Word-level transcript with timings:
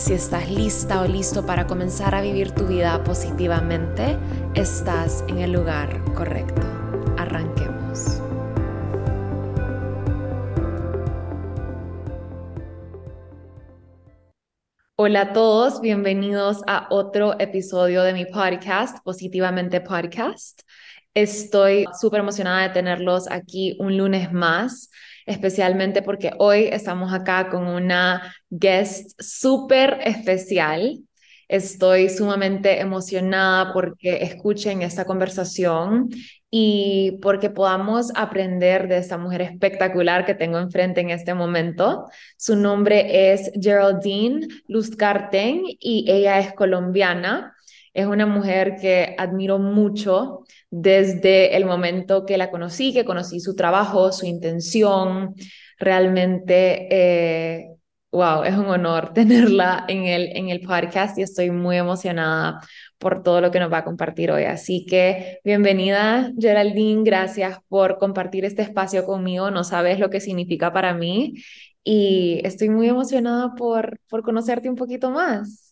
Si 0.00 0.14
estás 0.14 0.50
lista 0.50 1.02
o 1.02 1.06
listo 1.06 1.44
para 1.44 1.66
comenzar 1.66 2.14
a 2.14 2.22
vivir 2.22 2.52
tu 2.52 2.66
vida 2.66 3.04
positivamente, 3.04 4.16
estás 4.54 5.22
en 5.28 5.40
el 5.40 5.52
lugar 5.52 6.02
correcto. 6.14 6.62
Arranquemos. 7.18 8.22
Hola 14.96 15.20
a 15.20 15.32
todos, 15.34 15.82
bienvenidos 15.82 16.62
a 16.66 16.86
otro 16.88 17.38
episodio 17.38 18.02
de 18.02 18.14
mi 18.14 18.24
podcast, 18.24 19.04
Positivamente 19.04 19.82
Podcast. 19.82 20.62
Estoy 21.12 21.84
súper 22.00 22.20
emocionada 22.20 22.62
de 22.62 22.70
tenerlos 22.70 23.30
aquí 23.30 23.76
un 23.78 23.98
lunes 23.98 24.32
más 24.32 24.88
especialmente 25.26 26.02
porque 26.02 26.32
hoy 26.38 26.68
estamos 26.70 27.12
acá 27.12 27.48
con 27.48 27.66
una 27.66 28.34
guest 28.48 29.20
súper 29.20 29.98
especial. 30.04 31.00
Estoy 31.48 32.08
sumamente 32.08 32.80
emocionada 32.80 33.72
porque 33.72 34.22
escuchen 34.22 34.82
esta 34.82 35.04
conversación 35.04 36.08
y 36.50 37.18
porque 37.22 37.50
podamos 37.50 38.12
aprender 38.14 38.88
de 38.88 38.98
esta 38.98 39.18
mujer 39.18 39.42
espectacular 39.42 40.24
que 40.26 40.34
tengo 40.34 40.58
enfrente 40.58 41.00
en 41.00 41.10
este 41.10 41.34
momento. 41.34 42.06
Su 42.36 42.56
nombre 42.56 43.32
es 43.32 43.50
Geraldine 43.60 44.46
Luzcarten 44.66 45.62
y 45.66 46.10
ella 46.10 46.38
es 46.40 46.52
colombiana. 46.52 47.54
Es 47.94 48.06
una 48.06 48.26
mujer 48.26 48.76
que 48.80 49.14
admiro 49.18 49.58
mucho 49.58 50.44
desde 50.70 51.56
el 51.56 51.64
momento 51.66 52.24
que 52.24 52.38
la 52.38 52.50
conocí, 52.50 52.92
que 52.92 53.04
conocí 53.04 53.40
su 53.40 53.54
trabajo, 53.54 54.12
su 54.12 54.26
intención. 54.26 55.34
Realmente, 55.78 56.88
eh, 56.90 57.66
wow, 58.12 58.44
es 58.44 58.56
un 58.56 58.66
honor 58.66 59.12
tenerla 59.14 59.84
en 59.88 60.04
el, 60.04 60.36
en 60.36 60.48
el 60.48 60.60
podcast 60.60 61.18
y 61.18 61.22
estoy 61.22 61.50
muy 61.50 61.76
emocionada 61.76 62.60
por 62.98 63.22
todo 63.22 63.40
lo 63.40 63.50
que 63.50 63.60
nos 63.60 63.72
va 63.72 63.78
a 63.78 63.84
compartir 63.84 64.30
hoy. 64.30 64.44
Así 64.44 64.86
que 64.86 65.40
bienvenida, 65.44 66.32
Geraldine. 66.38 67.02
Gracias 67.02 67.58
por 67.68 67.98
compartir 67.98 68.44
este 68.44 68.62
espacio 68.62 69.04
conmigo. 69.04 69.50
No 69.50 69.64
sabes 69.64 69.98
lo 69.98 70.10
que 70.10 70.20
significa 70.20 70.72
para 70.72 70.94
mí 70.94 71.34
y 71.82 72.40
estoy 72.44 72.68
muy 72.68 72.88
emocionada 72.88 73.54
por, 73.54 74.00
por 74.08 74.22
conocerte 74.22 74.68
un 74.68 74.76
poquito 74.76 75.10
más. 75.10 75.69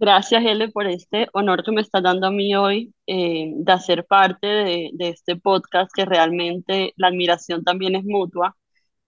Gracias, 0.00 0.44
Ele, 0.44 0.68
por 0.70 0.86
este 0.86 1.28
honor 1.32 1.64
que 1.64 1.72
me 1.72 1.80
estás 1.80 2.02
dando 2.04 2.28
a 2.28 2.30
mí 2.30 2.54
hoy 2.54 2.94
eh, 3.06 3.50
de 3.56 3.72
hacer 3.72 4.06
parte 4.06 4.46
de, 4.46 4.92
este 5.00 5.34
podcast, 5.36 5.90
que 5.92 6.04
realmente 6.04 6.92
la 6.96 7.08
admiración 7.08 7.64
también 7.64 7.96
es 7.96 8.04
mutua. 8.04 8.56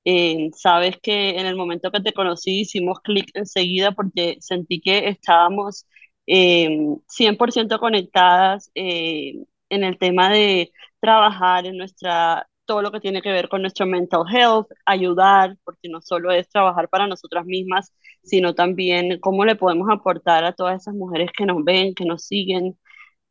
Eh, 0.05 0.50
sabes 0.56 0.96
que 1.02 1.30
en 1.38 1.46
el 1.46 1.56
momento 1.56 1.91
que 1.92 2.00
te 2.00 2.12
conocí 2.12 2.62
hicimos 2.62 3.00
clic 3.00 3.30
enseguida 3.34 3.92
porque 3.92 4.38
sentí 4.41 4.80
que 4.80 5.08
estábamos 5.08 5.86
100% 6.27 7.77
eh, 7.77 7.78
conectadas 7.78 8.70
en 8.74 9.46
el 9.84 9.98
tema 9.98 10.30
de 10.30 10.73
trabajar 11.00 11.67
en 11.67 11.77
nuestra 11.77 12.48
todo 12.70 12.83
lo 12.83 12.92
que 12.92 13.01
tiene 13.01 13.20
que 13.20 13.33
ver 13.33 13.48
con 13.48 13.63
nuestro 13.63 13.85
mental 13.85 14.23
health, 14.33 14.69
ayudar, 14.86 15.57
porque 15.64 15.89
no 15.89 16.01
solo 16.01 16.31
es 16.31 16.48
trabajar 16.48 16.89
para 16.89 17.08
nosotras 17.08 17.45
mismas, 17.45 17.92
sino 18.23 18.55
también 18.55 19.19
cómo 19.20 19.45
le 19.45 19.57
podemos 19.57 19.89
aportar 19.91 20.45
a 20.45 20.53
todas 20.53 20.80
esas 20.83 20.95
mujeres 20.95 21.30
que 21.36 21.47
nos 21.47 21.64
ven, 21.64 21.95
que 21.97 22.05
nos 22.05 22.25
siguen, 22.25 22.79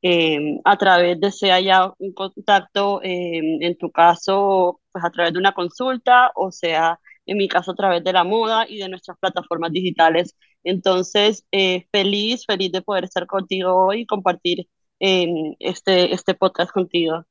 eh, 0.02 0.60
a 0.66 0.78
través 0.78 1.20
de 1.22 1.32
sea 1.32 1.60
ya 1.62 1.94
un 2.00 2.14
contacto, 2.14 3.02
eh, 3.04 3.40
en 3.62 3.78
tu 3.78 3.92
caso, 3.92 4.82
pues 4.92 5.06
a 5.06 5.12
través 5.12 5.32
de 5.34 5.40
una 5.40 5.54
consulta, 5.54 6.32
o 6.36 6.52
sea, 6.52 7.00
en 7.26 7.38
mi 7.38 7.48
caso 7.48 7.72
a 7.72 7.76
través 7.76 8.04
de 8.04 8.14
la 8.14 8.26
moda 8.26 8.66
y 8.68 8.80
de 8.80 8.90
nuestras 8.90 9.18
plataformas 9.20 9.72
digitales. 9.72 10.36
Entonces, 10.66 11.46
eh, 11.54 11.88
feliz, 11.94 12.46
feliz 12.46 12.72
de 12.74 12.82
poder 12.82 13.06
estar 13.06 13.26
contigo 13.28 13.74
hoy 13.88 14.02
y 14.02 14.06
compartir 14.06 14.68
este, 15.00 16.14
este 16.14 16.34
podcast 16.36 16.72
contigo. 16.72 17.24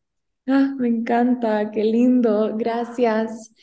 Ah, 0.48 0.74
me 0.78 0.88
encanta, 0.88 1.70
qué 1.70 1.84
lindo, 1.84 2.56
gracias. 2.56 3.54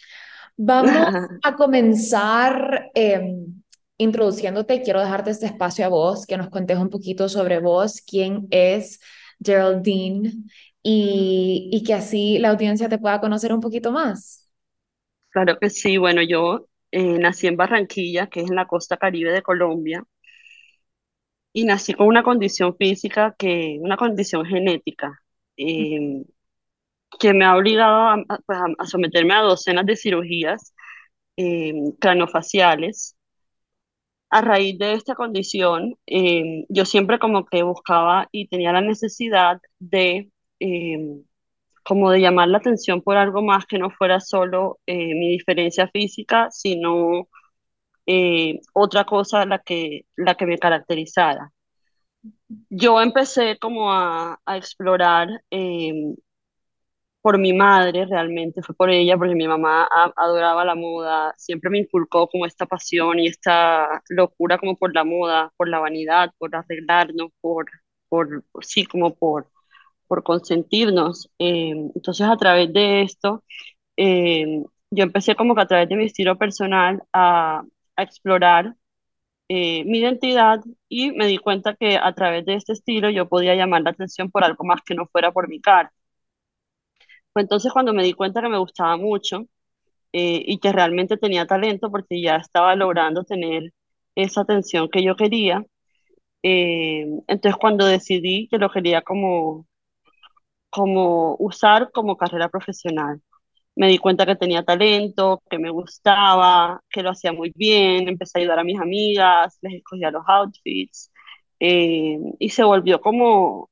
Vamos 0.56 0.92
a 1.44 1.56
comenzar 1.56 2.92
em, 2.94 3.62
introduciéndote. 3.98 4.84
Quiero 4.84 5.00
dejarte 5.02 5.32
este 5.32 5.48
espacio 5.48 5.86
a 5.86 5.90
vos, 5.90 6.28
que 6.28 6.38
nos 6.38 6.50
contes 6.50 6.78
un 6.78 6.90
poquito 6.90 7.28
sobre 7.28 7.60
vos, 7.60 8.02
quién 8.02 8.48
es 8.52 9.00
Geraldine 9.44 10.32
y, 10.84 11.70
y 11.74 11.84
que 11.84 11.96
así 11.96 12.38
la 12.38 12.52
audiencia 12.52 12.88
te 12.88 13.00
pueda 13.00 13.20
conocer 13.20 13.52
un 13.52 13.62
poquito 13.62 13.92
más. 13.92 14.48
Claro 15.32 15.58
que 15.60 15.70
sí, 15.72 15.98
bueno, 15.98 16.22
yo 16.22 16.68
eh, 16.92 17.18
nací 17.18 17.48
en 17.48 17.58
Barranquilla, 17.58 18.28
que 18.28 18.42
es 18.42 18.50
en 18.50 18.56
la 18.56 18.68
costa 18.68 18.98
caribe 18.98 19.32
de 19.32 19.42
Colombia, 19.42 20.04
y 21.54 21.64
nací 21.66 21.94
con 21.94 22.08
una 22.08 22.24
condición 22.24 22.76
física, 22.78 23.36
que, 23.38 23.78
una 23.82 23.98
condición 23.98 24.46
genética. 24.46 25.22
Eh, 25.58 26.24
que 27.20 27.34
me 27.34 27.46
ha 27.46 27.56
obligado 27.56 27.96
a, 28.10 28.18
pues, 28.46 28.60
a, 28.80 28.86
someterme 28.86 29.34
a 29.34 29.42
docenas 29.42 29.86
de 29.86 29.96
cirugías 29.96 30.74
eh, 31.38 31.74
cranofaciales. 32.00 33.16
A 34.30 34.42
raíz 34.42 34.78
de 34.78 34.94
esta 34.94 35.16
condición, 35.16 35.96
eh, 36.08 36.66
yo 36.70 36.86
siempre 36.86 37.20
como 37.20 37.46
que 37.46 37.64
buscaba 37.64 38.28
y 38.32 38.48
tenía 38.48 38.74
la 38.74 38.82
necesidad 38.82 39.60
de, 39.80 40.30
eh, 40.60 40.98
como 41.84 42.12
de 42.12 42.20
llamar 42.22 42.50
la 42.50 42.58
atención 42.58 43.02
por 43.02 43.18
algo 43.18 43.42
más 43.42 43.66
que 43.66 43.78
no 43.80 43.92
fuera 43.92 44.20
solo 44.20 44.80
mi 44.88 45.30
diferencia 45.32 45.88
física, 45.90 46.50
sino 46.52 47.28
otra 48.74 49.06
cosa 49.06 49.46
la 49.46 49.60
que, 49.60 50.06
la 50.16 50.36
que 50.36 50.46
me 50.46 50.58
caracterizara. 50.60 51.52
Yo 52.70 53.02
empecé 53.02 53.58
como 53.60 53.92
a, 53.92 54.40
a 54.46 54.58
explorar 54.58 55.30
por 57.26 57.40
mi 57.40 57.54
madre 57.54 58.06
realmente, 58.06 58.62
fue 58.62 58.76
por 58.76 58.92
ella, 58.92 59.18
porque 59.18 59.34
mi 59.34 59.48
mamá 59.48 59.90
adoraba 60.16 60.64
la 60.64 60.76
moda, 60.76 61.34
siempre 61.38 61.72
me 61.72 61.80
inculcó 61.80 62.28
como 62.30 62.46
esta 62.46 62.68
pasión 62.68 63.18
y 63.20 63.26
esta 63.28 64.04
locura 64.10 64.60
como 64.60 64.78
por 64.78 64.94
la 64.94 65.04
moda, 65.04 65.52
por 65.58 65.68
la 65.68 65.80
vanidad, 65.80 66.32
por 66.38 66.56
arreglarnos, 66.56 67.32
por, 67.42 67.66
por, 68.10 68.44
sí, 68.62 68.86
como 68.86 69.16
por, 69.16 69.50
por 70.08 70.24
consentirnos. 70.24 71.30
Eh, 71.40 71.72
entonces 71.96 72.28
a 72.28 72.38
través 72.38 72.72
de 72.74 73.02
esto, 73.04 73.44
eh, 73.98 74.64
yo 74.92 75.04
empecé 75.04 75.36
como 75.36 75.56
que 75.56 75.62
a 75.62 75.68
través 75.68 75.90
de 75.90 75.96
mi 75.98 76.06
estilo 76.06 76.38
personal 76.38 77.04
a, 77.14 77.64
a 77.96 78.04
explorar 78.04 78.76
eh, 79.50 79.84
mi 79.86 80.00
identidad 80.00 80.62
y 80.90 81.12
me 81.12 81.28
di 81.28 81.38
cuenta 81.40 81.76
que 81.76 81.98
a 81.98 82.14
través 82.16 82.46
de 82.46 82.56
este 82.56 82.74
estilo 82.74 83.10
yo 83.12 83.28
podía 83.30 83.56
llamar 83.56 83.84
la 83.84 83.92
atención 83.92 84.32
por 84.32 84.44
algo 84.44 84.64
más 84.66 84.82
que 84.84 84.96
no 84.96 85.08
fuera 85.08 85.32
por 85.32 85.50
mi 85.50 85.62
cara 85.62 85.94
entonces 87.42 87.72
cuando 87.74 87.94
me 87.94 88.04
di 88.04 88.14
cuenta 88.14 88.42
que 88.42 88.50
me 88.50 88.58
gustaba 88.60 88.98
mucho 88.98 89.46
eh, 90.14 90.44
y 90.46 90.60
que 90.60 90.72
realmente 90.74 91.18
tenía 91.18 91.48
talento 91.48 91.92
porque 91.92 92.22
ya 92.22 92.38
estaba 92.38 92.76
logrando 92.76 93.24
tener 93.24 93.74
esa 94.16 94.42
atención 94.42 94.90
que 94.90 95.04
yo 95.04 95.16
quería. 95.16 95.66
Eh, 96.44 97.06
entonces 97.28 97.58
cuando 97.60 97.86
decidí 97.88 98.48
que 98.50 98.58
lo 98.60 98.72
quería 98.72 99.02
como, 99.04 99.68
como 100.70 101.36
usar 101.40 101.92
como 101.92 102.18
carrera 102.18 102.50
profesional, 102.50 103.22
me 103.76 103.88
di 103.90 104.00
cuenta 104.00 104.26
que 104.26 104.36
tenía 104.36 104.64
talento, 104.66 105.44
que 105.50 105.60
me 105.60 105.72
gustaba, 105.72 106.82
que 106.90 107.04
lo 107.04 107.12
hacía 107.12 107.34
muy 107.34 107.52
bien, 107.56 108.10
empecé 108.10 108.40
a 108.40 108.42
ayudar 108.42 108.60
a 108.60 108.66
mis 108.66 108.80
amigas, 108.80 109.58
les 109.62 109.76
escogía 109.76 110.12
los 110.12 110.24
outfits 110.28 111.12
eh, 111.60 112.20
y 112.40 112.50
se 112.50 112.64
volvió 112.64 113.02
como, 113.02 113.70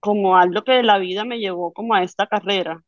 como 0.00 0.36
algo 0.36 0.62
que 0.64 0.82
la 0.82 0.98
vida 0.98 1.24
me 1.24 1.38
llevó 1.38 1.72
como 1.72 1.94
a 1.94 2.02
esta 2.02 2.26
carrera. 2.26 2.82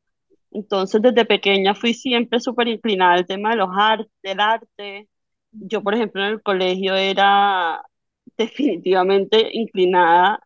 Entonces, 0.52 1.02
desde 1.02 1.24
pequeña 1.26 1.74
fui 1.74 1.94
siempre 1.94 2.40
súper 2.40 2.68
inclinada 2.68 3.14
al 3.14 3.26
tema 3.26 3.50
de 3.50 3.56
los 3.56 3.70
artes, 3.78 4.12
del 4.22 4.40
arte. 4.40 5.08
Yo, 5.52 5.82
por 5.82 5.94
ejemplo, 5.94 6.22
en 6.24 6.32
el 6.32 6.42
colegio 6.42 6.94
era 6.96 7.82
definitivamente 8.38 9.50
inclinada 9.52 10.40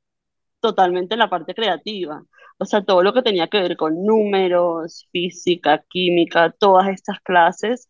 totalmente 0.61 1.15
en 1.15 1.21
la 1.21 1.31
parte 1.31 1.55
creativa. 1.55 2.23
O 2.59 2.65
sea, 2.65 2.85
todo 2.85 3.03
lo 3.03 3.13
que 3.13 3.23
tenía 3.23 3.49
que 3.49 3.61
ver 3.61 3.77
con 3.77 4.05
números, 4.05 5.09
física, 5.13 5.85
química, 5.89 6.55
todas 6.59 6.89
estas 6.89 7.21
clases, 7.21 7.89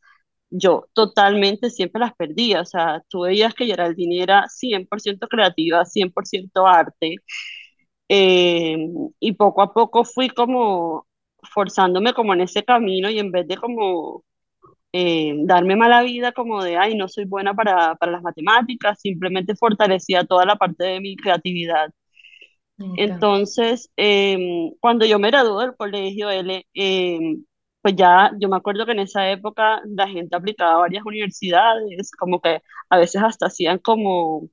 yo 0.51 0.87
totalmente 0.95 1.71
siempre 1.71 2.01
las 2.01 2.15
perdía. 2.15 2.61
O 2.63 2.65
sea, 2.65 3.03
tú 3.09 3.23
veías 3.23 3.55
que 3.55 3.67
Geraldine 3.67 4.23
era 4.23 4.47
100% 4.49 5.29
creativa, 5.29 5.85
100% 5.85 6.67
arte. 6.67 7.17
Eh, 8.09 8.77
y 9.21 9.33
poco 9.33 9.63
a 9.63 9.73
poco 9.73 10.05
fui 10.05 10.29
como 10.31 11.07
forzándome 11.53 12.13
como 12.15 12.35
en 12.35 12.43
ese 12.43 12.65
camino 12.65 13.11
y 13.11 13.19
en 13.19 13.31
vez 13.33 13.47
de 13.49 13.57
como 13.57 14.25
eh, 14.93 15.35
darme 15.45 15.77
mala 15.77 16.03
vida 16.03 16.33
como 16.33 16.63
de, 16.65 16.77
ay, 16.79 16.97
no 16.97 17.09
soy 17.09 17.25
buena 17.27 17.55
para, 17.55 17.97
para 17.97 18.13
las 18.13 18.23
matemáticas, 18.23 19.01
simplemente 19.01 19.57
fortalecía 19.57 20.25
toda 20.25 20.47
la 20.47 20.57
parte 20.57 20.85
de 20.85 21.01
mi 21.01 21.17
creatividad. 21.17 21.91
Entonces, 22.93 23.91
eh, 23.97 24.39
cuando 24.81 25.05
yo 25.07 25.19
me 25.19 25.31
gradué 25.31 25.65
del 25.67 25.77
colegio, 25.77 26.31
él, 26.31 26.65
eh, 26.75 27.19
pues 27.83 27.97
ya, 27.97 28.31
yo 28.41 28.49
me 28.49 28.57
acuerdo 28.57 28.87
que 28.87 28.93
en 28.93 29.01
esa 29.01 29.31
época 29.31 29.83
la 29.87 30.09
gente 30.09 30.37
aplicaba 30.37 30.75
a 30.77 30.79
varias 30.79 31.05
universidades, 31.05 32.11
como 32.19 32.41
que 32.41 32.61
a 32.91 32.99
veces 32.99 33.23
hasta 33.23 33.47
hacían 33.47 33.79
como, 33.79 34.49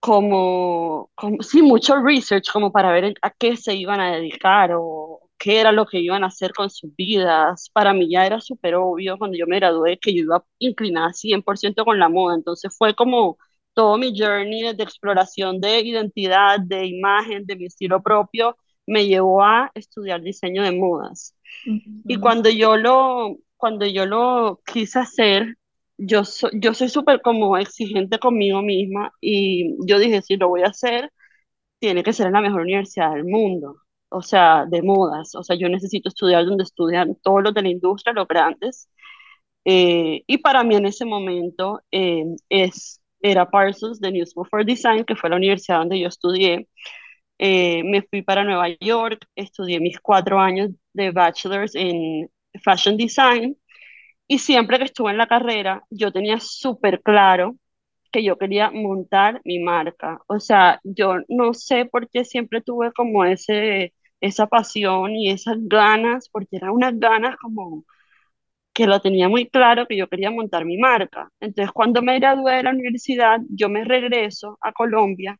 como, 0.00 1.10
como 1.14 1.42
sí, 1.42 1.62
mucho 1.62 1.96
research 2.02 2.50
como 2.52 2.72
para 2.72 2.92
ver 2.92 3.14
a 3.22 3.30
qué 3.30 3.56
se 3.56 3.74
iban 3.74 4.00
a 4.00 4.14
dedicar 4.16 4.72
o 4.74 5.20
qué 5.38 5.60
era 5.60 5.72
lo 5.72 5.86
que 5.86 5.98
iban 6.00 6.24
a 6.24 6.28
hacer 6.28 6.52
con 6.52 6.70
sus 6.70 6.94
vidas. 6.96 7.70
Para 7.72 7.92
mí 7.92 8.08
ya 8.10 8.26
era 8.26 8.40
súper 8.40 8.76
obvio 8.76 9.18
cuando 9.18 9.36
yo 9.36 9.46
me 9.46 9.56
gradué 9.58 9.98
que 9.98 10.14
yo 10.14 10.22
iba 10.22 10.44
inclinada 10.58 11.12
100% 11.12 11.84
con 11.84 11.98
la 11.98 12.08
moda. 12.08 12.34
Entonces 12.36 12.74
fue 12.76 12.94
como 12.94 13.38
todo 13.74 13.98
mi 13.98 14.18
journey 14.18 14.74
de 14.74 14.82
exploración 14.82 15.60
de 15.60 15.80
identidad, 15.80 16.60
de 16.60 16.86
imagen, 16.86 17.44
de 17.46 17.56
mi 17.56 17.66
estilo 17.66 18.02
propio, 18.02 18.56
me 18.86 19.06
llevó 19.06 19.42
a 19.42 19.70
estudiar 19.74 20.22
diseño 20.22 20.62
de 20.62 20.72
modas. 20.72 21.34
Y 22.08 22.18
cuando 22.18 22.48
yo 22.50 22.76
lo, 22.76 23.36
cuando 23.56 23.86
yo 23.86 24.06
lo 24.06 24.60
quise 24.64 24.98
hacer, 25.00 25.56
yo, 25.98 26.22
yo 26.54 26.74
soy 26.74 26.88
súper 26.88 27.22
como 27.22 27.56
exigente 27.58 28.18
conmigo 28.18 28.62
misma 28.62 29.12
y 29.20 29.76
yo 29.86 29.98
dije, 29.98 30.22
si 30.22 30.36
lo 30.36 30.48
voy 30.48 30.62
a 30.62 30.68
hacer, 30.68 31.12
tiene 31.80 32.02
que 32.04 32.12
ser 32.12 32.28
en 32.28 32.34
la 32.34 32.42
mejor 32.42 32.62
universidad 32.62 33.12
del 33.14 33.24
mundo 33.24 33.76
o 34.08 34.22
sea, 34.22 34.64
de 34.66 34.82
modas. 34.82 35.34
O 35.34 35.42
sea, 35.42 35.56
yo 35.56 35.68
necesito 35.68 36.08
estudiar 36.08 36.44
donde 36.46 36.64
estudian 36.64 37.16
todos 37.22 37.42
los 37.42 37.54
de 37.54 37.62
la 37.62 37.68
industria, 37.70 38.12
los 38.14 38.28
grandes. 38.28 38.88
Eh, 39.64 40.22
y 40.26 40.38
para 40.38 40.64
mí 40.64 40.76
en 40.76 40.86
ese 40.86 41.04
momento 41.04 41.82
eh, 41.90 42.24
es, 42.48 43.02
era 43.20 43.50
Parsons 43.50 44.00
de 44.00 44.12
New 44.12 44.26
School 44.26 44.48
for 44.48 44.64
Design, 44.64 45.04
que 45.04 45.16
fue 45.16 45.30
la 45.30 45.36
universidad 45.36 45.80
donde 45.80 46.00
yo 46.00 46.08
estudié. 46.08 46.68
Eh, 47.38 47.82
me 47.84 48.02
fui 48.02 48.22
para 48.22 48.44
Nueva 48.44 48.68
York, 48.80 49.26
estudié 49.36 49.80
mis 49.80 50.00
cuatro 50.00 50.40
años 50.40 50.70
de 50.94 51.10
bachelor's 51.10 51.74
en 51.74 52.30
Fashion 52.64 52.96
Design 52.96 53.56
y 54.28 54.38
siempre 54.38 54.78
que 54.78 54.84
estuve 54.84 55.10
en 55.12 55.18
la 55.18 55.26
carrera 55.28 55.84
yo 55.90 56.12
tenía 56.12 56.40
súper 56.40 57.02
claro 57.02 57.56
que 58.12 58.24
yo 58.24 58.38
quería 58.38 58.70
montar 58.70 59.40
mi 59.44 59.58
marca. 59.60 60.20
O 60.28 60.40
sea, 60.40 60.80
yo 60.84 61.16
no 61.28 61.54
sé 61.54 61.86
por 61.86 62.08
qué 62.10 62.24
siempre 62.24 62.62
tuve 62.62 62.92
como 62.92 63.24
ese, 63.24 63.94
esa 64.20 64.46
pasión 64.48 65.12
y 65.16 65.30
esas 65.30 65.58
ganas, 65.60 66.28
porque 66.30 66.56
eran 66.56 66.70
unas 66.70 66.98
ganas 66.98 67.36
como 67.38 67.84
que 68.74 68.86
lo 68.86 69.00
tenía 69.00 69.28
muy 69.28 69.48
claro 69.48 69.86
que 69.86 69.96
yo 69.96 70.08
quería 70.08 70.30
montar 70.30 70.64
mi 70.64 70.76
marca. 70.78 71.30
Entonces, 71.40 71.72
cuando 71.72 72.02
me 72.02 72.18
gradué 72.18 72.56
de 72.56 72.62
la 72.64 72.70
universidad, 72.70 73.40
yo 73.48 73.68
me 73.68 73.84
regreso 73.84 74.58
a 74.60 74.72
Colombia 74.72 75.38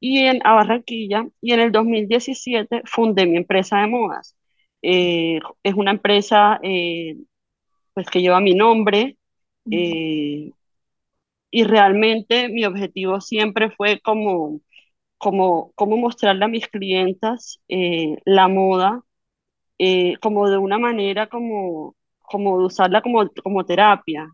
y 0.00 0.20
en, 0.20 0.40
a 0.46 0.54
Barranquilla 0.54 1.26
y 1.40 1.52
en 1.52 1.60
el 1.60 1.72
2017 1.72 2.82
fundé 2.86 3.26
mi 3.26 3.36
empresa 3.36 3.80
de 3.80 3.88
modas. 3.88 4.36
Eh, 4.82 5.40
es 5.62 5.74
una 5.74 5.92
empresa 5.92 6.60
eh, 6.62 7.16
pues 7.96 8.08
que 8.10 8.22
lleva 8.22 8.40
mi 8.42 8.54
nombre 8.54 9.18
eh, 9.70 10.54
y 11.50 11.64
realmente 11.64 12.48
mi 12.48 12.64
objetivo 12.64 13.20
siempre 13.20 13.70
fue 13.70 14.00
como 14.00 14.60
como, 15.18 15.72
cómo 15.76 15.96
mostrarle 15.98 16.44
a 16.46 16.48
mis 16.48 16.68
clientas 16.68 17.60
eh, 17.68 18.18
la 18.26 18.48
moda 18.48 19.02
eh, 19.78 20.16
como 20.22 20.48
de 20.50 20.58
una 20.58 20.78
manera 20.78 21.28
como, 21.28 21.96
como 22.22 22.58
de 22.60 22.66
usarla 22.66 23.02
como, 23.02 23.28
como 23.44 23.64
terapia, 23.66 24.28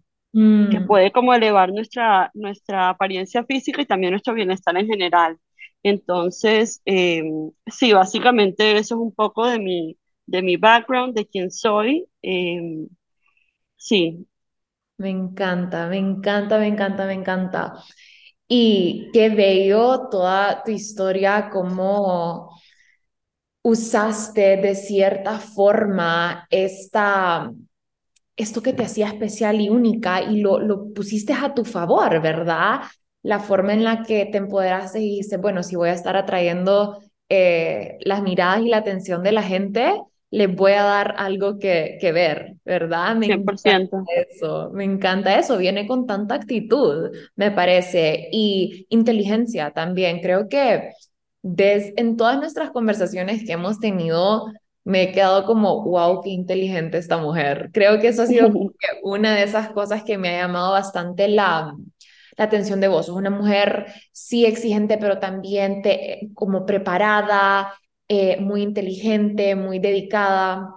que 0.69 0.81
Mm, 0.81 0.83
puede 0.83 1.13
como 1.13 1.35
elevar 1.35 1.73
nuestra, 1.73 2.31
nuestra 2.35 2.91
apariencia 2.91 3.45
física 3.45 3.83
y 3.83 3.87
también 3.87 4.13
nuestro 4.13 4.35
bienestar 4.35 4.77
en 4.79 4.87
general. 4.89 5.39
Entonces, 5.83 6.83
eh, 6.87 7.23
sí, 7.67 7.93
básicamente 7.93 8.73
eso 8.79 8.97
es 8.97 9.01
un 9.01 9.15
poco 9.15 9.47
de 9.47 9.59
mi, 9.59 9.99
de 10.27 10.43
mi 10.43 10.57
background, 10.57 11.15
de 11.15 11.27
quién 11.27 11.51
soy. 11.51 12.07
Sí, 13.83 14.27
me 14.99 15.11
encanta, 15.11 15.89
me 15.89 15.99
encanta, 15.99 16.59
me 16.59 16.69
encanta, 16.69 17.07
me 17.07 17.15
encanta. 17.15 17.75
Y 18.49 19.11
qué 19.13 19.31
bello 19.31 20.09
toda 20.11 20.63
tu 20.65 20.73
historia, 20.73 21.51
cómo 21.53 22.51
usaste 23.63 24.57
de 24.57 24.75
cierta 24.75 25.39
forma 25.39 26.47
esta, 26.51 27.53
esto 28.37 28.63
que 28.63 28.73
te 28.75 28.85
hacía 28.85 29.09
especial 29.09 29.61
y 29.61 29.71
única 29.71 30.23
y 30.23 30.41
lo, 30.41 30.61
lo 30.61 30.93
pusiste 30.95 31.33
a 31.35 31.55
tu 31.55 31.65
favor, 31.65 32.23
¿verdad? 32.23 32.83
La 33.23 33.41
forma 33.41 33.75
en 33.75 33.85
la 33.85 34.05
que 34.05 34.27
te 34.27 34.39
empoderaste 34.39 35.01
y 35.01 35.11
dijiste, 35.11 35.39
bueno, 35.39 35.63
si 35.63 35.77
voy 35.77 35.91
a 35.91 35.95
estar 35.95 36.17
atrayendo 36.17 37.01
eh, 37.31 37.99
las 38.05 38.23
miradas 38.23 38.63
y 38.63 38.69
la 38.69 38.79
atención 38.79 39.23
de 39.23 39.33
la 39.33 39.43
gente, 39.45 39.95
les 40.33 40.55
voy 40.55 40.73
a 40.73 40.83
dar 40.85 41.15
algo 41.19 41.59
que, 41.61 41.99
que 42.01 42.13
ver, 42.13 42.55
¿verdad? 42.65 43.17
Me 43.17 43.27
cien 43.27 43.45
por 43.45 43.59
encanta 43.59 43.99
ciento 43.99 44.09
eso, 44.17 44.71
me 44.73 44.85
encanta 44.85 45.39
eso, 45.39 45.59
viene 45.59 45.87
con 45.87 46.07
tanta 46.07 46.35
actitud, 46.37 47.11
me 47.37 47.51
parece, 47.51 48.29
y 48.33 48.87
inteligencia 48.91 49.73
también. 49.73 50.21
Creo 50.21 50.49
que 50.49 50.91
des, 51.43 51.93
en 51.97 52.17
todas 52.17 52.39
nuestras 52.39 52.71
conversaciones 52.71 53.45
que 53.45 53.53
hemos 53.53 53.79
tenido, 53.79 54.47
me 54.85 55.03
he 55.05 55.13
quedado 55.13 55.45
como, 55.45 55.85
wow, 55.85 56.23
qué 56.23 56.31
inteligente 56.31 56.99
esta 56.99 57.19
mujer. 57.19 57.71
Creo 57.73 58.01
que 58.01 58.09
eso 58.09 58.23
ha 58.23 58.27
sido 58.27 58.51
una 59.03 59.35
de 59.35 59.45
esas 59.45 59.71
cosas 59.73 60.03
que 60.05 60.19
me 60.19 60.31
ha 60.31 60.43
llamado 60.47 60.73
bastante 60.73 61.29
la, 61.29 61.75
la 62.39 62.45
atención 62.45 62.81
de 62.81 62.89
vos. 62.89 63.07
Sos 63.07 63.17
una 63.17 63.31
mujer, 63.31 63.87
sí 64.13 64.47
exigente, 64.47 64.99
pero 64.99 65.19
también 65.19 65.83
te, 65.83 66.31
como 66.35 66.67
preparada, 66.67 67.75
eh, 68.15 68.37
muy 68.39 68.61
inteligente, 68.61 69.55
muy 69.55 69.79
dedicada. 69.79 70.77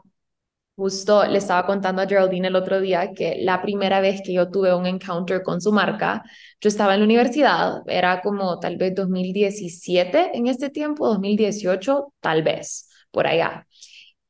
Justo 0.78 1.26
le 1.26 1.38
estaba 1.40 1.66
contando 1.66 2.02
a 2.02 2.08
Geraldine 2.08 2.48
el 2.48 2.56
otro 2.56 2.80
día 2.80 3.12
que 3.14 3.40
la 3.42 3.62
primera 3.62 4.00
vez 4.00 4.22
que 4.24 4.32
yo 4.34 4.50
tuve 4.50 4.74
un 4.74 4.86
encounter 4.86 5.44
con 5.44 5.60
su 5.60 5.74
marca, 5.74 6.24
yo 6.62 6.70
estaba 6.70 6.94
en 6.94 7.02
la 7.02 7.06
universidad, 7.06 7.82
era 7.88 8.22
como 8.22 8.58
tal 8.60 8.78
vez 8.78 8.96
2017 8.96 10.32
en 10.34 10.48
este 10.48 10.70
tiempo, 10.70 11.08
2018, 11.10 12.14
tal 12.22 12.42
vez, 12.44 12.90
por 13.12 13.28
allá. 13.28 13.68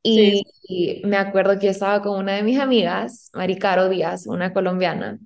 Sí. 0.04 0.44
Y, 0.68 1.02
me 1.06 1.18
acuerdo 1.18 1.60
que 1.60 1.70
estaba 1.70 2.02
con 2.02 2.18
una 2.20 2.34
de 2.34 2.44
mis 2.44 2.60
amigas, 2.60 3.30
Mari 3.36 3.58
Caro 3.60 3.88
Díaz, 3.88 4.26
una 4.26 4.52
colombiana, 4.52 5.20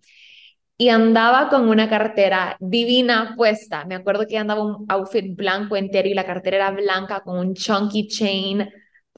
y 0.80 0.90
andaba 0.90 1.50
con 1.50 1.68
una 1.70 1.90
cartera 1.90 2.56
divina 2.62 3.36
puesta. 3.38 3.86
Me 3.86 3.96
acuerdo 3.96 4.26
que 4.28 4.38
andaba 4.38 4.64
un 4.64 4.86
outfit 4.90 5.36
blanco 5.36 5.76
entero 5.78 6.08
y 6.08 6.16
la 6.16 6.26
cartera 6.26 6.56
era 6.58 6.72
blanca 6.72 7.22
con 7.22 7.38
un 7.38 7.54
chunky 7.54 8.08
chain 8.08 8.70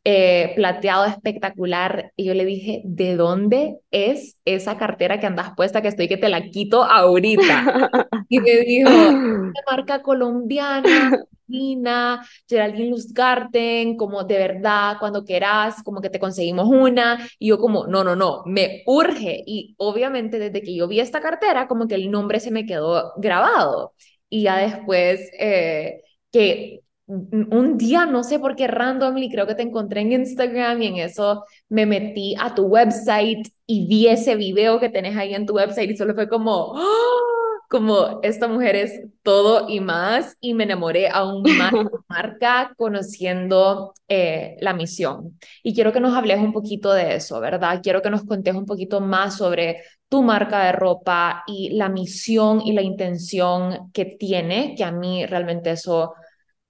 eh, 0.03 0.53
plateado 0.55 1.05
espectacular. 1.05 2.13
Y 2.15 2.25
yo 2.25 2.33
le 2.33 2.45
dije, 2.45 2.81
¿de 2.85 3.15
dónde 3.15 3.77
es 3.91 4.39
esa 4.45 4.77
cartera 4.79 5.19
que 5.19 5.27
andas 5.27 5.51
puesta 5.55 5.83
que 5.83 5.89
estoy 5.89 6.07
que 6.07 6.17
te 6.17 6.29
la 6.29 6.41
quito 6.49 6.83
ahorita? 6.83 7.91
Y 8.29 8.39
me 8.39 8.51
dijo, 8.61 8.89
"Una 8.89 9.51
marca 9.69 10.01
colombiana, 10.01 11.19
Nina, 11.51 12.25
Geraldine 12.47 12.89
Lustgarten, 12.89 13.97
como 13.97 14.23
de 14.23 14.37
verdad, 14.37 14.97
cuando 14.99 15.23
quieras, 15.23 15.83
como 15.83 16.01
que 16.01 16.09
te 16.09 16.19
conseguimos 16.19 16.67
una. 16.67 17.19
Y 17.39 17.49
yo 17.49 17.59
como, 17.59 17.87
no, 17.87 18.03
no, 18.03 18.15
no, 18.15 18.43
me 18.45 18.83
urge. 18.87 19.43
Y 19.45 19.75
obviamente 19.77 20.39
desde 20.39 20.61
que 20.61 20.75
yo 20.75 20.87
vi 20.87 20.99
esta 20.99 21.21
cartera, 21.21 21.67
como 21.67 21.87
que 21.87 21.95
el 21.95 22.09
nombre 22.11 22.39
se 22.39 22.51
me 22.51 22.65
quedó 22.65 23.13
grabado. 23.17 23.93
Y 24.29 24.43
ya 24.43 24.57
después, 24.57 25.29
eh, 25.39 26.01
que 26.31 26.81
un 27.07 27.77
día, 27.77 28.05
no 28.05 28.23
sé 28.23 28.39
por 28.39 28.55
qué 28.55 28.67
randomly, 28.67 29.29
creo 29.29 29.45
que 29.45 29.55
te 29.55 29.63
encontré 29.63 30.01
en 30.01 30.13
Instagram 30.13 30.81
y 30.81 30.87
en 30.87 30.95
eso 30.97 31.43
me 31.69 31.85
metí 31.85 32.35
a 32.39 32.55
tu 32.55 32.63
website 32.63 33.47
y 33.65 33.87
vi 33.87 34.07
ese 34.07 34.35
video 34.35 34.79
que 34.79 34.89
tenés 34.89 35.17
ahí 35.17 35.33
en 35.33 35.45
tu 35.45 35.55
website 35.55 35.91
y 35.91 35.97
solo 35.97 36.15
fue 36.15 36.29
como, 36.29 36.73
¡oh! 36.73 37.40
Como 37.71 38.19
esta 38.21 38.49
mujer 38.49 38.75
es 38.75 39.01
todo 39.23 39.69
y 39.69 39.79
más 39.79 40.35
y 40.41 40.53
me 40.53 40.65
enamoré 40.65 41.07
aún 41.07 41.41
más 41.57 41.71
de 41.71 41.85
tu 41.89 42.03
marca 42.09 42.73
conociendo 42.75 43.93
eh, 44.09 44.57
la 44.59 44.73
misión. 44.73 45.39
Y 45.63 45.73
quiero 45.73 45.93
que 45.93 46.01
nos 46.01 46.13
hables 46.13 46.39
un 46.39 46.51
poquito 46.51 46.91
de 46.91 47.15
eso, 47.15 47.39
¿verdad? 47.39 47.79
Quiero 47.81 48.01
que 48.01 48.09
nos 48.09 48.25
contes 48.25 48.55
un 48.55 48.65
poquito 48.65 48.99
más 48.99 49.37
sobre 49.37 49.83
tu 50.09 50.21
marca 50.21 50.65
de 50.65 50.73
ropa 50.73 51.43
y 51.47 51.69
la 51.69 51.87
misión 51.87 52.59
y 52.59 52.73
la 52.73 52.81
intención 52.81 53.89
que 53.93 54.03
tiene, 54.03 54.75
que 54.75 54.83
a 54.83 54.91
mí 54.91 55.25
realmente 55.25 55.71
eso 55.71 56.13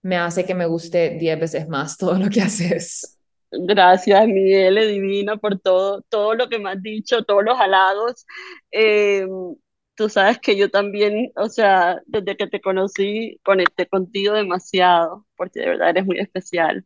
me 0.03 0.17
hace 0.17 0.45
que 0.45 0.53
me 0.53 0.67
guste 0.67 1.17
diez 1.19 1.39
veces 1.39 1.67
más 1.67 1.97
todo 1.97 2.13
lo 2.13 2.29
que 2.29 2.41
haces. 2.41 3.17
Gracias, 3.51 4.27
Miguel, 4.27 4.75
divina, 4.87 5.35
por 5.37 5.59
todo, 5.59 6.03
todo 6.09 6.35
lo 6.35 6.47
que 6.47 6.59
me 6.59 6.69
has 6.69 6.81
dicho, 6.81 7.23
todos 7.23 7.43
los 7.43 7.59
halagos. 7.59 8.27
Eh, 8.71 9.25
tú 10.01 10.09
sabes 10.09 10.39
que 10.39 10.57
yo 10.57 10.69
también, 10.71 11.31
o 11.35 11.47
sea, 11.47 12.01
desde 12.07 12.35
que 12.35 12.47
te 12.47 12.59
conocí, 12.59 13.39
conecté 13.43 13.85
contigo 13.87 14.33
demasiado, 14.33 15.27
porque 15.37 15.59
de 15.59 15.67
verdad 15.69 15.89
eres 15.91 16.05
muy 16.07 16.17
especial. 16.19 16.83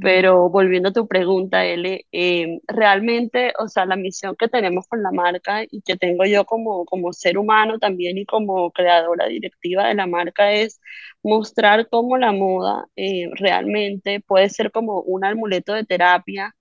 Pero 0.00 0.50
volviendo 0.50 0.88
a 0.88 0.92
tu 0.92 1.06
pregunta, 1.06 1.64
Ele, 1.64 2.06
eh, 2.10 2.58
realmente, 2.66 3.52
o 3.60 3.68
sea, 3.68 3.86
la 3.86 3.94
misión 3.94 4.34
que 4.36 4.48
tenemos 4.48 4.88
con 4.88 5.00
la 5.02 5.12
marca 5.12 5.62
y 5.70 5.80
que 5.82 5.96
tengo 5.96 6.24
yo 6.24 6.44
como, 6.44 6.84
como 6.86 7.12
ser 7.12 7.38
humano 7.38 7.78
también 7.78 8.18
y 8.18 8.26
como 8.26 8.72
creadora 8.72 9.26
directiva 9.28 9.86
de 9.86 9.94
la 9.94 10.06
marca 10.08 10.50
es 10.52 10.80
mostrar 11.22 11.88
cómo 11.88 12.18
la 12.18 12.32
moda 12.32 12.86
eh, 12.96 13.30
realmente 13.34 14.20
puede 14.26 14.48
ser 14.50 14.72
como 14.72 15.02
un 15.02 15.24
amuleto 15.24 15.72
de 15.72 15.84
terapia 15.84 16.52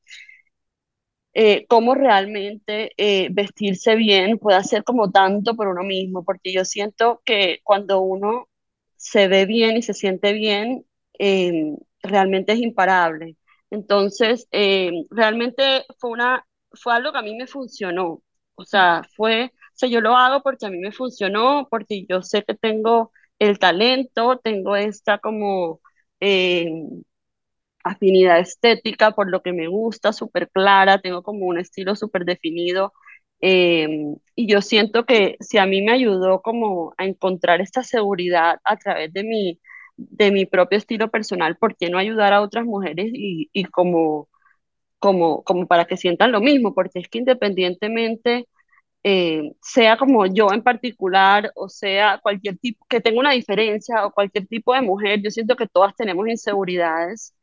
eh, 1.35 1.67
cómo 1.67 1.95
realmente 1.95 2.93
eh, 2.97 3.29
vestirse 3.33 3.95
bien 3.95 4.39
puede 4.39 4.57
hacer 4.57 4.83
como 4.85 5.11
tanto 5.11 5.55
por 5.55 5.67
uno 5.69 5.83
mismo, 5.83 6.25
porque 6.25 6.53
yo 6.53 6.65
siento 6.65 7.21
que 7.25 7.59
cuando 7.63 8.01
uno 8.01 8.49
se 8.97 9.27
ve 9.29 9.45
bien 9.45 9.77
y 9.77 9.83
se 9.83 9.93
siente 9.95 10.33
bien, 10.33 10.85
eh, 11.19 11.75
realmente 12.03 12.53
es 12.53 12.59
imparable. 12.61 13.37
Entonces, 13.71 14.47
realmente 15.09 15.85
fue 15.99 16.11
una, 16.11 16.45
fue 16.73 16.93
algo 16.93 17.11
que 17.11 17.17
a 17.19 17.21
mí 17.21 17.35
me 17.35 17.47
funcionó. 17.47 18.21
O 18.55 18.65
sea, 18.65 19.03
fue, 19.15 19.45
o 19.47 19.51
sea, 19.73 19.89
yo 19.89 20.01
lo 20.01 20.15
hago 20.15 20.41
porque 20.43 20.65
a 20.65 20.69
mí 20.69 20.77
me 20.79 20.91
funcionó, 20.91 21.67
porque 21.69 22.05
yo 22.07 22.21
sé 22.21 22.43
que 22.43 22.53
tengo 22.55 23.11
el 23.39 23.59
talento, 23.59 24.39
tengo 24.43 24.75
esta 24.75 25.17
como 25.19 25.81
afinidad 27.85 28.39
estética 28.39 29.11
por 29.13 29.29
lo 29.31 29.41
que 29.43 29.53
me 29.53 29.67
gusta, 29.69 30.13
súper 30.13 30.49
clara, 30.51 30.99
tengo 31.01 31.23
como 31.23 31.47
un 31.47 31.59
estilo 31.59 31.95
súper 31.95 32.25
definido. 32.25 32.93
Eh, 33.41 33.87
y 34.35 34.47
yo 34.47 34.61
siento 34.61 35.05
que 35.05 35.37
si 35.41 35.57
a 35.59 35.67
mí 35.67 35.81
me 35.83 35.93
ayudó 35.93 36.41
como 36.41 36.93
a 36.97 37.05
encontrar 37.05 37.61
esta 37.61 37.83
seguridad 37.83 38.59
a 38.65 38.77
través 38.77 39.13
de 39.13 39.23
mi, 39.23 39.61
de 39.97 40.31
mi 40.31 40.45
propio 40.47 40.77
estilo 40.79 41.11
personal, 41.11 41.57
¿por 41.57 41.77
qué 41.77 41.89
no 41.89 41.97
ayudar 41.99 42.33
a 42.33 42.41
otras 42.41 42.65
mujeres 42.65 43.07
y, 43.13 43.49
y 43.53 43.65
como, 43.65 44.29
como, 44.99 45.43
como 45.43 45.67
para 45.67 45.85
que 45.85 45.97
sientan 45.97 46.31
lo 46.31 46.41
mismo? 46.41 46.73
Porque 46.73 46.99
es 46.99 47.09
que 47.09 47.19
independientemente 47.19 48.47
eh, 49.03 49.53
sea 49.63 49.97
como 49.97 50.27
yo 50.27 50.53
en 50.53 50.63
particular, 50.63 51.51
o 51.55 51.69
sea 51.69 52.19
cualquier 52.23 52.59
tipo, 52.59 52.85
que 52.89 53.01
tenga 53.01 53.21
una 53.21 53.33
diferencia 53.33 54.07
o 54.07 54.13
cualquier 54.13 54.47
tipo 54.47 54.75
de 54.75 54.83
mujer, 54.83 55.21
yo 55.23 55.31
siento 55.31 55.57
que 55.57 55.67
todas 55.69 55.95
tenemos 55.97 56.27
inseguridades 56.29 57.34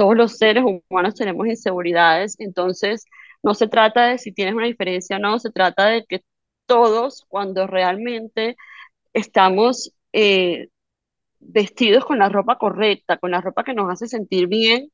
todos 0.00 0.16
los 0.16 0.38
seres 0.38 0.64
humanos 0.64 1.14
tenemos 1.14 1.46
inseguridades, 1.46 2.36
entonces 2.40 3.04
no 3.42 3.54
se 3.54 3.68
trata 3.68 4.06
de 4.08 4.18
si 4.18 4.32
tienes 4.32 4.54
una 4.54 4.64
diferencia 4.66 5.16
o 5.16 5.20
no, 5.20 5.38
se 5.38 5.50
trata 5.50 5.88
de 5.88 6.06
que 6.06 6.22
todos, 6.64 7.26
cuando 7.28 7.66
realmente 7.66 8.56
estamos 9.12 9.92
eh, 10.14 10.68
vestidos 11.40 12.06
con 12.06 12.18
la 12.18 12.30
ropa 12.30 12.58
correcta, 12.58 13.18
con 13.18 13.30
la 13.32 13.42
ropa 13.42 13.64
que 13.64 13.74
nos 13.74 13.90
hace 13.92 14.08
sentir 14.08 14.46
bien, 14.48 14.90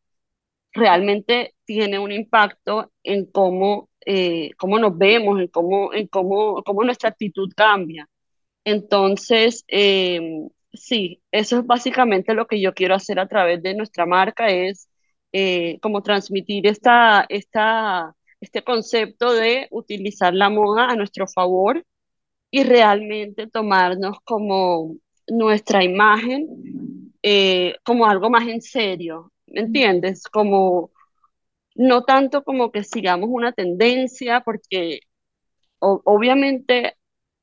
realmente 0.73 1.55
tiene 1.67 1.99
un 2.01 2.13
impacto 2.13 2.93
en 3.05 3.27
cómo, 3.27 3.91
eh, 4.07 4.51
cómo 4.59 4.79
nos 4.81 4.99
vemos, 4.99 5.41
en 5.41 5.49
cómo, 5.49 5.95
en 5.95 6.09
cómo, 6.09 6.63
cómo 6.65 6.85
nuestra 6.85 7.11
actitud 7.11 7.53
cambia. 7.57 8.09
Entonces, 8.65 9.65
eh, 9.69 10.21
sí, 10.73 11.23
eso 11.33 11.61
es 11.61 11.67
básicamente 11.67 12.35
lo 12.35 12.47
que 12.49 12.61
yo 12.61 12.75
quiero 12.75 12.97
hacer 12.97 13.21
a 13.21 13.29
través 13.29 13.63
de 13.63 13.75
nuestra 13.77 14.07
marca, 14.07 14.49
es 14.49 14.89
eh, 15.39 15.79
como 15.83 16.03
transmitir 16.03 16.67
esta, 16.67 17.27
esta, 17.29 18.17
este 18.41 18.65
concepto 18.65 19.35
de 19.35 19.69
utilizar 19.71 20.33
la 20.33 20.49
moda 20.49 20.89
a 20.89 20.97
nuestro 20.97 21.27
favor 21.27 21.85
y 22.51 22.65
realmente 22.65 23.47
tomarnos 23.49 24.19
como 24.25 24.97
nuestra 25.29 25.85
imagen 25.85 27.13
eh, 27.23 27.77
como 27.85 28.07
algo 28.07 28.31
más 28.31 28.49
en 28.49 28.63
serio, 28.63 29.31
¿me 29.47 29.63
entiendes? 29.63 30.25
Como 30.25 30.91
no 31.75 32.05
tanto 32.05 32.45
como 32.45 32.73
que 32.73 32.85
sigamos 32.85 33.29
una 33.31 33.53
tendencia, 33.53 34.41
porque 34.43 35.01
obviamente 35.81 36.97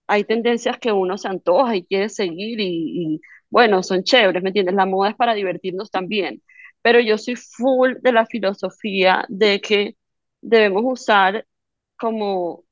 hay 0.07 0.23
tendencias 0.25 0.79
que 0.79 0.91
uno 0.91 1.17
se 1.17 1.27
antoja 1.29 1.75
y 1.75 1.85
quiere 1.85 2.09
seguir 2.09 2.59
y, 2.59 3.15
y, 3.15 3.21
bueno, 3.50 3.83
son 3.83 4.03
chéveres, 4.03 4.43
¿me 4.43 4.50
entiendes? 4.50 4.75
La 4.75 4.85
moda 4.88 5.12
es 5.12 5.15
para 5.15 5.33
divertirnos 5.35 5.91
también, 5.91 6.41
pero 6.83 7.01
yo 7.01 7.17
soy 7.19 7.37
full 7.37 7.95
de 8.01 8.13
la 8.13 8.27
filosofía 8.27 9.25
de 9.29 9.61
que 9.61 9.97
debemos 10.41 10.83
usar 10.85 11.47
como 11.97 12.65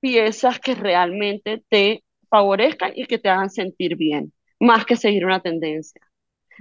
piezas 0.00 0.60
que 0.60 0.74
realmente 0.74 1.64
te 1.68 2.04
favorezcan 2.30 2.92
y 2.96 3.06
que 3.06 3.18
te 3.18 3.28
hagan 3.28 3.50
sentir 3.50 3.96
bien, 3.96 4.32
más 4.60 4.86
que 4.86 4.96
seguir 4.96 5.26
una 5.26 5.40
tendencia. 5.42 6.00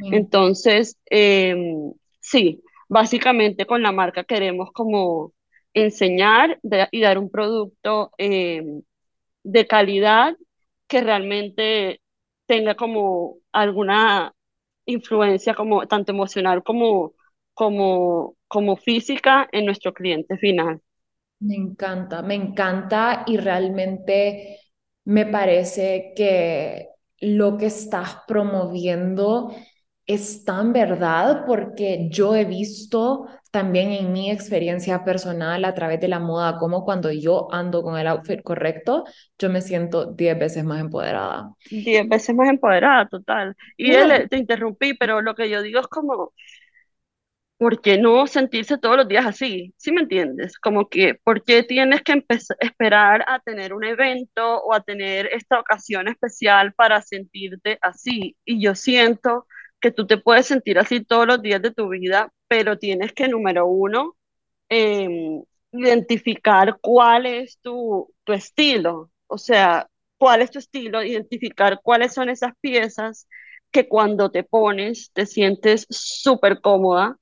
Entonces, 0.10 0.98
em, 1.08 1.94
sí, 2.22 2.64
básicamente 2.90 3.66
con 3.66 3.82
la 3.84 3.92
marca 3.92 4.24
queremos 4.26 4.72
como 4.74 5.34
enseñar 5.74 6.60
y 6.92 7.02
dar 7.02 7.18
un 7.20 7.30
producto 7.32 8.12
em, 8.18 8.84
de 9.44 9.68
calidad 9.68 10.38
que 10.88 11.02
realmente 11.02 12.02
tenga 12.48 12.76
como 12.76 13.38
alguna 13.54 14.35
influencia 14.86 15.56
como 15.56 15.88
tanto 15.88 16.12
emocional 16.12 16.64
como, 16.64 17.14
como, 17.54 18.38
como 18.48 18.78
física 18.78 19.48
en 19.52 19.66
nuestro 19.66 19.94
cliente 19.94 20.38
final. 20.38 20.82
Me 21.40 21.56
encanta, 21.56 22.22
me 22.24 22.34
encanta 22.36 23.24
y 23.28 23.38
realmente 23.38 24.60
me 25.06 25.26
parece 25.26 26.14
que 26.16 26.90
lo 27.20 27.58
que 27.58 27.68
estás 27.68 28.18
promoviendo 28.28 29.56
es 30.06 30.44
tan 30.46 30.72
verdad 30.72 31.46
porque 31.46 32.08
yo 32.10 32.36
he 32.36 32.46
visto 32.46 33.28
también 33.50 33.92
en 33.92 34.12
mi 34.12 34.30
experiencia 34.30 35.04
personal 35.04 35.64
a 35.64 35.74
través 35.74 36.00
de 36.02 36.10
la 36.10 36.20
moda 36.20 36.58
como 36.58 36.84
cuando 36.84 37.12
yo 37.12 37.48
ando 37.54 37.82
con 37.82 37.98
el 37.98 38.08
outfit 38.08 38.42
correcto, 38.44 39.06
yo 39.40 39.50
me 39.50 39.62
siento 39.62 40.12
10 40.14 40.38
veces 40.38 40.64
más 40.66 40.82
empoderada. 40.82 41.52
10 41.70 42.08
veces 42.10 42.36
más 42.36 42.50
empoderada, 42.50 43.08
total. 43.08 43.56
Y 43.78 43.92
él, 43.92 44.28
te 44.30 44.38
interrumpí, 44.38 44.94
pero 44.94 45.22
lo 45.22 45.36
que 45.36 45.50
yo 45.50 45.62
digo 45.62 45.80
es 45.80 45.88
como, 45.88 46.34
¿por 47.58 47.82
qué 47.82 47.98
no 47.98 48.28
sentirse 48.28 48.78
todos 48.78 48.98
los 48.98 49.08
días 49.08 49.26
así? 49.26 49.74
¿Sí 49.78 49.92
me 49.92 50.02
entiendes? 50.02 50.60
Como 50.60 50.90
que, 50.90 51.16
¿por 51.24 51.42
qué 51.44 51.64
tienes 51.64 52.02
que 52.04 52.26
esperar 52.60 53.24
a 53.28 53.40
tener 53.40 53.74
un 53.74 53.86
evento 53.86 54.62
o 54.64 54.74
a 54.74 54.82
tener 54.82 55.28
esta 55.28 55.60
ocasión 55.60 56.10
especial 56.10 56.74
para 56.74 57.02
sentirte 57.02 57.80
así? 57.82 58.36
Y 58.44 58.62
yo 58.62 58.76
siento 58.76 59.48
que 59.86 59.92
tú 59.92 60.08
te 60.08 60.18
puedes 60.18 60.48
sentir 60.48 60.80
así 60.80 61.06
todos 61.06 61.28
los 61.28 61.44
días 61.44 61.62
de 61.62 61.72
tu 61.72 61.90
vida, 61.90 62.34
pero 62.48 62.80
tienes 62.80 63.14
que, 63.14 63.28
número 63.28 63.68
uno, 63.68 64.16
em, 64.70 65.44
identificar 65.72 66.80
cuál 66.82 67.28
es 67.28 67.60
tu, 67.60 68.12
tu 68.24 68.34
estilo, 68.34 69.12
o 69.28 69.38
sea, 69.38 69.88
cuál 70.18 70.42
es 70.42 70.50
tu 70.50 70.58
estilo, 70.58 71.04
identificar 71.04 71.82
cuáles 71.84 72.16
son 72.16 72.30
esas 72.30 72.54
piezas 72.62 73.28
que 73.70 73.88
cuando 73.88 74.32
te 74.32 74.44
pones 74.44 75.12
te 75.14 75.28
sientes 75.28 75.86
súper 75.92 76.62
cómoda 76.62 77.20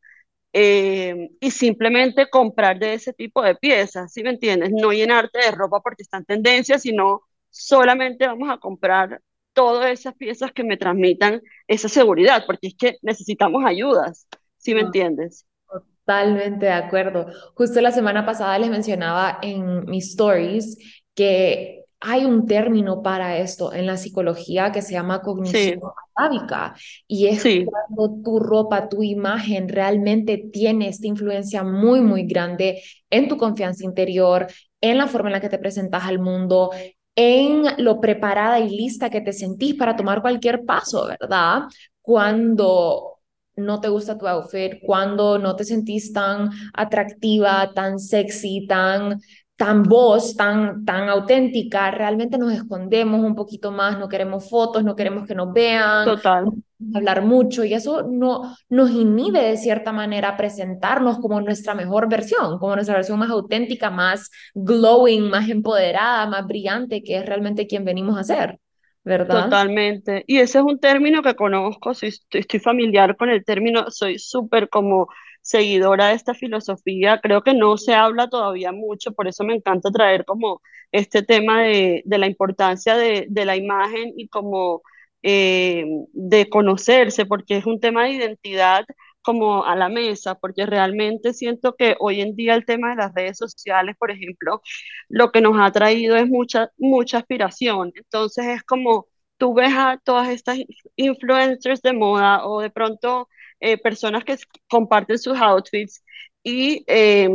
em, 0.54 1.30
y 1.42 1.52
simplemente 1.52 2.30
comprar 2.30 2.80
de 2.80 2.94
ese 2.96 3.14
tipo 3.14 3.42
de 3.44 3.56
piezas, 3.56 4.14
¿sí 4.14 4.24
me 4.24 4.32
entiendes? 4.32 4.72
No 4.72 4.94
llenarte 4.94 5.40
de 5.40 5.52
ropa 5.52 5.82
porque 5.82 6.04
está 6.04 6.18
en 6.18 6.26
tendencia, 6.26 6.80
sino 6.80 7.24
solamente 7.50 8.26
vamos 8.28 8.50
a 8.50 8.58
comprar 8.58 9.22
todas 9.54 9.92
esas 9.92 10.16
piezas 10.16 10.52
que 10.52 10.64
me 10.64 10.78
transmitan 10.78 11.42
esa 11.68 11.90
seguridad, 11.90 12.44
porque 12.46 12.68
es 12.68 12.76
que 12.76 12.98
necesitamos 13.02 13.64
ayudas, 13.66 14.28
¿sí 14.58 14.74
me 14.74 14.82
ah, 14.82 14.86
entiendes? 14.86 15.46
Totalmente 15.68 16.66
de 16.66 16.72
acuerdo. 16.72 17.28
Justo 17.56 17.80
la 17.80 17.92
semana 17.92 18.26
pasada 18.26 18.58
les 18.60 18.70
mencionaba 18.70 19.40
en 19.42 19.86
mis 19.86 20.10
stories 20.10 20.78
que 21.16 21.84
hay 22.06 22.26
un 22.26 22.46
término 22.48 23.02
para 23.02 23.38
esto 23.38 23.74
en 23.74 23.86
la 23.86 23.96
psicología 23.96 24.74
que 24.74 24.82
se 24.82 24.92
llama 24.92 25.22
cognición 25.22 25.80
atávica 26.16 26.76
y 27.08 27.28
es 27.28 27.44
cuando 27.44 28.22
tu 28.22 28.40
ropa, 28.40 28.90
tu 28.90 29.04
imagen 29.04 29.70
realmente 29.70 30.50
tiene 30.52 30.90
esta 30.90 31.08
influencia 31.08 31.64
muy, 31.64 32.02
muy 32.02 32.24
grande 32.24 32.82
en 33.10 33.30
tu 33.30 33.38
confianza 33.38 33.86
interior, 33.86 34.48
en 34.82 34.98
la 34.98 35.08
forma 35.08 35.30
en 35.30 35.34
la 35.34 35.40
que 35.40 35.50
te 35.50 35.60
presentas 35.60 36.04
al 36.04 36.20
mundo, 36.20 36.72
en 37.16 37.64
lo 37.84 38.00
preparada 38.02 38.60
y 38.60 38.70
lista 38.70 39.10
que 39.10 39.22
te 39.22 39.34
sentís 39.34 39.76
para 39.76 39.96
tomar 39.96 40.22
cualquier 40.22 40.66
paso, 40.66 41.08
¿verdad? 41.08 41.64
Cuando 42.02 43.20
no 43.56 43.80
te 43.82 43.88
gusta 43.90 44.18
tu 44.18 44.28
outfit, 44.28 44.80
cuando 44.84 45.38
no 45.38 45.56
te 45.56 45.64
sentís 45.66 46.12
tan 46.14 46.50
atractiva, 46.74 47.72
tan 47.74 48.00
sexy, 48.00 48.66
tan 48.68 49.20
tan 49.64 49.84
voz, 49.84 50.36
tan, 50.36 50.84
tan 50.84 51.08
auténtica, 51.08 51.90
realmente 51.90 52.38
nos 52.38 52.52
escondemos 52.52 53.24
un 53.24 53.34
poquito 53.34 53.72
más, 53.72 53.98
no 53.98 54.10
queremos 54.10 54.50
fotos, 54.50 54.84
no 54.84 54.94
queremos 54.94 55.26
que 55.26 55.36
nos 55.36 55.54
vean, 55.54 56.04
Total. 56.04 56.52
hablar 56.94 57.22
mucho 57.22 57.64
y 57.64 57.74
eso 57.74 58.04
no, 58.04 58.58
nos 58.68 58.92
inhibe 58.92 59.40
de 59.42 59.56
cierta 59.56 59.94
manera 59.94 60.28
a 60.28 60.38
presentarnos 60.38 61.18
como 61.20 61.40
nuestra 61.40 61.76
mejor 61.76 62.10
versión, 62.10 62.60
como 62.60 62.76
nuestra 62.76 62.96
versión 62.96 63.18
más 63.20 63.30
auténtica, 63.30 63.90
más 63.90 64.30
glowing, 64.54 65.30
más 65.30 65.48
empoderada, 65.48 66.28
más 66.28 66.46
brillante, 66.46 67.02
que 67.02 67.16
es 67.16 67.26
realmente 67.26 67.66
quien 67.66 67.86
venimos 67.86 68.18
a 68.18 68.26
ser. 68.26 68.60
¿verdad? 69.06 69.46
Totalmente. 69.46 70.26
Y 70.28 70.40
ese 70.40 70.58
es 70.58 70.64
un 70.66 70.80
término 70.80 71.22
que 71.22 71.36
conozco, 71.36 71.94
soy, 71.94 72.14
estoy 72.32 72.60
familiar 72.60 73.16
con 73.16 73.30
el 73.30 73.46
término, 73.46 73.90
soy 73.92 74.20
súper 74.20 74.68
como 74.68 75.08
seguidora 75.44 76.08
de 76.10 76.16
esta 76.16 76.34
filosofía. 76.34 77.20
Creo 77.22 77.44
que 77.44 77.54
no 77.54 77.78
se 77.78 77.94
habla 77.94 78.30
todavía 78.30 78.72
mucho, 78.72 79.14
por 79.14 79.28
eso 79.28 79.44
me 79.44 79.56
encanta 79.56 79.92
traer 79.92 80.26
como 80.26 80.62
este 80.92 81.24
tema 81.24 81.64
de, 81.64 82.04
de 82.06 82.18
la 82.20 82.28
importancia 82.28 82.98
de, 82.98 83.28
de, 83.30 83.46
la 83.46 83.56
imagen 83.58 84.14
y 84.18 84.28
como 84.30 84.82
eh, 85.24 85.86
de 86.14 86.50
conocerse, 86.50 87.26
porque 87.26 87.58
es 87.58 87.66
un 87.66 87.80
tema 87.80 88.06
de 88.06 88.12
identidad 88.12 88.86
como 89.22 89.66
a 89.66 89.76
la 89.76 89.90
mesa, 89.90 90.36
porque 90.36 90.66
realmente 90.66 91.34
siento 91.34 91.76
que 91.76 91.96
hoy 92.00 92.22
en 92.22 92.36
día 92.36 92.56
el 92.56 92.66
tema 92.66 92.92
de 92.92 92.98
las 92.98 93.14
redes 93.14 93.38
sociales, 93.38 93.96
por 93.98 94.12
ejemplo, 94.12 94.62
lo 95.10 95.32
que 95.32 95.42
nos 95.42 95.56
ha 95.60 95.72
traído 95.72 96.16
es 96.18 96.28
mucha, 96.28 96.72
mucha 96.78 97.20
aspiración. 97.20 97.92
Entonces 97.96 98.46
es 98.48 98.64
como 98.64 99.08
tú 99.38 99.54
ves 99.54 99.74
a 99.76 100.00
todas 100.04 100.30
estas 100.30 100.60
influencers 100.96 101.82
de 101.82 101.94
moda 101.94 102.46
o 102.48 102.62
de 102.62 102.70
pronto 102.70 103.30
eh, 103.64 103.78
personas 103.78 104.24
que 104.26 104.36
comparten 104.70 105.18
sus 105.20 105.38
outfits 105.40 106.04
y 106.44 106.84
eh, 106.88 107.30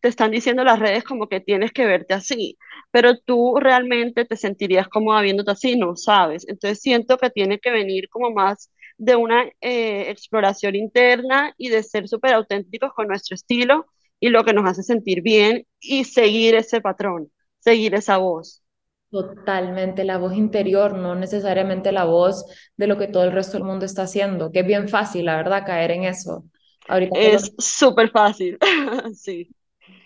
te 0.00 0.08
están 0.08 0.30
diciendo 0.30 0.64
las 0.64 0.78
redes 0.78 1.04
como 1.04 1.28
que 1.28 1.40
tienes 1.40 1.72
que 1.72 1.84
verte 1.86 2.14
así, 2.14 2.58
pero 2.90 3.18
tú 3.18 3.56
realmente 3.60 4.24
te 4.24 4.36
sentirías 4.36 4.88
cómoda 4.88 5.20
viéndote 5.22 5.50
así, 5.52 5.76
no 5.76 5.96
sabes. 5.96 6.46
Entonces 6.48 6.80
siento 6.80 7.18
que 7.18 7.30
tiene 7.30 7.58
que 7.60 7.70
venir 7.70 8.08
como 8.08 8.30
más 8.30 8.70
de 8.98 9.16
una 9.16 9.44
eh, 9.60 10.10
exploración 10.10 10.76
interna 10.76 11.54
y 11.58 11.68
de 11.70 11.82
ser 11.82 12.08
súper 12.08 12.34
auténticos 12.34 12.92
con 12.94 13.08
nuestro 13.08 13.34
estilo 13.34 13.86
y 14.20 14.28
lo 14.30 14.44
que 14.44 14.52
nos 14.52 14.68
hace 14.68 14.82
sentir 14.82 15.22
bien 15.22 15.66
y 15.80 16.04
seguir 16.04 16.54
ese 16.54 16.80
patrón, 16.80 17.30
seguir 17.58 17.94
esa 17.94 18.18
voz. 18.18 18.62
Totalmente, 19.10 20.04
la 20.04 20.18
voz 20.18 20.34
interior, 20.36 20.96
no 20.96 21.16
necesariamente 21.16 21.90
la 21.90 22.04
voz 22.04 22.44
de 22.76 22.86
lo 22.86 22.96
que 22.96 23.08
todo 23.08 23.24
el 23.24 23.32
resto 23.32 23.54
del 23.56 23.64
mundo 23.66 23.84
está 23.84 24.02
haciendo, 24.02 24.52
que 24.52 24.60
es 24.60 24.66
bien 24.66 24.88
fácil, 24.88 25.24
la 25.24 25.36
verdad, 25.36 25.66
caer 25.66 25.90
en 25.90 26.04
eso. 26.04 26.44
Ahorita 26.86 27.18
es 27.20 27.52
súper 27.58 28.10
fácil, 28.10 28.56
sí. 29.14 29.48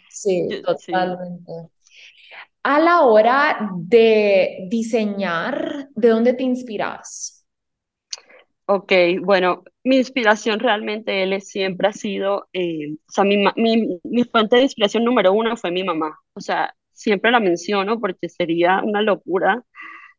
Sí, 0.08 0.60
totalmente. 0.64 1.52
A 2.64 2.80
la 2.80 3.02
hora 3.02 3.70
de 3.76 4.66
diseñar, 4.70 5.88
¿de 5.94 6.08
dónde 6.08 6.32
te 6.34 6.42
inspiras? 6.42 7.46
Ok, 8.66 8.92
bueno, 9.22 9.62
mi 9.84 9.96
inspiración 9.98 10.58
realmente, 10.58 11.22
él 11.22 11.40
siempre 11.42 11.88
ha 11.88 11.92
sido, 11.92 12.48
eh, 12.54 12.94
o 13.08 13.12
sea, 13.12 13.24
mi, 13.24 13.36
mi, 13.56 14.00
mi 14.02 14.24
fuente 14.24 14.56
de 14.56 14.62
inspiración 14.62 15.04
número 15.04 15.32
uno 15.34 15.54
fue 15.56 15.70
mi 15.70 15.84
mamá. 15.84 16.18
O 16.32 16.40
sea, 16.40 16.74
siempre 16.94 17.30
la 17.30 17.40
menciono 17.40 18.00
porque 18.00 18.28
sería 18.28 18.82
una 18.84 19.02
locura 19.02 19.64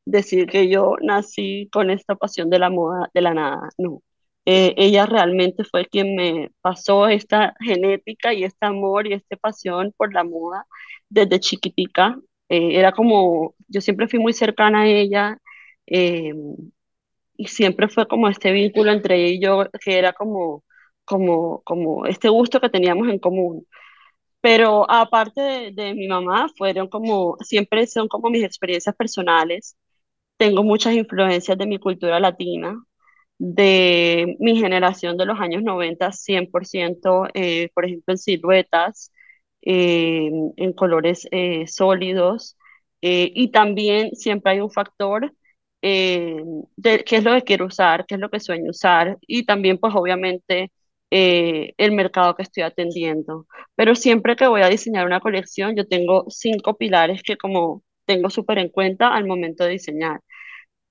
decir 0.05 0.47
que 0.47 0.69
yo 0.69 0.95
nací 1.01 1.69
con 1.71 1.89
esta 1.91 2.15
pasión 2.15 2.49
de 2.49 2.59
la 2.59 2.69
moda 2.69 3.09
de 3.13 3.21
la 3.21 3.33
nada. 3.33 3.69
No, 3.77 4.01
eh, 4.45 4.73
ella 4.77 5.05
realmente 5.07 5.63
fue 5.63 5.87
quien 5.87 6.15
me 6.15 6.51
pasó 6.61 7.07
esta 7.07 7.55
genética 7.59 8.33
y 8.33 8.43
este 8.43 8.65
amor 8.67 9.07
y 9.07 9.13
esta 9.13 9.35
pasión 9.37 9.93
por 9.97 10.13
la 10.13 10.23
moda 10.23 10.65
desde 11.09 11.39
chiquitica. 11.39 12.19
Eh, 12.49 12.77
era 12.77 12.91
como, 12.91 13.55
yo 13.67 13.81
siempre 13.81 14.07
fui 14.07 14.19
muy 14.19 14.33
cercana 14.33 14.81
a 14.81 14.87
ella 14.87 15.39
eh, 15.87 16.33
y 17.37 17.47
siempre 17.47 17.87
fue 17.89 18.07
como 18.07 18.27
este 18.29 18.51
vínculo 18.51 18.91
entre 18.91 19.15
ella 19.17 19.33
y 19.35 19.39
yo 19.41 19.69
que 19.83 19.97
era 19.97 20.13
como, 20.13 20.63
como, 21.05 21.61
como 21.63 22.05
este 22.05 22.29
gusto 22.29 22.61
que 22.61 22.69
teníamos 22.69 23.09
en 23.09 23.19
común. 23.19 23.67
Pero 24.45 24.85
aparte 24.91 25.41
de, 25.41 25.71
de, 25.71 25.93
mi 25.95 26.07
mamá, 26.07 26.47
fueron 26.57 26.87
como, 26.87 27.35
siempre 27.41 27.87
son 27.87 28.07
como 28.07 28.29
mis 28.29 28.43
experiencias 28.43 28.95
personales. 28.95 29.75
Tengo 30.37 30.63
muchas 30.63 30.93
influencias 30.95 31.57
de 31.57 31.67
mi 31.67 31.79
cultura 31.79 32.19
latina, 32.19 32.75
de 33.39 34.37
mi 34.39 34.59
generación 34.59 35.17
de 35.17 35.25
los 35.27 35.39
años 35.41 35.63
90, 35.63 36.11
100%, 36.13 37.27
eh, 37.35 37.69
por 37.75 37.85
ejemplo, 37.85 38.13
en 38.13 38.17
siluetas, 38.19 39.11
eh, 39.63 40.29
en 40.57 40.73
colores 40.73 41.27
eh, 41.31 41.67
sólidos. 41.67 42.57
Eh, 43.01 43.31
y 43.35 43.51
también 43.51 44.15
siempre 44.15 44.53
hay 44.53 44.61
un 44.61 44.71
factor 44.71 45.33
eh, 45.81 46.43
de 46.77 47.03
qué 47.03 47.17
es 47.17 47.23
lo 47.23 47.33
que 47.33 47.43
quiero 47.43 47.65
usar, 47.67 48.05
qué 48.07 48.15
es 48.15 48.21
lo 48.21 48.29
que 48.29 48.39
sueño 48.39 48.71
usar. 48.71 49.17
Y 49.27 49.45
también, 49.45 49.77
pues 49.79 49.93
obviamente, 49.95 50.71
eh, 51.11 51.73
el 51.77 51.91
mercado 51.93 52.35
que 52.35 52.43
estoy 52.43 52.63
atendiendo. 52.63 53.47
Pero 53.75 53.95
siempre 53.95 54.35
que 54.35 54.47
voy 54.47 54.61
a 54.61 54.69
diseñar 54.69 55.05
una 55.05 55.19
colección, 55.19 55.75
yo 55.75 55.87
tengo 55.87 56.25
cinco 56.29 56.75
pilares 56.77 57.23
que 57.23 57.37
como 57.37 57.83
tengo 58.05 58.29
súper 58.29 58.59
en 58.59 58.69
cuenta 58.69 59.13
al 59.15 59.25
momento 59.25 59.63
de 59.63 59.71
diseñar. 59.71 60.21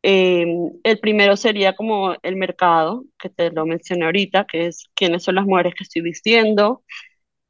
Eh, 0.03 0.47
el 0.85 0.99
primero 1.01 1.37
sería 1.37 1.75
como 1.75 2.15
el 2.23 2.37
mercado, 2.37 3.05
que 3.19 3.31
te 3.31 3.51
lo 3.51 3.67
mencioné 3.67 4.05
ahorita, 4.07 4.47
que 4.47 4.67
es 4.67 4.91
quiénes 4.95 5.23
son 5.25 5.37
las 5.37 5.47
mujeres 5.47 5.75
que 5.75 5.85
estoy 5.85 6.03
vistiendo. 6.03 6.85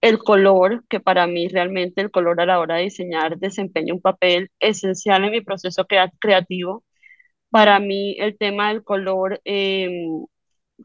El 0.01 0.19
color, 0.19 0.85
que 0.89 1.01
para 1.01 1.27
mí 1.27 1.49
realmente 1.49 2.01
el 2.03 2.11
color 2.11 2.41
a 2.41 2.47
la 2.47 2.61
hora 2.61 2.77
de 2.77 2.85
diseñar 2.85 3.39
desempeña 3.39 3.95
un 3.95 4.01
papel 4.03 4.51
esencial 4.61 5.25
en 5.25 5.33
mi 5.33 5.41
proceso 5.43 5.87
creativo. 6.21 6.85
Para 7.51 7.79
mí 7.81 8.17
el 8.19 8.37
tema 8.39 8.69
del 8.71 8.85
color 8.85 9.41
eh, 9.45 9.89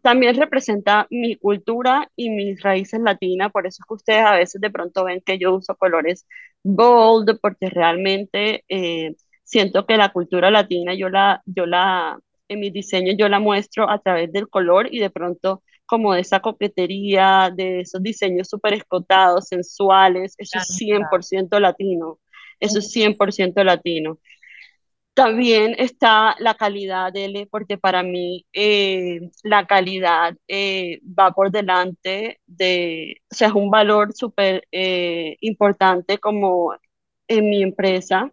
también 0.01 0.35
representa 0.35 1.07
mi 1.09 1.35
cultura 1.35 2.09
y 2.15 2.29
mis 2.29 2.61
raíces 2.61 2.99
latinas, 3.01 3.51
por 3.51 3.67
eso 3.67 3.81
es 3.81 3.87
que 3.87 3.93
ustedes 3.93 4.25
a 4.25 4.35
veces 4.35 4.61
de 4.61 4.69
pronto 4.71 5.03
ven 5.05 5.21
que 5.25 5.37
yo 5.39 5.55
uso 5.55 5.75
colores 5.75 6.27
bold, 6.63 7.39
porque 7.41 7.69
realmente 7.69 8.63
eh, 8.69 9.15
siento 9.43 9.85
que 9.85 9.97
la 9.97 10.09
cultura 10.11 10.51
latina 10.51 10.93
yo 10.93 11.09
la, 11.09 11.41
yo 11.45 11.65
la, 11.65 12.19
en 12.47 12.59
mis 12.59 12.73
diseños 12.73 13.15
yo 13.17 13.27
la 13.29 13.39
muestro 13.39 13.89
a 13.89 13.99
través 13.99 14.31
del 14.31 14.47
color 14.49 14.87
y 14.93 14.99
de 14.99 15.09
pronto 15.09 15.63
como 15.85 16.13
de 16.13 16.21
esa 16.21 16.39
coquetería, 16.39 17.51
de 17.55 17.81
esos 17.81 18.03
diseños 18.03 18.47
súper 18.47 18.73
escotados, 18.73 19.47
sensuales, 19.47 20.35
eso 20.37 20.59
es 20.59 20.67
100% 20.77 21.59
latino, 21.59 22.19
eso 22.59 22.77
es 22.79 22.91
100% 22.91 23.63
latino. 23.63 24.19
También 25.19 25.75
está 25.77 26.33
la 26.39 26.53
calidad, 26.55 27.13
L, 27.13 27.45
porque 27.51 27.77
para 27.77 28.03
mí 28.03 28.45
eh, 28.53 29.19
la 29.43 29.67
calidad 29.67 30.37
eh, 30.47 31.01
va 31.03 31.31
por 31.31 31.51
delante 31.51 32.39
de, 32.47 33.17
o 33.29 33.35
sea, 33.35 33.49
es 33.49 33.53
un 33.53 33.69
valor 33.69 34.13
súper 34.13 34.65
eh, 34.71 35.35
importante 35.41 36.19
como 36.19 36.73
en 37.27 37.49
mi 37.49 37.61
empresa. 37.61 38.31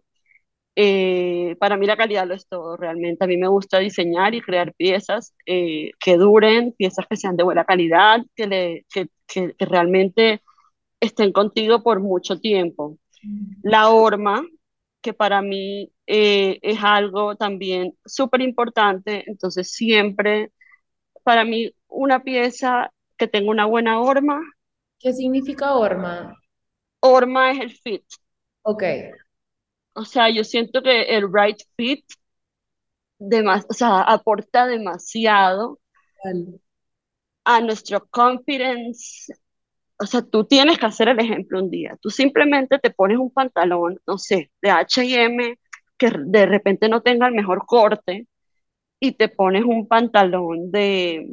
para 1.59 1.75
mí 1.77 1.85
la 1.85 1.97
calidad 1.97 2.25
lo 2.25 2.35
es 2.35 2.47
todo, 2.47 2.77
realmente. 2.77 3.25
A 3.25 3.27
mí 3.27 3.35
me 3.35 3.49
gusta 3.49 3.79
diseñar 3.79 4.33
y 4.33 4.41
crear 4.41 4.73
piezas 4.73 5.33
que 5.45 6.17
duren, 6.17 6.71
piezas 6.77 7.05
que 7.09 7.17
sean 7.17 7.35
de 7.35 7.43
buena 7.43 7.65
calidad, 7.65 8.21
que, 8.35 8.47
le, 8.47 8.85
que, 8.93 9.09
que, 9.27 9.53
que 9.55 9.65
realmente 9.65 10.41
estén 11.01 11.33
contigo 11.33 11.83
por 11.83 11.99
mucho 11.99 12.39
tiempo. 12.39 12.97
La 13.61 13.89
horma, 13.89 14.45
que 15.01 15.13
para 15.13 15.41
mí 15.41 15.91
eh, 16.07 16.59
es 16.61 16.79
algo 16.81 17.35
también 17.35 17.97
súper 18.05 18.41
importante, 18.41 19.23
entonces 19.27 19.71
siempre, 19.71 20.51
para 21.23 21.43
mí, 21.43 21.71
una 21.87 22.23
pieza 22.23 22.91
que 23.17 23.27
tenga 23.27 23.51
una 23.51 23.65
buena 23.65 23.99
horma. 23.99 24.41
¿Qué 24.99 25.13
significa 25.13 25.75
horma? 25.75 26.33
Horma 27.01 27.51
es 27.51 27.59
el 27.59 27.71
fit. 27.71 28.03
Ok. 28.63 28.83
O 29.93 30.05
sea, 30.05 30.29
yo 30.29 30.43
siento 30.43 30.81
que 30.81 31.03
el 31.15 31.27
right 31.31 31.59
fit 31.75 32.05
demas 33.19 33.65
o 33.69 33.73
sea, 33.73 34.01
aporta 34.01 34.67
demasiado 34.67 35.79
a 37.43 37.61
nuestro 37.61 38.07
confidence. 38.07 39.33
O 39.99 40.05
sea, 40.05 40.21
tú 40.21 40.45
tienes 40.45 40.77
que 40.77 40.85
hacer 40.85 41.09
el 41.09 41.19
ejemplo 41.19 41.59
un 41.59 41.69
día. 41.71 41.97
Tú 42.01 42.09
simplemente 42.09 42.77
te 42.79 42.91
pones 42.91 43.17
un 43.17 43.31
pantalón, 43.31 43.99
no 44.05 44.17
sé, 44.17 44.51
de 44.61 44.69
H&M 44.69 45.57
que 45.97 46.11
de 46.11 46.45
repente 46.45 46.89
no 46.89 47.01
tenga 47.01 47.27
el 47.27 47.33
mejor 47.33 47.65
corte 47.65 48.27
y 48.99 49.13
te 49.13 49.29
pones 49.29 49.63
un 49.63 49.87
pantalón 49.87 50.71
de, 50.71 51.27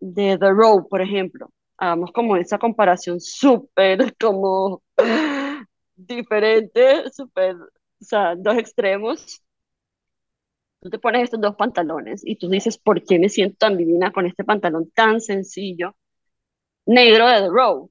de 0.00 0.38
The 0.38 0.50
Row, 0.50 0.88
por 0.88 1.00
ejemplo. 1.00 1.50
Hagamos 1.76 2.12
como 2.12 2.36
esa 2.36 2.58
comparación 2.58 3.20
súper 3.20 4.16
como 4.20 4.82
diferente, 5.96 7.10
súper, 7.10 7.56
o 7.56 7.68
sea, 8.04 8.34
dos 8.36 8.56
extremos. 8.56 9.42
Tú 10.80 10.90
te 10.90 10.98
pones 10.98 11.24
estos 11.24 11.40
dos 11.40 11.54
pantalones 11.56 12.22
y 12.24 12.36
tú 12.36 12.48
dices, 12.48 12.76
¿por 12.76 13.04
qué 13.04 13.18
me 13.18 13.28
siento 13.28 13.56
tan 13.58 13.76
divina 13.76 14.12
con 14.12 14.26
este 14.26 14.44
pantalón 14.44 14.90
tan 14.90 15.20
sencillo, 15.20 15.96
negro 16.86 17.28
de 17.28 17.40
The 17.40 17.48
Row? 17.48 17.90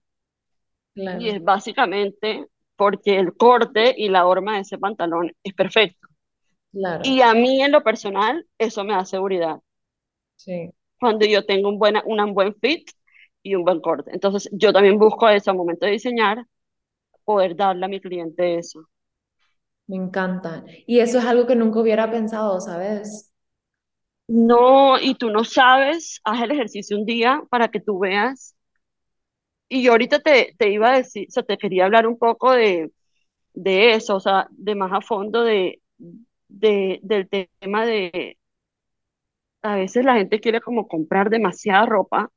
Claro. 0.93 1.21
Y 1.21 1.29
es 1.29 1.41
básicamente 1.41 2.47
porque 2.81 3.19
el 3.19 3.37
corte 3.37 3.93
y 3.95 4.09
la 4.09 4.25
horma 4.25 4.55
de 4.55 4.61
ese 4.61 4.79
pantalón 4.79 5.31
es 5.43 5.53
perfecto. 5.53 6.07
Claro. 6.71 7.03
Y 7.05 7.21
a 7.21 7.31
mí 7.35 7.61
en 7.61 7.71
lo 7.71 7.83
personal, 7.83 8.47
eso 8.57 8.83
me 8.83 8.93
da 8.93 9.05
seguridad. 9.05 9.59
Sí. 10.35 10.71
Cuando 10.99 11.27
yo 11.27 11.45
tengo 11.45 11.69
un, 11.69 11.77
buena, 11.77 12.01
un 12.07 12.33
buen 12.33 12.55
fit 12.55 12.89
y 13.43 13.53
un 13.53 13.65
buen 13.65 13.81
corte. 13.81 14.09
Entonces, 14.11 14.49
yo 14.51 14.73
también 14.73 14.97
busco 14.97 15.29
eso 15.29 15.51
al 15.51 15.57
momento 15.57 15.85
de 15.85 15.91
diseñar, 15.91 16.43
poder 17.23 17.55
darle 17.55 17.85
a 17.85 17.87
mi 17.87 18.01
cliente 18.01 18.57
eso. 18.57 18.79
Me 19.85 19.97
encanta. 19.97 20.65
Y 20.87 21.01
eso 21.01 21.19
es 21.19 21.25
algo 21.25 21.45
que 21.45 21.55
nunca 21.55 21.81
hubiera 21.81 22.09
pensado, 22.09 22.59
¿sabes? 22.61 23.31
No, 24.27 24.99
y 24.99 25.13
tú 25.13 25.29
no 25.29 25.43
sabes, 25.43 26.19
haz 26.23 26.41
el 26.41 26.49
ejercicio 26.49 26.97
un 26.97 27.05
día 27.05 27.43
para 27.51 27.67
que 27.67 27.79
tú 27.79 27.99
veas. 27.99 28.55
Y 29.71 29.83
yo 29.83 29.93
ahorita 29.93 30.19
te, 30.21 30.55
te 30.57 30.69
iba 30.71 30.91
a 30.93 30.97
decir, 30.97 31.27
o 31.29 31.31
sea, 31.31 31.43
te 31.43 31.57
quería 31.57 31.85
hablar 31.85 32.07
un 32.07 32.17
poco 32.19 32.51
de, 32.53 32.91
de 33.53 33.93
eso, 33.93 34.17
o 34.17 34.19
sea, 34.21 34.47
de 34.51 34.75
más 34.75 34.91
a 34.93 35.01
fondo 35.01 35.43
de, 35.43 35.81
de, 36.49 36.99
del 37.03 37.29
tema 37.29 37.85
de, 37.85 38.37
a 39.61 39.75
veces 39.75 40.05
la 40.05 40.15
gente 40.15 40.39
quiere 40.39 40.61
como 40.61 40.87
comprar 40.87 41.29
demasiada 41.29 41.85
ropa, 41.85 42.31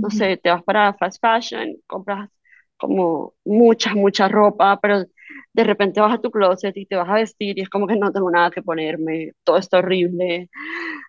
no 0.00 0.10
sé, 0.10 0.36
te 0.36 0.50
vas 0.50 0.62
para 0.64 0.94
fast 0.94 1.20
fashion, 1.20 1.76
compras 1.86 2.30
como 2.76 3.34
mucha, 3.44 3.94
mucha 3.94 4.28
ropa, 4.28 4.78
pero 4.80 5.04
de 5.52 5.64
repente 5.64 6.00
vas 6.00 6.14
a 6.14 6.20
tu 6.20 6.30
closet 6.30 6.74
y 6.76 6.86
te 6.86 6.96
vas 6.96 7.08
a 7.08 7.14
vestir 7.14 7.58
y 7.58 7.62
es 7.62 7.68
como 7.68 7.86
que 7.86 7.96
no 7.96 8.10
tengo 8.12 8.30
nada 8.30 8.50
que 8.50 8.62
ponerme, 8.62 9.32
todo 9.44 9.58
está 9.58 9.78
horrible, 9.78 10.48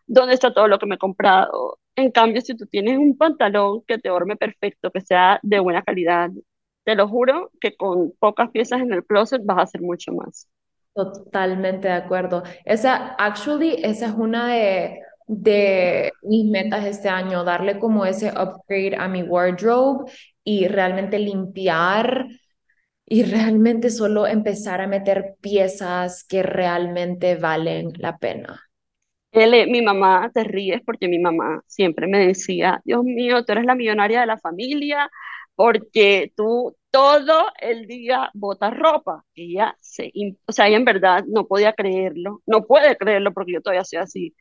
¿dónde 0.08 0.36
está 0.36 0.54
todo 0.54 0.68
lo 0.70 0.80
que 0.80 0.88
me 0.88 0.96
he 0.96 0.98
comprado? 1.00 1.80
En 1.96 2.12
cambio, 2.12 2.42
si 2.42 2.56
tú 2.56 2.66
tienes 2.66 2.98
un 2.98 3.18
pantalón 3.18 3.84
que 3.88 3.98
te 3.98 4.10
orme 4.10 4.36
perfecto, 4.36 4.92
que 4.92 5.02
sea 5.02 5.40
de 5.44 5.60
buena 5.60 5.84
calidad, 5.84 6.30
te 6.84 6.96
lo 6.96 7.08
juro 7.08 7.52
que 7.60 7.76
con 7.76 8.12
pocas 8.20 8.50
piezas 8.52 8.82
en 8.82 8.94
el 8.94 9.06
closet 9.06 9.42
vas 9.46 9.58
a 9.60 9.62
hacer 9.64 9.82
mucho 9.82 10.12
más. 10.14 10.48
Totalmente 10.94 11.88
de 11.88 11.94
acuerdo. 11.94 12.44
Esa, 12.66 13.16
actually, 13.16 13.76
esa 13.82 14.08
es 14.08 14.14
una 14.14 14.48
de, 14.54 15.00
de 15.28 16.12
mis 16.24 16.46
metas 16.50 16.86
este 16.86 17.08
año, 17.08 17.44
darle 17.46 17.80
como 17.80 18.06
ese 18.06 18.30
upgrade 18.30 18.96
a 18.98 19.08
mi 19.08 19.24
wardrobe 19.24 20.12
y 20.44 20.68
realmente 20.68 21.18
limpiar 21.20 22.28
y 23.06 23.24
realmente 23.24 23.90
solo 23.90 24.28
empezar 24.28 24.82
a 24.82 24.88
meter 24.88 25.36
piezas 25.42 26.24
que 26.26 26.44
realmente 26.44 27.36
valen 27.36 27.92
la 27.98 28.18
pena. 28.18 28.62
Mi 29.34 29.82
mamá, 29.82 30.30
te 30.34 30.44
ríes 30.44 30.82
porque 30.86 31.08
mi 31.08 31.18
mamá 31.20 31.62
siempre 31.68 32.08
me 32.08 32.20
decía, 32.28 32.82
Dios 32.84 33.04
mío, 33.04 33.46
tú 33.46 33.54
eres 33.54 33.66
la 33.66 33.76
millonaria 33.76 34.20
de 34.22 34.26
la 34.28 34.38
familia 34.38 35.10
porque 35.56 36.34
tú 36.36 36.76
todo 36.92 37.46
el 37.60 37.88
día 37.88 38.30
botas 38.34 38.76
ropa. 38.78 39.24
Ella 39.36 39.76
se, 39.80 40.12
o 40.46 40.52
sea, 40.52 40.68
ella 40.68 40.78
en 40.78 40.86
verdad 40.86 41.24
no 41.28 41.48
podía 41.48 41.72
creerlo, 41.74 42.42
no 42.46 42.66
puede 42.66 42.98
creerlo 42.98 43.34
porque 43.34 43.54
yo 43.54 43.62
todavía 43.62 43.86
soy 43.86 44.00
así. 44.00 44.36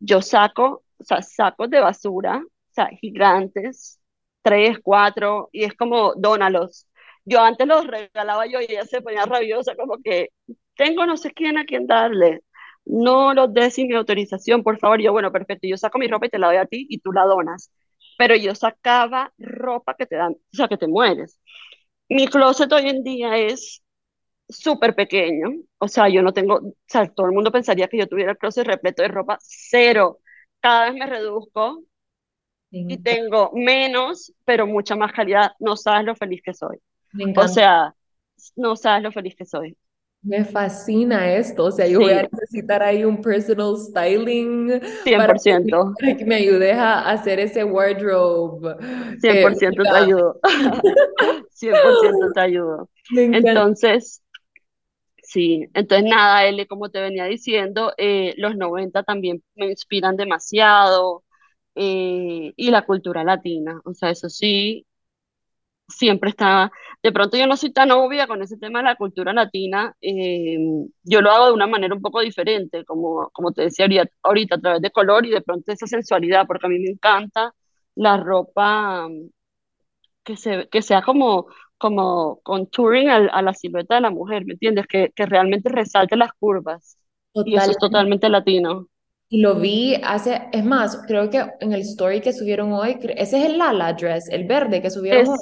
Yo 0.00 0.22
saco, 0.22 0.84
o 0.98 1.04
sea, 1.04 1.22
sacos 1.22 1.70
de 1.70 1.80
basura, 1.80 2.38
o 2.38 2.72
sea, 2.74 2.88
gigantes, 3.00 4.00
tres, 4.42 4.78
cuatro, 4.82 5.48
y 5.52 5.64
es 5.64 5.74
como, 5.74 6.14
dónalos. 6.16 6.88
Yo 7.24 7.40
antes 7.42 7.66
los 7.66 7.86
regalaba 7.86 8.46
yo 8.46 8.60
y 8.60 8.64
ella 8.68 8.84
se 8.86 9.02
ponía 9.02 9.26
rabiosa, 9.26 9.76
como 9.76 9.98
que 10.02 10.30
tengo 10.76 11.06
no 11.06 11.16
sé 11.16 11.32
quién 11.32 11.58
a 11.58 11.64
quién 11.66 11.86
darle. 11.86 12.42
No 12.86 13.34
los 13.34 13.52
des 13.54 13.74
sin 13.74 13.88
mi 13.88 13.94
autorización, 13.94 14.62
por 14.62 14.78
favor. 14.78 15.00
yo, 15.00 15.12
bueno, 15.12 15.32
perfecto, 15.32 15.66
yo 15.66 15.76
saco 15.76 15.98
mi 15.98 16.08
ropa 16.08 16.26
y 16.26 16.30
te 16.30 16.38
la 16.38 16.48
doy 16.48 16.56
a 16.56 16.66
ti 16.66 16.86
y 16.88 16.98
tú 17.00 17.12
la 17.12 17.24
donas. 17.24 17.72
Pero 18.18 18.36
yo 18.36 18.54
sacaba 18.54 19.32
ropa 19.38 19.94
que 19.96 20.06
te 20.06 20.16
dan, 20.16 20.32
o 20.34 20.56
sea, 20.56 20.68
que 20.68 20.76
te 20.78 20.86
mueres. 20.88 21.40
Mi 22.08 22.28
closet 22.28 22.72
hoy 22.72 22.88
en 22.88 23.02
día 23.04 23.36
es 23.38 23.82
súper 24.48 24.94
pequeño, 24.96 25.48
o 25.78 25.88
sea, 25.88 26.08
yo 26.08 26.22
no 26.22 26.32
tengo, 26.32 26.56
o 26.56 26.74
sea, 26.86 27.08
todo 27.12 27.26
el 27.26 27.32
mundo 27.34 27.52
pensaría 27.52 27.88
que 27.88 27.98
yo 27.98 28.08
tuviera 28.08 28.32
el 28.32 28.38
closet 28.38 28.66
repleto 28.66 29.02
de 29.02 29.08
ropa, 29.08 29.38
cero. 29.42 30.20
Cada 30.60 30.86
vez 30.86 30.94
me 30.94 31.06
reduzco 31.06 31.84
y 32.86 32.98
tengo 32.98 33.50
menos, 33.54 34.32
pero 34.44 34.66
mucha 34.66 34.96
más 34.96 35.12
calidad. 35.12 35.52
No 35.58 35.76
sabes 35.76 36.04
lo 36.06 36.14
feliz 36.16 36.42
que 36.44 36.54
soy. 36.54 36.78
O 37.34 37.48
sea, 37.48 37.94
no 38.56 38.76
sabes 38.76 39.02
lo 39.02 39.12
feliz 39.12 39.36
que 39.36 39.46
soy. 39.46 39.76
Me 40.24 40.42
fascina 40.42 41.34
esto, 41.34 41.64
o 41.64 41.70
sea, 41.70 41.86
yo 41.86 42.00
voy 42.00 42.12
a 42.12 42.22
necesitar 42.22 42.82
ahí 42.82 43.04
un 43.04 43.20
personal 43.20 43.76
styling 43.76 44.80
100%. 45.04 45.94
Para, 46.00 46.16
que, 46.16 46.24
me 46.24 46.36
ayudes 46.36 46.76
a 46.76 47.10
hacer 47.10 47.40
ese 47.40 47.62
wardrobe. 47.62 48.76
100% 49.20 49.22
eh, 49.22 49.82
te 49.82 49.96
ayudo. 49.96 50.40
100% 51.50 52.32
te 52.32 52.40
ayudo. 52.40 52.88
Entonces, 53.14 54.22
sí, 55.22 55.68
entonces 55.74 56.08
nada, 56.08 56.46
L, 56.46 56.66
como 56.68 56.90
te 56.90 57.00
venía 57.00 57.26
diciendo, 57.26 57.92
eh, 57.98 58.32
los 58.38 58.56
90 58.56 59.02
también 59.02 59.42
me 59.54 59.66
inspiran 59.66 60.16
demasiado 60.16 61.22
eh, 61.74 62.54
y 62.56 62.70
la 62.70 62.86
cultura 62.86 63.24
latina, 63.24 63.80
o 63.84 63.92
sea, 63.92 64.08
eso 64.10 64.30
sí, 64.30 64.86
siempre 65.88 66.30
está, 66.30 66.70
de 67.02 67.12
pronto 67.12 67.36
yo 67.36 67.46
no 67.46 67.56
soy 67.56 67.72
tan 67.72 67.90
obvia 67.90 68.26
con 68.26 68.42
ese 68.42 68.56
tema 68.56 68.80
de 68.80 68.86
la 68.86 68.96
cultura 68.96 69.32
latina, 69.32 69.94
eh, 70.00 70.58
yo 71.02 71.20
lo 71.20 71.30
hago 71.30 71.46
de 71.46 71.52
una 71.52 71.66
manera 71.66 71.94
un 71.94 72.02
poco 72.02 72.20
diferente, 72.20 72.84
como, 72.84 73.30
como 73.32 73.52
te 73.52 73.62
decía 73.62 73.86
ahorita, 74.22 74.56
a 74.56 74.60
través 74.60 74.82
de 74.82 74.90
color 74.90 75.26
y 75.26 75.30
de 75.30 75.42
pronto 75.42 75.72
esa 75.72 75.86
sensualidad, 75.86 76.46
porque 76.46 76.66
a 76.66 76.70
mí 76.70 76.78
me 76.78 76.90
encanta 76.90 77.54
la 77.96 78.16
ropa 78.16 79.08
mm, 79.08 79.30
que, 80.24 80.36
se, 80.36 80.68
que 80.68 80.82
sea 80.82 81.02
como, 81.02 81.46
como 81.78 82.40
contouring 82.42 83.08
a, 83.10 83.16
a 83.16 83.42
la 83.42 83.54
silueta 83.54 83.96
de 83.96 84.00
la 84.02 84.10
mujer, 84.10 84.44
¿me 84.46 84.54
entiendes? 84.54 84.86
Que, 84.86 85.10
que 85.14 85.26
realmente 85.26 85.68
resalte 85.70 86.16
las 86.16 86.32
curvas. 86.34 86.98
Y 87.42 87.56
eso 87.56 87.70
es 87.70 87.78
totalmente 87.78 88.28
latino. 88.28 88.88
Y 89.28 89.40
lo 89.40 89.56
vi 89.60 89.96
hace, 90.02 90.48
es 90.52 90.64
más, 90.64 91.02
creo 91.06 91.28
que 91.30 91.44
en 91.60 91.72
el 91.72 91.80
story 91.82 92.20
que 92.20 92.32
subieron 92.32 92.72
hoy, 92.72 92.98
ese 93.16 93.38
es 93.38 93.46
el 93.46 93.58
Lala 93.58 93.92
dress, 93.94 94.28
el 94.28 94.46
verde 94.46 94.80
que 94.80 94.90
subieron 94.90 95.28
hoy. 95.28 95.38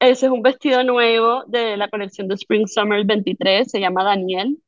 Ese 0.00 0.26
es 0.26 0.32
un 0.32 0.42
vestido 0.42 0.82
nuevo 0.84 1.44
de 1.46 1.76
la 1.76 1.88
colección 1.88 2.28
de 2.28 2.34
Spring 2.34 2.66
Summer 2.66 3.04
23, 3.04 3.70
se 3.70 3.80
llama 3.80 4.04
Daniel. 4.04 4.58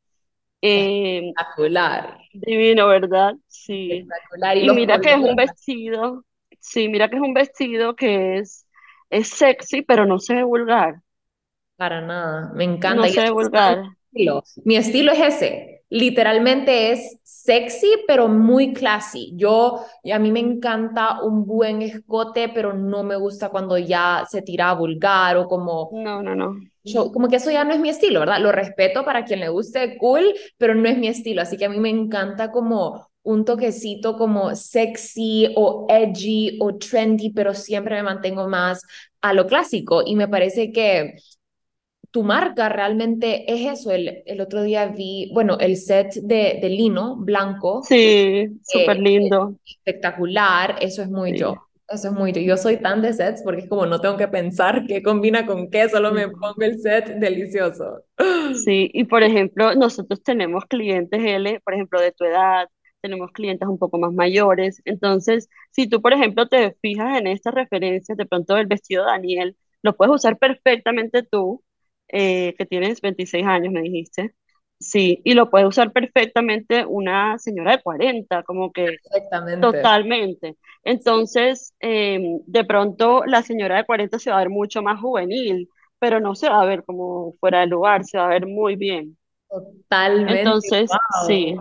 Eh, 0.60 1.28
Espectacular. 1.28 2.18
Divino, 2.32 2.88
¿verdad? 2.88 3.34
Sí. 3.46 3.92
Espectacular. 3.92 4.56
Y, 4.56 4.70
mira 4.70 5.00
que 5.00 5.12
es 5.12 5.18
un 5.18 5.36
vestido, 5.36 6.24
sí, 6.58 6.88
mira 6.88 7.08
que 7.08 7.16
es 7.16 7.22
un 7.22 7.34
vestido 7.34 7.94
que 7.94 8.38
es, 8.38 8.66
es 9.08 9.28
sexy, 9.28 9.82
pero 9.82 10.04
no 10.04 10.18
se 10.18 10.34
ve 10.34 10.42
vulgar. 10.42 11.00
Para 11.76 12.00
nada, 12.00 12.52
me 12.54 12.64
encanta. 12.64 13.06
No 13.06 13.08
se 13.08 13.20
ve 13.20 13.30
vulgar. 13.30 13.84
Mi 14.64 14.76
estilo 14.76 15.12
es 15.12 15.20
ese 15.20 15.79
literalmente 15.90 16.92
es 16.92 17.18
sexy, 17.22 17.88
pero 18.06 18.28
muy 18.28 18.72
classy. 18.72 19.32
Yo, 19.36 19.84
a 20.10 20.18
mí 20.18 20.30
me 20.32 20.40
encanta 20.40 21.22
un 21.22 21.44
buen 21.44 21.82
escote, 21.82 22.48
pero 22.48 22.72
no 22.72 23.02
me 23.02 23.16
gusta 23.16 23.48
cuando 23.50 23.76
ya 23.76 24.24
se 24.30 24.42
tira 24.42 24.72
vulgar 24.74 25.36
o 25.36 25.46
como... 25.46 25.90
No, 25.92 26.22
no, 26.22 26.34
no. 26.34 26.54
Yo, 26.82 27.12
como 27.12 27.28
que 27.28 27.36
eso 27.36 27.50
ya 27.50 27.64
no 27.64 27.74
es 27.74 27.80
mi 27.80 27.90
estilo, 27.90 28.20
¿verdad? 28.20 28.40
Lo 28.40 28.52
respeto 28.52 29.04
para 29.04 29.24
quien 29.24 29.40
le 29.40 29.48
guste, 29.48 29.98
cool, 29.98 30.24
pero 30.56 30.74
no 30.74 30.88
es 30.88 30.96
mi 30.96 31.08
estilo. 31.08 31.42
Así 31.42 31.56
que 31.56 31.66
a 31.66 31.68
mí 31.68 31.78
me 31.78 31.90
encanta 31.90 32.50
como 32.50 33.06
un 33.22 33.44
toquecito 33.44 34.16
como 34.16 34.54
sexy 34.54 35.52
o 35.56 35.86
edgy 35.90 36.56
o 36.60 36.76
trendy, 36.76 37.30
pero 37.30 37.52
siempre 37.52 37.96
me 37.96 38.02
mantengo 38.02 38.48
más 38.48 38.82
a 39.20 39.34
lo 39.34 39.46
clásico. 39.46 40.02
Y 40.06 40.16
me 40.16 40.28
parece 40.28 40.72
que 40.72 41.16
tu 42.10 42.22
marca 42.22 42.68
realmente 42.68 43.52
es 43.52 43.78
eso. 43.78 43.90
El, 43.90 44.22
el 44.26 44.40
otro 44.40 44.62
día 44.62 44.86
vi, 44.86 45.30
bueno, 45.32 45.58
el 45.58 45.76
set 45.76 46.14
de, 46.14 46.58
de 46.60 46.68
lino 46.68 47.16
blanco. 47.16 47.82
Sí, 47.84 48.48
súper 48.64 48.98
lindo. 48.98 49.54
espectacular, 49.64 50.76
eso 50.80 51.02
es 51.02 51.10
muy 51.10 51.36
yo. 51.36 51.56
Eso 51.88 52.08
es 52.08 52.14
muy 52.14 52.32
yo. 52.32 52.40
Yo 52.40 52.56
soy 52.56 52.76
tan 52.76 53.02
de 53.02 53.12
sets 53.12 53.42
porque 53.42 53.62
es 53.62 53.68
como 53.68 53.86
no 53.86 54.00
tengo 54.00 54.16
que 54.16 54.28
pensar 54.28 54.86
qué 54.86 55.02
combina 55.02 55.44
con 55.46 55.70
qué, 55.70 55.88
solo 55.88 56.12
me 56.12 56.28
pongo 56.28 56.54
el 56.60 56.78
set 56.80 57.16
delicioso. 57.18 58.02
Sí, 58.64 58.90
y 58.92 59.04
por 59.04 59.22
ejemplo, 59.22 59.74
nosotros 59.76 60.22
tenemos 60.24 60.64
clientes 60.64 61.20
L, 61.24 61.60
por 61.60 61.74
ejemplo, 61.74 62.00
de 62.00 62.10
tu 62.10 62.24
edad, 62.24 62.68
tenemos 63.00 63.30
clientes 63.32 63.68
un 63.68 63.78
poco 63.78 63.98
más 63.98 64.12
mayores. 64.12 64.82
Entonces, 64.84 65.48
si 65.70 65.88
tú, 65.88 66.02
por 66.02 66.12
ejemplo, 66.12 66.48
te 66.48 66.76
fijas 66.82 67.18
en 67.18 67.28
estas 67.28 67.54
referencias, 67.54 68.18
de 68.18 68.26
pronto 68.26 68.56
el 68.56 68.66
vestido 68.66 69.04
de 69.04 69.12
Daniel, 69.12 69.56
lo 69.82 69.96
puedes 69.96 70.14
usar 70.14 70.36
perfectamente 70.38 71.22
tú 71.22 71.62
eh, 72.12 72.54
que 72.56 72.66
tienes 72.66 73.00
26 73.00 73.46
años, 73.46 73.72
me 73.72 73.82
dijiste. 73.82 74.34
Sí, 74.78 75.20
y 75.24 75.34
lo 75.34 75.50
puede 75.50 75.66
usar 75.66 75.92
perfectamente 75.92 76.86
una 76.86 77.38
señora 77.38 77.72
de 77.72 77.82
40, 77.82 78.42
como 78.44 78.72
que 78.72 78.96
totalmente. 79.60 80.56
Entonces, 80.84 81.74
em, 81.80 82.40
de 82.46 82.64
pronto 82.64 83.24
la 83.26 83.42
señora 83.42 83.76
de 83.76 83.84
40 83.84 84.18
se 84.18 84.30
va 84.30 84.36
a 84.36 84.40
ver 84.40 84.48
mucho 84.48 84.82
más 84.82 84.98
juvenil, 85.00 85.68
pero 85.98 86.18
no 86.18 86.34
se 86.34 86.48
va 86.48 86.62
a 86.62 86.66
ver 86.66 86.82
como 86.84 87.34
fuera 87.40 87.60
de 87.60 87.66
lugar, 87.66 88.04
se 88.04 88.16
va 88.16 88.24
a 88.24 88.28
ver 88.28 88.46
muy 88.46 88.76
bien. 88.76 89.18
Totalmente. 89.48 90.40
Entonces, 90.40 90.90
sí, 91.26 91.56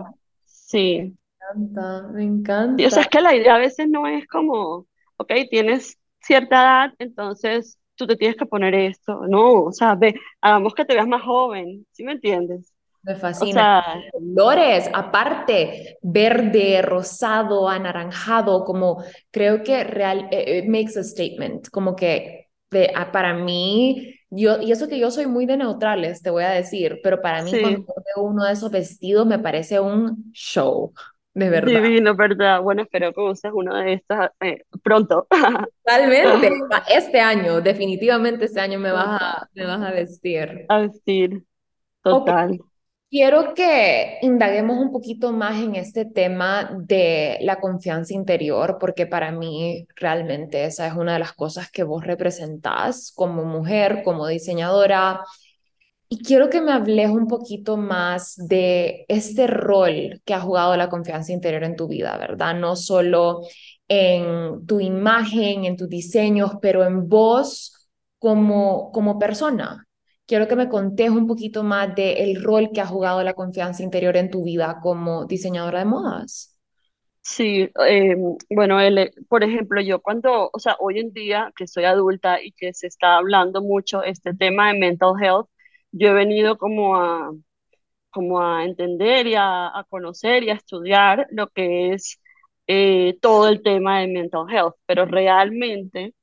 sí. 0.46 1.14
Me 1.52 1.64
encanta, 1.64 2.08
me 2.08 2.22
encanta. 2.24 2.82
Y, 2.82 2.86
o 2.86 2.90
sea, 2.90 3.02
es 3.02 3.08
que 3.08 3.20
la 3.20 3.34
idea 3.34 3.56
a 3.56 3.58
veces 3.58 3.88
no 3.88 4.06
es 4.06 4.26
como, 4.28 4.86
ok, 5.18 5.32
tienes 5.50 5.98
cierta 6.20 6.56
edad, 6.62 6.94
entonces 6.98 7.79
tú 8.00 8.06
te 8.06 8.16
tienes 8.16 8.36
que 8.36 8.46
poner 8.46 8.74
esto. 8.74 9.22
No, 9.28 9.64
o 9.64 9.72
sea, 9.72 9.94
ve, 9.94 10.14
hagamos 10.40 10.74
que 10.74 10.84
te 10.84 10.94
veas 10.94 11.08
más 11.08 11.22
joven, 11.22 11.86
¿sí 11.92 12.04
me 12.04 12.12
entiendes? 12.12 12.74
Me 13.02 13.14
O 13.38 13.46
fascina. 13.46 13.46
sea, 13.46 13.82
Colores, 14.12 14.90
aparte, 14.94 15.98
verde, 16.02 16.82
rosado, 16.82 17.68
anaranjado, 17.68 18.64
como 18.64 19.02
creo 19.30 19.62
que 19.62 19.84
real, 19.84 20.28
eh, 20.32 20.58
it 20.60 20.66
makes 20.68 20.98
a 20.98 21.04
statement, 21.04 21.68
como 21.70 21.96
que 21.96 22.48
de, 22.70 22.92
ah, 22.94 23.12
para 23.12 23.34
mí, 23.34 24.14
yo, 24.30 24.60
y 24.60 24.72
eso 24.72 24.88
que 24.88 24.98
yo 24.98 25.10
soy 25.10 25.26
muy 25.26 25.46
de 25.46 25.56
neutrales, 25.56 26.22
te 26.22 26.30
voy 26.30 26.44
a 26.44 26.50
decir, 26.50 27.00
pero 27.02 27.20
para 27.22 27.42
mí 27.42 27.58
cuando 27.58 27.78
sí, 27.78 27.86
yo 27.86 27.94
veo 28.16 28.24
uno 28.26 28.44
de 28.44 28.52
esos 28.52 28.70
vestidos 28.70 29.26
me 29.26 29.38
parece 29.38 29.80
un 29.80 30.30
show, 30.32 30.92
de 31.34 31.48
verdad. 31.48 31.82
divino, 31.82 32.14
¿verdad? 32.16 32.60
Bueno, 32.60 32.82
espero 32.82 33.12
que 33.12 33.20
uses 33.20 33.50
uno 33.54 33.76
de 33.76 33.94
estos 33.94 34.18
eh, 34.40 34.62
pronto. 34.82 35.26
Totalmente, 35.84 36.50
este 36.88 37.20
año, 37.20 37.60
definitivamente 37.60 38.46
este 38.46 38.60
año 38.60 38.78
me 38.78 38.92
vas 38.92 39.20
a, 39.20 39.48
me 39.54 39.66
vas 39.66 39.82
a 39.82 39.90
vestir. 39.92 40.66
A 40.68 40.78
vestir, 40.80 41.44
total. 42.02 42.58
Quiero 43.10 43.54
que 43.54 44.18
indaguemos 44.22 44.78
un 44.78 44.92
poquito 44.92 45.32
más 45.32 45.60
en 45.60 45.74
este 45.74 46.04
tema 46.04 46.70
de 46.78 47.38
la 47.40 47.58
confianza 47.58 48.14
interior, 48.14 48.76
porque 48.78 49.04
para 49.04 49.32
mí 49.32 49.88
realmente 49.96 50.64
esa 50.64 50.86
es 50.86 50.94
una 50.94 51.14
de 51.14 51.18
las 51.18 51.32
cosas 51.32 51.72
que 51.72 51.82
vos 51.82 52.06
representás 52.06 53.12
como 53.12 53.44
mujer, 53.44 54.02
como 54.04 54.28
diseñadora. 54.28 55.24
Y 56.12 56.22
quiero 56.24 56.50
que 56.50 56.60
me 56.60 56.72
hables 56.72 57.08
un 57.10 57.28
poquito 57.28 57.76
más 57.76 58.34
de 58.36 59.04
este 59.08 59.46
rol 59.46 60.20
que 60.24 60.34
ha 60.34 60.40
jugado 60.40 60.76
la 60.76 60.88
confianza 60.90 61.32
interior 61.32 61.62
en 61.62 61.76
tu 61.76 61.86
vida, 61.86 62.16
¿verdad? 62.18 62.54
No 62.56 62.74
solo 62.74 63.42
en 63.86 64.66
tu 64.66 64.80
imagen, 64.80 65.64
en 65.64 65.76
tus 65.76 65.88
diseños, 65.88 66.52
pero 66.60 66.84
en 66.84 67.08
vos 67.08 67.88
como, 68.18 68.90
como 68.92 69.18
persona. 69.20 69.86
Quiero 70.26 70.48
que 70.48 70.56
me 70.56 70.68
contes 70.68 71.10
un 71.10 71.28
poquito 71.28 71.62
más 71.62 71.94
del 71.94 72.42
rol 72.42 72.70
que 72.74 72.80
ha 72.80 72.86
jugado 72.86 73.22
la 73.22 73.34
confianza 73.34 73.82
interior 73.84 74.16
en 74.16 74.30
tu 74.30 74.42
vida 74.44 74.78
como 74.82 75.26
diseñadora 75.26 75.78
de 75.80 75.84
modas. 75.84 76.56
Sí, 77.22 77.70
eh, 77.86 78.16
bueno, 78.50 78.80
él, 78.80 79.12
por 79.28 79.44
ejemplo, 79.44 79.80
yo 79.80 80.00
cuando, 80.00 80.50
o 80.52 80.58
sea, 80.58 80.76
hoy 80.80 80.98
en 80.98 81.12
día 81.12 81.52
que 81.56 81.66
soy 81.66 81.84
adulta 81.84 82.42
y 82.42 82.52
que 82.52 82.72
se 82.74 82.86
está 82.88 83.16
hablando 83.16 83.62
mucho 83.62 84.02
este 84.02 84.34
tema 84.34 84.72
de 84.72 84.78
mental 84.78 85.12
health, 85.22 85.48
yo 85.92 86.08
he 86.10 86.12
venido 86.14 86.58
como 86.58 86.96
a, 86.96 87.32
como 88.10 88.42
a 88.42 88.64
entender 88.64 89.26
y 89.28 89.34
a, 89.36 89.68
a 89.78 89.84
conocer 89.88 90.44
y 90.44 90.50
a 90.50 90.54
estudiar 90.54 91.26
lo 91.32 91.48
que 91.50 91.92
es 91.94 92.20
eh, 92.68 93.18
todo 93.22 93.48
el 93.48 93.62
tema 93.62 94.00
de 94.00 94.08
mental 94.08 94.46
health, 94.50 94.76
pero 94.86 95.06
realmente 95.06 96.14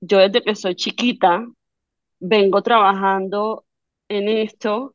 yo 0.00 0.18
desde 0.18 0.42
que 0.42 0.54
soy 0.56 0.76
chiquita 0.76 1.46
vengo 2.20 2.62
trabajando 2.62 3.66
en 4.08 4.28
esto 4.30 4.94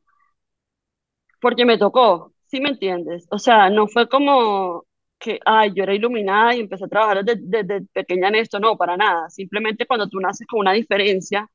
porque 1.40 1.64
me 1.64 1.78
tocó, 1.78 2.32
¿sí 2.46 2.60
me 2.60 2.70
entiendes? 2.70 3.26
O 3.30 3.38
sea, 3.38 3.70
no 3.70 3.86
fue 3.88 4.08
como 4.08 4.84
que, 5.18 5.40
ay, 5.44 5.72
yo 5.74 5.82
era 5.84 5.94
iluminada 5.94 6.54
y 6.54 6.60
empecé 6.60 6.84
a 6.84 6.88
trabajar 6.88 7.24
desde, 7.24 7.40
desde 7.64 7.86
pequeña 7.92 8.28
en 8.28 8.36
esto, 8.36 8.58
no, 8.60 8.76
para 8.76 8.96
nada. 8.96 9.28
Simplemente 9.30 9.86
cuando 9.86 10.08
tú 10.08 10.20
naces 10.20 10.46
con 10.46 10.60
una 10.60 10.72
diferencia, 10.72 11.48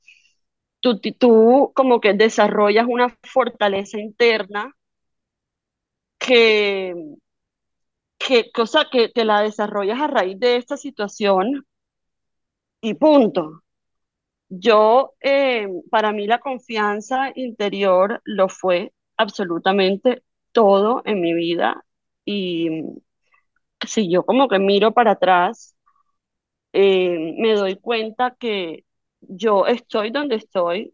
tú, 0.82 1.00
tú 1.00 1.72
como 1.76 2.02
que 2.02 2.14
desarrollas 2.14 2.86
una 2.90 3.10
fortaleza 3.24 4.00
interna 4.00 4.76
que, 6.20 6.94
que 8.24 8.52
cosa 8.54 8.86
que, 8.92 9.12
que 9.12 9.26
la 9.26 9.42
desarrollas 9.42 10.00
a 10.00 10.08
raíz 10.08 10.40
de 10.40 10.56
esta 10.56 10.78
situación 10.78 11.66
y 12.82 12.94
punto. 12.96 13.64
Yo, 14.50 15.14
eh, 15.22 15.68
para 15.92 16.12
mí 16.14 16.28
la 16.28 16.40
confianza 16.40 17.32
interior 17.36 18.22
lo 18.26 18.50
fue 18.50 18.94
absolutamente 19.18 20.24
todo 20.54 21.02
en 21.06 21.22
mi 21.22 21.34
vida 21.34 21.86
y 22.26 22.70
si 23.88 24.10
yo 24.12 24.24
como 24.26 24.48
que 24.48 24.60
miro 24.60 24.94
para 24.94 25.12
atrás, 25.12 25.76
eh, 26.74 27.36
me 27.40 27.54
doy 27.56 27.78
cuenta 27.78 28.36
que 28.40 28.86
yo 29.22 29.66
estoy 29.68 30.12
donde 30.12 30.36
estoy, 30.36 30.94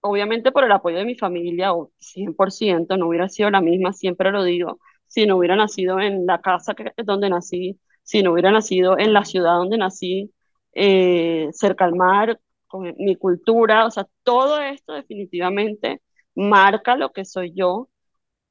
obviamente 0.00 0.52
por 0.52 0.64
el 0.64 0.72
apoyo 0.72 0.98
de 0.98 1.04
mi 1.06 1.16
familia, 1.16 1.74
o 1.74 1.92
100% 1.98 2.96
no 2.96 3.08
hubiera 3.08 3.28
sido 3.28 3.50
la 3.50 3.60
misma, 3.60 3.92
siempre 3.92 4.30
lo 4.32 4.44
digo, 4.44 4.80
si 5.06 5.26
no 5.26 5.36
hubiera 5.38 5.56
nacido 5.56 6.00
en 6.00 6.26
la 6.26 6.40
casa 6.40 6.74
donde 7.04 7.30
nací, 7.30 7.78
si 8.02 8.22
no 8.22 8.32
hubiera 8.32 8.50
nacido 8.50 8.98
en 8.98 9.12
la 9.12 9.24
ciudad 9.24 9.54
donde 9.56 9.78
nací, 9.78 10.32
eh, 10.74 11.48
cerca 11.52 11.84
al 11.84 11.94
mar, 11.96 12.40
con 12.66 12.94
mi 12.98 13.16
cultura, 13.16 13.86
o 13.86 13.90
sea, 13.90 14.06
todo 14.24 14.60
esto 14.60 14.94
definitivamente 14.94 16.02
marca 16.34 16.96
lo 16.96 17.12
que 17.12 17.24
soy 17.26 17.52
yo 17.54 17.88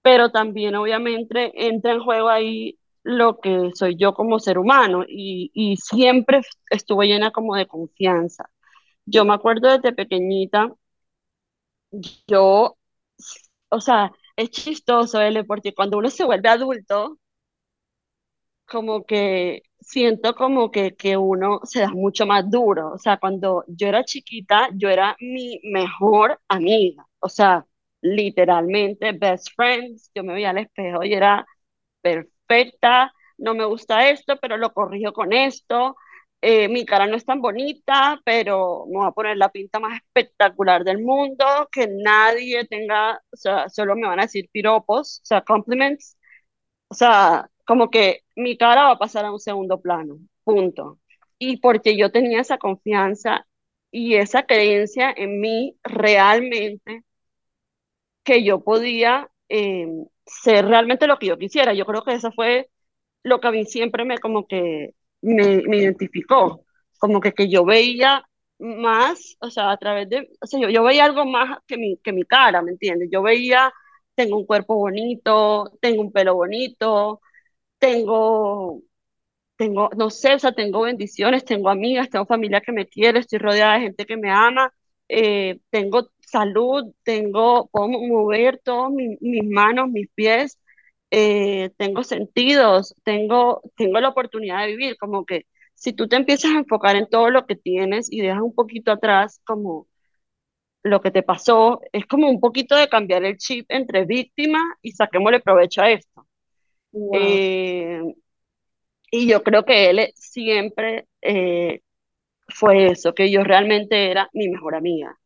pero 0.02 0.32
también 0.32 0.76
obviamente 0.76 1.52
entra 1.68 1.92
en 1.94 2.00
juego 2.04 2.30
ahí 2.30 2.80
lo 3.04 3.40
que 3.40 3.72
soy 3.76 3.96
yo 3.98 4.14
como 4.14 4.40
ser 4.40 4.58
humano 4.60 5.04
y, 5.08 5.52
y 5.54 5.78
siempre 5.78 6.42
estuve 6.70 7.08
llena 7.08 7.32
como 7.32 7.56
de 7.56 7.68
confianza. 7.68 8.50
Yo 9.06 9.26
me 9.26 9.34
acuerdo 9.36 9.70
desde 9.70 9.94
pequeñita, 9.94 10.70
yo, 12.28 12.78
o 13.70 13.82
sea, 13.82 14.12
es 14.36 14.50
chistoso, 14.52 15.22
Ele, 15.22 15.44
porque 15.46 15.74
cuando 15.74 15.98
uno 15.98 16.10
se 16.10 16.26
vuelve 16.26 16.50
adulto, 16.50 17.20
como 18.66 19.04
que 19.06 19.64
siento 19.80 20.36
como 20.36 20.72
que, 20.72 20.96
que 20.96 21.18
uno 21.18 21.60
se 21.64 21.82
da 21.82 21.90
mucho 21.92 22.26
más 22.26 22.50
duro. 22.50 22.92
O 22.94 22.98
sea, 22.98 23.18
cuando 23.18 23.64
yo 23.68 23.88
era 23.88 24.04
chiquita, 24.06 24.70
yo 24.76 24.90
era 24.90 25.16
mi 25.20 25.60
mejor 25.64 26.40
amiga. 26.48 27.06
O 27.20 27.30
sea, 27.30 27.66
literalmente 28.02 29.12
best 29.14 29.50
friends. 29.56 30.12
Yo 30.16 30.24
me 30.24 30.34
veía 30.34 30.52
al 30.52 30.60
espejo 30.60 31.04
y 31.04 31.14
era 31.14 31.46
perfecta, 32.02 33.14
no 33.38 33.56
me 33.56 33.66
gusta 33.66 34.10
esto, 34.10 34.38
pero 34.42 34.58
lo 34.58 34.74
corrijo 34.74 35.14
con 35.14 35.34
esto. 35.34 35.96
Eh, 36.44 36.68
mi 36.70 36.86
cara 36.86 37.06
no 37.08 37.16
es 37.16 37.26
tan 37.26 37.40
bonita, 37.42 38.20
pero 38.26 38.86
me 38.88 38.98
voy 39.00 39.08
a 39.08 39.12
poner 39.12 39.38
la 39.38 39.50
pinta 39.50 39.80
más 39.80 39.96
espectacular 40.02 40.84
del 40.84 41.00
mundo, 41.04 41.46
que 41.72 41.88
nadie 41.88 42.66
tenga, 42.68 43.22
o 43.32 43.38
sea, 43.38 43.70
solo 43.70 43.96
me 43.96 44.08
van 44.08 44.20
a 44.20 44.24
decir 44.24 44.50
piropos, 44.52 45.20
o 45.24 45.26
sea, 45.26 45.42
compliments, 45.44 46.18
o 46.90 46.96
sea, 46.96 47.50
como 47.66 47.90
que 47.92 48.22
mi 48.36 48.58
cara 48.58 48.84
va 48.86 48.92
a 48.94 49.00
pasar 49.00 49.26
a 49.26 49.32
un 49.32 49.40
segundo 49.40 49.82
plano, 49.82 50.20
punto. 50.44 51.00
Y 51.40 51.58
porque 51.58 51.98
yo 51.98 52.12
tenía 52.12 52.42
esa 52.42 52.58
confianza 52.60 53.48
y 53.92 54.16
esa 54.16 54.44
creencia 54.46 55.14
en 55.16 55.40
mí 55.42 55.78
realmente, 55.84 57.04
que 58.24 58.44
yo 58.44 58.64
podía 58.64 59.30
eh, 59.50 59.88
ser 60.26 60.66
realmente 60.68 61.08
lo 61.08 61.18
que 61.20 61.28
yo 61.28 61.38
quisiera. 61.38 61.74
Yo 61.74 61.86
creo 61.86 62.04
que 62.04 62.14
eso 62.14 62.32
fue 62.32 62.70
lo 63.24 63.40
que 63.42 63.48
a 63.48 63.52
mí 63.52 63.66
siempre 63.66 64.06
me 64.06 64.18
como 64.20 64.48
que 64.48 64.96
me, 65.22 65.62
me 65.64 65.78
identificó, 65.78 66.66
como 67.00 67.20
que, 67.22 67.34
que 67.34 67.50
yo 67.50 67.66
veía 67.66 68.24
más, 68.60 69.38
o 69.40 69.50
sea, 69.50 69.72
a 69.72 69.78
través 69.78 70.10
de, 70.10 70.30
o 70.42 70.48
sea, 70.48 70.60
yo, 70.60 70.70
yo 70.70 70.84
veía 70.84 71.06
algo 71.06 71.26
más 71.26 71.60
que 71.68 71.78
mi, 71.78 71.98
que 71.98 72.14
mi 72.14 72.24
cara, 72.24 72.62
¿me 72.62 72.72
entiendes? 72.72 73.10
Yo 73.12 73.22
veía, 73.24 73.74
tengo 74.16 74.38
un 74.38 74.46
cuerpo 74.46 74.76
bonito, 74.76 75.72
tengo 75.82 76.02
un 76.02 76.12
pelo 76.12 76.36
bonito, 76.36 77.22
tengo 77.80 78.82
tengo, 79.58 79.90
no 79.96 80.10
sé, 80.10 80.34
o 80.36 80.40
sea, 80.40 80.52
tengo 80.54 80.82
bendiciones, 80.82 81.46
tengo 81.46 81.70
amigas, 81.70 82.10
tengo 82.10 82.26
familia 82.26 82.62
que 82.62 82.72
me 82.72 82.88
quiere, 82.88 83.20
estoy 83.20 83.40
rodeada 83.40 83.76
de 83.76 83.82
gente 83.82 84.06
que 84.06 84.18
me 84.18 84.32
ama, 84.32 84.74
eh, 85.08 85.60
tengo 85.70 86.10
salud, 86.20 86.86
tengo, 87.04 87.68
puedo 87.72 87.88
mover 87.90 88.60
todos 88.64 88.92
mi- 88.92 89.18
mis 89.22 89.44
manos, 89.50 89.90
mis 89.90 90.10
pies, 90.16 90.58
eh, 91.12 91.72
tengo 91.78 92.04
sentidos, 92.04 92.96
tengo, 93.04 93.62
tengo 93.76 94.00
la 94.00 94.10
oportunidad 94.10 94.62
de 94.62 94.68
vivir, 94.68 94.98
como 94.98 95.26
que 95.26 95.46
si 95.76 95.94
tú 95.94 96.08
te 96.08 96.16
empiezas 96.16 96.52
a 96.52 96.60
enfocar 96.60 96.96
en 96.96 97.10
todo 97.10 97.30
lo 97.30 97.46
que 97.46 97.56
tienes 97.56 98.12
y 98.12 98.22
dejas 98.22 98.42
un 98.42 98.56
poquito 98.56 98.92
atrás 98.92 99.42
como 99.46 99.88
lo 100.84 101.02
que 101.02 101.12
te 101.12 101.24
pasó, 101.24 101.82
es 101.92 102.06
como 102.08 102.30
un 102.30 102.40
poquito 102.40 102.76
de 102.76 102.88
cambiar 102.90 103.24
el 103.26 103.38
chip 103.38 103.66
entre 103.70 104.06
víctima 104.06 104.60
y 104.82 104.94
saquémosle 104.94 105.42
provecho 105.42 105.82
a 105.82 105.92
esto. 105.92 106.26
Wow. 106.92 107.12
Eh, 107.14 108.02
y 109.12 109.28
yo 109.28 109.44
creo 109.44 109.66
que 109.66 109.90
él 109.90 110.12
siempre 110.16 111.08
eh, 111.22 111.82
fue 112.48 112.88
eso, 112.88 113.14
que 113.14 113.30
yo 113.30 113.44
realmente 113.44 114.10
era 114.12 114.30
mi 114.34 114.50
mejor 114.50 114.76
amiga. 114.76 115.18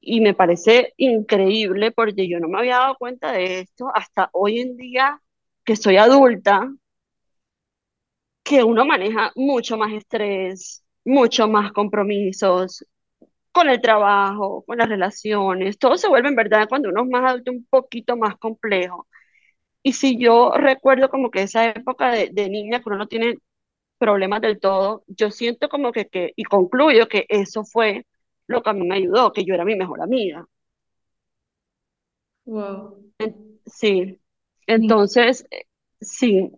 Y 0.00 0.20
me 0.20 0.34
parece 0.34 0.94
increíble 0.96 1.92
porque 1.92 2.28
yo 2.28 2.40
no 2.40 2.48
me 2.48 2.58
había 2.58 2.78
dado 2.78 2.96
cuenta 2.98 3.32
de 3.32 3.60
esto 3.60 3.90
hasta 3.94 4.30
hoy 4.32 4.60
en 4.60 4.76
día 4.76 5.20
que 5.68 5.76
soy 5.76 5.98
adulta, 5.98 6.56
que 8.44 8.64
uno 8.64 8.84
maneja 8.86 9.32
mucho 9.36 9.76
más 9.76 9.92
estrés, 9.92 10.84
mucho 11.04 11.48
más 11.48 11.72
compromisos 11.72 12.84
con 13.52 13.70
el 13.70 13.80
trabajo, 13.82 14.64
con 14.66 14.78
las 14.78 14.88
relaciones. 14.88 15.78
Todo 15.78 15.96
se 15.98 16.08
vuelve 16.08 16.28
en 16.30 16.36
verdad 16.36 16.68
cuando 16.68 16.90
uno 16.90 17.04
es 17.04 17.10
más 17.10 17.30
adulto 17.32 17.52
un 17.52 17.66
poquito 17.70 18.16
más 18.16 18.36
complejo. 18.38 19.08
Y 19.82 19.94
si 19.94 20.18
yo 20.18 20.52
recuerdo 20.56 21.10
como 21.10 21.30
que 21.30 21.42
esa 21.42 21.66
época 21.70 22.10
de, 22.12 22.30
de 22.32 22.50
niña 22.50 22.80
que 22.80 22.90
uno 22.90 22.98
no 22.98 23.08
tiene 23.08 23.38
problemas 23.98 24.42
del 24.42 24.60
todo, 24.60 25.04
yo 25.08 25.30
siento 25.30 25.68
como 25.70 25.92
que, 25.92 26.08
que, 26.08 26.32
y 26.36 26.44
concluyo 26.44 27.08
que 27.08 27.26
eso 27.30 27.64
fue 27.64 28.06
lo 28.48 28.62
que 28.62 28.70
a 28.70 28.74
mí 28.74 28.86
me 28.86 28.96
ayudó, 28.96 29.32
que 29.32 29.44
yo 29.44 29.54
era 29.54 29.64
mi 29.64 29.76
mejor 29.76 30.02
amiga. 30.02 30.46
Wow. 32.46 32.98
sí, 33.66 34.18
entonces, 34.68 35.46
eh, 35.50 35.64
sí, 36.00 36.52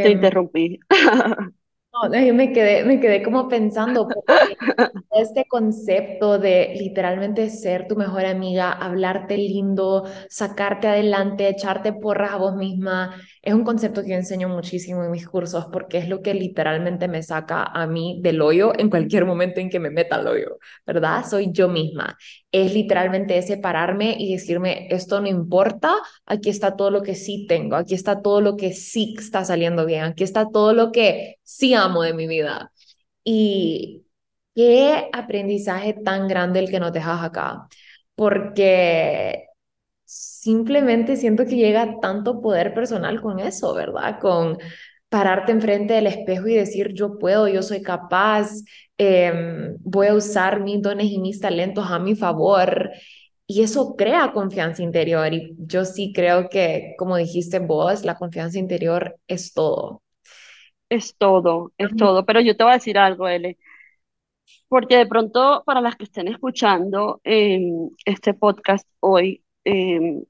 te 0.00 0.10
Em, 0.10 0.10
interrumpí. 0.10 0.78
no, 1.92 2.14
yo 2.26 2.34
me 2.34 2.52
quedé, 2.52 2.84
me 2.84 3.00
quedé 3.00 3.22
como 3.22 3.48
pensando, 3.48 4.12
porque 4.12 4.56
este 5.10 5.46
concepto 5.46 6.38
de 6.38 6.74
literalmente 6.78 7.50
ser 7.50 7.88
tu 7.88 7.96
mejor 7.96 8.26
amiga, 8.26 8.72
hablarte 8.72 9.36
lindo, 9.38 10.04
sacarte 10.28 10.88
adelante, 10.88 11.48
echarte 11.48 11.92
porras 11.94 12.32
a 12.32 12.36
vos 12.38 12.56
misma, 12.56 13.16
es 13.42 13.54
un 13.54 13.64
concepto 13.64 14.02
que 14.02 14.10
yo 14.10 14.14
enseño 14.16 14.48
muchísimo 14.48 15.04
en 15.04 15.10
mis 15.10 15.26
cursos 15.26 15.66
porque 15.72 15.98
es 15.98 16.08
lo 16.08 16.22
que 16.22 16.34
literalmente 16.34 17.08
me 17.08 17.22
saca 17.22 17.62
a 17.64 17.86
mí 17.86 18.20
del 18.22 18.40
hoyo 18.40 18.72
en 18.78 18.90
cualquier 18.90 19.24
momento 19.24 19.60
en 19.60 19.70
que 19.70 19.80
me 19.80 19.90
meta 19.90 20.16
al 20.16 20.26
hoyo, 20.26 20.58
¿verdad? 20.86 21.24
Soy 21.28 21.50
yo 21.52 21.68
misma. 21.68 22.16
Es 22.52 22.74
literalmente 22.74 23.40
separarme 23.42 24.16
y 24.18 24.32
decirme, 24.32 24.88
esto 24.90 25.20
no 25.20 25.28
importa, 25.28 25.94
aquí 26.26 26.50
está 26.50 26.76
todo 26.76 26.90
lo 26.90 27.02
que 27.02 27.14
sí 27.14 27.46
tengo, 27.48 27.76
aquí 27.76 27.94
está 27.94 28.22
todo 28.22 28.40
lo 28.40 28.56
que 28.56 28.72
sí 28.72 29.14
está 29.18 29.44
saliendo 29.44 29.86
bien, 29.86 30.04
aquí 30.04 30.24
está 30.24 30.48
todo 30.50 30.72
lo 30.72 30.92
que 30.92 31.36
sí 31.42 31.74
amo 31.74 32.02
de 32.02 32.14
mi 32.14 32.26
vida. 32.26 32.72
Y 33.24 34.04
qué 34.54 35.08
aprendizaje 35.12 35.94
tan 35.94 36.28
grande 36.28 36.60
el 36.60 36.70
que 36.70 36.80
nos 36.80 36.92
dejas 36.92 37.22
acá, 37.22 37.68
porque 38.14 39.47
simplemente 40.08 41.16
siento 41.16 41.44
que 41.44 41.56
llega 41.56 42.00
tanto 42.00 42.40
poder 42.40 42.72
personal 42.72 43.20
con 43.20 43.38
eso, 43.40 43.74
¿verdad? 43.74 44.18
Con 44.20 44.58
pararte 45.10 45.52
enfrente 45.52 45.94
del 45.94 46.06
espejo 46.06 46.48
y 46.48 46.54
decir, 46.54 46.94
yo 46.94 47.18
puedo, 47.18 47.46
yo 47.48 47.62
soy 47.62 47.82
capaz, 47.82 48.50
eh, 48.96 49.74
voy 49.80 50.06
a 50.08 50.14
usar 50.14 50.60
mis 50.62 50.80
dones 50.82 51.08
y 51.10 51.18
mis 51.18 51.40
talentos 51.40 51.90
a 51.90 51.98
mi 51.98 52.14
favor. 52.16 52.90
Y 53.46 53.62
eso 53.62 53.96
crea 53.96 54.32
confianza 54.32 54.82
interior. 54.82 55.32
Y 55.34 55.54
yo 55.58 55.84
sí 55.84 56.12
creo 56.14 56.48
que, 56.48 56.94
como 56.98 57.16
dijiste 57.16 57.58
vos, 57.58 58.04
la 58.04 58.16
confianza 58.16 58.58
interior 58.58 59.18
es 59.26 59.52
todo. 59.52 60.02
Es 60.88 61.16
todo, 61.18 61.72
es 61.78 61.94
todo. 61.96 62.24
Pero 62.24 62.40
yo 62.40 62.56
te 62.56 62.64
voy 62.64 62.72
a 62.72 62.76
decir 62.76 62.98
algo, 62.98 63.28
Ele, 63.28 63.58
porque 64.68 64.96
de 64.96 65.06
pronto 65.06 65.62
para 65.66 65.80
las 65.80 65.96
que 65.96 66.04
estén 66.04 66.28
escuchando 66.28 67.20
eh, 67.24 67.60
este 68.04 68.34
podcast 68.34 68.86
hoy, 69.00 69.42
eh, 69.68 70.24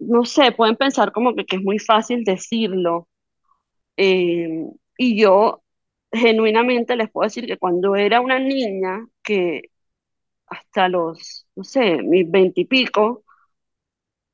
no 0.00 0.24
sé, 0.24 0.52
pueden 0.52 0.76
pensar 0.76 1.12
como 1.12 1.34
que, 1.34 1.44
que 1.46 1.56
es 1.56 1.62
muy 1.62 1.78
fácil 1.78 2.24
decirlo. 2.24 3.08
eh, 3.96 4.66
y 4.98 5.20
yo 5.20 5.62
genuinamente 6.12 6.96
les 6.96 7.10
puedo 7.10 7.24
decir 7.26 7.46
que 7.46 7.58
cuando 7.58 7.96
era 7.96 8.20
una 8.20 8.38
niña, 8.40 9.06
que 9.22 9.70
hasta 10.48 10.88
los, 10.88 11.46
no 11.56 11.64
sé, 11.64 12.02
mis 12.02 12.30
veintipico, 12.30 13.24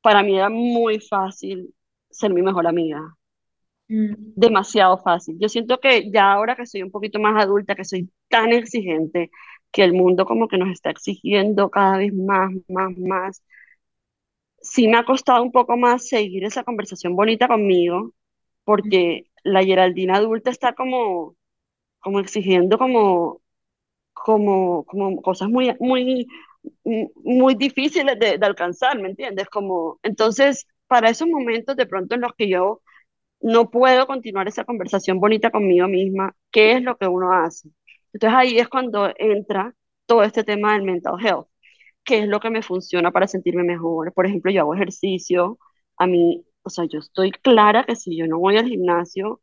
para 0.03 0.23
mí 0.23 0.37
era 0.37 0.49
muy 0.51 1.01
fácil 1.01 1.75
ser 2.11 2.33
mi 2.33 2.43
mejor 2.43 2.67
amiga. 2.67 3.01
Mm. 3.89 4.15
demasiado 4.35 4.99
fácil. 4.99 5.37
Yo 5.41 5.49
siento 5.49 5.79
que 5.81 6.11
ya 6.11 6.33
ahora 6.33 6.57
que 6.57 6.67
soy 6.67 6.83
un 6.83 6.91
poquito 6.91 7.21
más 7.21 7.43
adulta, 7.43 7.75
que 7.75 7.85
soy 7.85 8.11
tan 8.29 8.53
exigente, 8.53 9.31
que 9.73 9.85
el 9.85 9.93
mundo 9.93 10.25
como 10.27 10.49
que 10.49 10.59
nos 10.59 10.71
está 10.71 10.91
exigiendo 10.91 11.71
cada 11.71 11.99
vez 11.99 12.13
más, 12.15 12.53
más, 12.69 12.97
más, 12.99 13.43
sí 14.65 14.89
me 14.89 14.99
ha 14.99 15.07
costado 15.07 15.43
un 15.45 15.53
poco 15.53 15.77
más 15.79 16.09
seguir 16.09 16.45
esa 16.45 16.65
conversación 16.65 17.17
bonita 17.17 17.49
conmigo, 17.49 18.13
porque 18.65 19.27
la 19.45 19.65
Geraldina 19.65 20.17
adulta 20.17 20.51
está 20.51 20.75
como, 20.75 21.37
como 22.01 22.21
exigiendo 22.21 22.79
como, 22.79 23.43
como, 24.15 24.85
como 24.87 25.23
cosas 25.23 25.49
muy, 25.51 25.75
muy, 25.81 26.27
muy 26.85 27.55
difíciles 27.55 28.19
de, 28.19 28.39
de 28.39 28.47
alcanzar, 28.47 28.99
¿me 29.01 29.09
entiendes? 29.11 29.49
Como, 29.49 29.99
entonces, 30.03 30.67
para 30.87 31.11
esos 31.11 31.29
momentos 31.29 31.77
de 31.77 31.87
pronto 31.87 32.15
en 32.15 32.21
los 32.23 32.35
que 32.35 32.49
yo 32.49 32.83
no 33.41 33.71
puedo 33.71 34.07
continuar 34.07 34.49
esa 34.49 34.65
conversación 34.65 35.21
bonita 35.21 35.51
conmigo 35.51 35.89
misma, 35.89 36.37
¿qué 36.53 36.73
es 36.75 36.83
lo 36.83 36.97
que 36.99 37.09
uno 37.09 37.33
hace? 37.33 37.71
Entonces 38.13 38.39
ahí 38.39 38.59
es 38.59 38.69
cuando 38.69 39.13
entra 39.19 39.75
todo 40.07 40.23
este 40.25 40.45
tema 40.45 40.75
del 40.75 40.83
mental 40.85 41.17
health, 41.25 41.49
qué 42.05 42.21
es 42.21 42.29
lo 42.29 42.41
que 42.41 42.51
me 42.51 42.63
funciona 42.63 43.11
para 43.13 43.29
sentirme 43.29 43.65
mejor. 43.65 44.13
Por 44.13 44.27
ejemplo, 44.27 44.51
yo 44.53 44.63
hago 44.63 44.75
ejercicio, 44.75 45.59
a 45.97 46.07
mí, 46.07 46.45
o 46.63 46.71
sea, 46.71 46.85
yo 46.87 46.99
estoy 47.01 47.31
clara 47.33 47.85
que 47.85 47.97
si 47.97 48.17
yo 48.17 48.27
no 48.27 48.39
voy 48.39 48.57
al 48.59 48.67
gimnasio, 48.69 49.41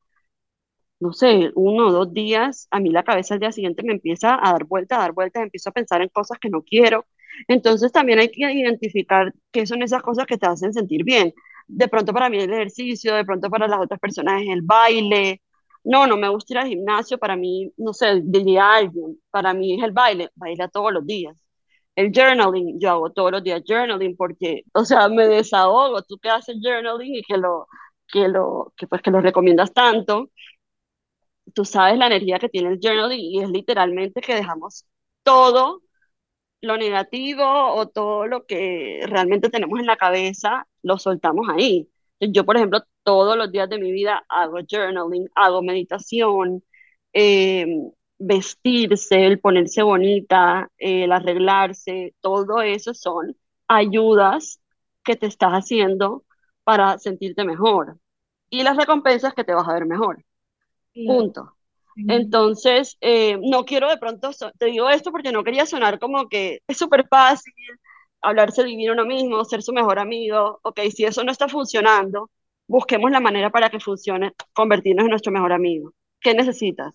no 0.99 1.13
sé, 1.13 1.51
uno 1.55 1.87
o 1.87 1.91
dos 1.91 2.13
días, 2.13 2.67
a 2.71 2.79
mí 2.79 2.89
la 2.91 3.03
cabeza 3.03 3.33
al 3.33 3.39
día 3.39 3.51
siguiente 3.51 3.81
me 3.83 3.93
empieza 3.93 4.35
a 4.35 4.51
dar 4.53 4.65
vueltas, 4.65 4.99
a 4.99 5.01
dar 5.01 5.13
vueltas, 5.13 5.43
empiezo 5.43 5.69
a 5.69 5.73
pensar 5.73 6.01
en 6.01 6.09
cosas 6.09 6.37
que 6.39 6.49
no 6.49 6.61
quiero. 6.63 7.05
Entonces 7.47 7.91
también 7.91 8.19
hay 8.19 8.29
que 8.31 8.51
identificar 8.51 9.33
qué 9.51 9.65
son 9.65 9.81
esas 9.81 10.03
cosas 10.03 10.25
que 10.27 10.37
te 10.37 10.45
hacen 10.47 10.73
sentir 10.73 11.03
bien. 11.03 11.33
De 11.67 11.87
pronto 11.87 12.13
para 12.13 12.29
mí 12.29 12.37
el 12.39 12.53
ejercicio, 12.53 13.15
de 13.15 13.25
pronto 13.25 13.49
para 13.49 13.67
las 13.67 13.79
otras 13.81 13.99
personas 13.99 14.41
es 14.43 14.49
el 14.49 14.61
baile. 14.61 15.41
No, 15.83 16.05
no 16.07 16.17
me 16.17 16.29
gusta 16.29 16.53
ir 16.53 16.59
al 16.59 16.67
gimnasio, 16.67 17.17
para 17.17 17.35
mí, 17.35 17.71
no 17.77 17.93
sé, 17.93 18.21
diría 18.23 18.73
alguien, 18.75 19.19
para 19.31 19.53
mí 19.55 19.75
es 19.79 19.83
el 19.83 19.91
baile, 19.91 20.29
baila 20.35 20.67
todos 20.67 20.91
los 20.93 21.05
días. 21.07 21.35
El 21.95 22.11
journaling, 22.13 22.79
yo 22.79 22.89
hago 22.91 23.11
todos 23.11 23.31
los 23.31 23.43
días 23.43 23.61
journaling 23.67 24.15
porque, 24.17 24.63
o 24.73 24.85
sea, 24.85 25.09
me 25.09 25.27
desahogo. 25.27 26.01
Tú 26.03 26.17
que 26.19 26.29
haces 26.29 26.57
journaling 26.61 27.15
y 27.15 27.21
que 27.23 27.37
lo, 27.37 27.67
que 28.07 28.27
lo, 28.29 28.73
que 28.77 28.87
pues 28.87 29.01
que 29.01 29.11
lo 29.11 29.21
recomiendas 29.21 29.73
tanto, 29.73 30.29
tú 31.53 31.65
sabes 31.65 31.97
la 31.97 32.07
energía 32.07 32.39
que 32.39 32.49
tiene 32.49 32.69
el 32.69 32.79
journaling 32.81 33.19
y 33.19 33.41
es 33.43 33.49
literalmente 33.49 34.21
que 34.21 34.35
dejamos 34.35 34.85
todo 35.23 35.81
lo 36.61 36.77
negativo 36.77 37.43
o 37.45 37.89
todo 37.89 38.27
lo 38.27 38.45
que 38.45 39.01
realmente 39.07 39.49
tenemos 39.49 39.79
en 39.79 39.87
la 39.87 39.97
cabeza, 39.97 40.67
lo 40.83 40.97
soltamos 40.99 41.47
ahí. 41.49 41.89
Yo, 42.19 42.45
por 42.45 42.57
ejemplo, 42.57 42.81
todos 43.03 43.37
los 43.37 43.51
días 43.51 43.69
de 43.69 43.79
mi 43.79 43.91
vida 43.91 44.25
hago 44.29 44.59
journaling, 44.69 45.29
hago 45.35 45.61
meditación, 45.63 46.63
eh, 47.13 47.67
vestirse, 48.21 49.25
el 49.25 49.39
ponerse 49.39 49.83
bonita, 49.83 50.69
el 50.77 51.11
arreglarse, 51.11 52.15
todo 52.21 52.61
eso 52.61 52.93
son 52.93 53.35
ayudas 53.67 54.61
que 55.03 55.15
te 55.15 55.27
estás 55.27 55.51
haciendo 55.53 56.25
para 56.63 56.99
sentirte 56.99 57.43
mejor. 57.45 57.99
Y 58.49 58.63
las 58.63 58.77
recompensas 58.77 59.33
que 59.33 59.43
te 59.43 59.53
vas 59.53 59.67
a 59.67 59.73
ver 59.73 59.85
mejor. 59.85 60.23
Punto. 61.05 61.55
Entonces, 62.07 62.97
eh, 63.01 63.37
no 63.41 63.65
quiero 63.65 63.89
de 63.89 63.97
pronto, 63.97 64.33
so- 64.33 64.51
te 64.59 64.67
digo 64.67 64.89
esto 64.89 65.11
porque 65.11 65.31
no 65.31 65.43
quería 65.43 65.65
sonar 65.65 65.99
como 65.99 66.29
que 66.29 66.61
es 66.67 66.77
súper 66.77 67.07
fácil 67.07 67.53
hablarse 68.21 68.63
divino 68.63 68.93
uno 68.93 69.05
mismo, 69.05 69.43
ser 69.45 69.61
su 69.63 69.73
mejor 69.73 69.99
amigo. 69.99 70.59
Ok, 70.63 70.79
si 70.95 71.05
eso 71.05 71.23
no 71.23 71.31
está 71.31 71.47
funcionando, 71.49 72.29
busquemos 72.67 73.11
la 73.11 73.19
manera 73.19 73.49
para 73.51 73.69
que 73.69 73.79
funcione, 73.79 74.33
convertirnos 74.53 75.05
en 75.05 75.11
nuestro 75.11 75.31
mejor 75.31 75.53
amigo. 75.53 75.93
¿Qué 76.21 76.33
necesitas? 76.33 76.93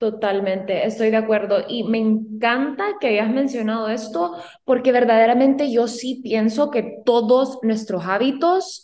Totalmente, 0.00 0.86
estoy 0.86 1.10
de 1.10 1.18
acuerdo 1.18 1.58
y 1.68 1.84
me 1.84 1.98
encanta 1.98 2.94
que 2.98 3.08
hayas 3.08 3.28
mencionado 3.28 3.90
esto 3.90 4.34
porque 4.64 4.92
verdaderamente 4.92 5.70
yo 5.70 5.88
sí 5.88 6.22
pienso 6.22 6.70
que 6.70 7.02
todos 7.04 7.58
nuestros 7.62 8.06
hábitos 8.06 8.82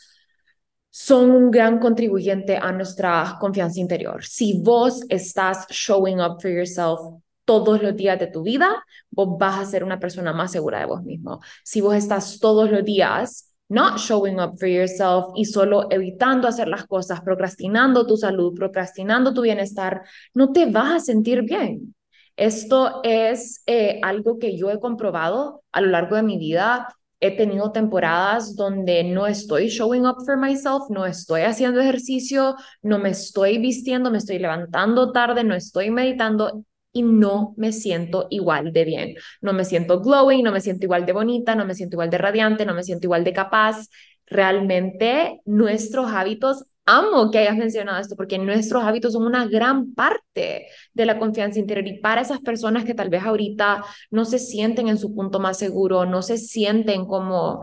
son 0.91 1.31
un 1.31 1.51
gran 1.51 1.79
contribuyente 1.79 2.59
a 2.59 2.71
nuestra 2.71 3.39
confianza 3.41 3.81
interior. 3.81 4.27
Si 4.27 4.61
vos 4.63 5.05
estás 5.09 5.67
showing 5.71 6.21
up 6.21 6.39
for 6.43 6.51
yourself 6.51 7.01
todos 7.47 7.83
los 7.83 7.97
días 7.97 8.19
de 8.19 8.27
tu 8.27 8.43
vida, 8.43 8.85
vos 9.11 9.39
vas 9.39 9.59
a 9.59 9.65
ser 9.65 9.85
una 9.85 9.99
persona 9.99 10.35
más 10.35 10.53
segura 10.53 10.81
de 10.81 10.85
vos 10.85 11.03
mismo. 11.03 11.41
Si 11.65 11.81
vos 11.81 11.95
estás 11.95 12.41
todos 12.41 12.71
los 12.71 12.85
días 12.85 13.56
not 13.69 13.99
showing 13.99 14.39
up 14.39 14.59
for 14.59 14.69
yourself 14.69 15.33
y 15.35 15.45
solo 15.45 15.89
evitando 15.91 16.49
hacer 16.49 16.69
las 16.69 16.87
cosas, 16.87 17.21
procrastinando 17.21 18.07
tu 18.07 18.17
salud, 18.17 18.55
procrastinando 18.55 19.35
tu 19.35 19.43
bienestar, 19.43 20.03
no 20.35 20.53
te 20.53 20.67
vas 20.67 20.93
a 20.95 21.01
sentir 21.01 21.43
bien. 21.43 21.95
Esto 22.37 23.01
es 23.03 23.63
eh, 23.67 23.99
algo 24.03 24.39
que 24.39 24.57
yo 24.57 24.71
he 24.71 24.79
comprobado 24.79 25.63
a 25.73 25.81
lo 25.81 25.89
largo 25.89 26.17
de 26.17 26.23
mi 26.23 26.39
vida. 26.39 26.89
He 27.19 27.35
tenido 27.35 27.73
temporadas 27.73 28.57
donde 28.57 29.03
no 29.05 29.27
estoy 29.27 29.69
showing 29.69 30.07
up 30.07 30.17
for 30.27 30.37
myself, 30.37 30.91
no 30.91 31.07
estoy 31.07 31.43
haciendo 31.43 31.81
ejercicio, 31.81 32.55
no 32.83 32.99
me 32.99 33.11
estoy 33.11 33.57
vistiendo, 33.59 34.11
me 34.11 34.19
estoy 34.19 34.39
levantando 34.39 35.13
tarde, 35.13 35.43
no 35.43 35.55
estoy 35.55 35.91
meditando 35.91 36.63
y 36.97 37.03
no 37.03 37.53
me 37.59 37.73
siento 37.73 38.27
igual 38.31 38.73
de 38.73 38.85
bien. 38.87 39.15
No 39.43 39.53
me 39.53 39.67
siento 39.67 40.01
glowing, 40.01 40.43
no 40.43 40.51
me 40.51 40.63
siento 40.63 40.87
igual 40.87 41.05
de 41.05 41.13
bonita, 41.13 41.55
no 41.55 41.67
me 41.67 41.75
siento 41.75 41.97
igual 41.97 42.09
de 42.09 42.17
radiante, 42.17 42.65
no 42.65 42.73
me 42.75 42.83
siento 42.83 43.07
igual 43.07 43.23
de 43.23 43.35
capaz. 43.35 43.89
Realmente 44.25 45.43
nuestros 45.45 46.11
hábitos, 46.11 46.65
amo 46.87 47.31
que 47.31 47.39
hayas 47.39 47.57
mencionado 47.59 48.01
esto, 48.01 48.17
porque 48.17 48.39
nuestros 48.39 48.83
hábitos 48.83 49.13
son 49.13 49.27
una 49.27 49.47
gran 49.47 49.93
parte 49.95 50.69
de 50.95 51.07
la 51.07 51.19
confianza 51.19 51.59
interior 51.59 51.87
y 51.87 52.01
para 52.01 52.23
esas 52.23 52.41
personas 52.41 52.85
que 52.87 52.95
tal 52.95 53.11
vez 53.11 53.23
ahorita 53.25 53.85
no 54.11 54.25
se 54.25 54.39
sienten 54.39 54.89
en 54.89 54.97
su 54.99 55.15
punto 55.15 55.39
más 55.39 55.59
seguro, 55.59 56.07
no 56.07 56.23
se 56.23 56.39
sienten 56.39 57.05
como 57.05 57.61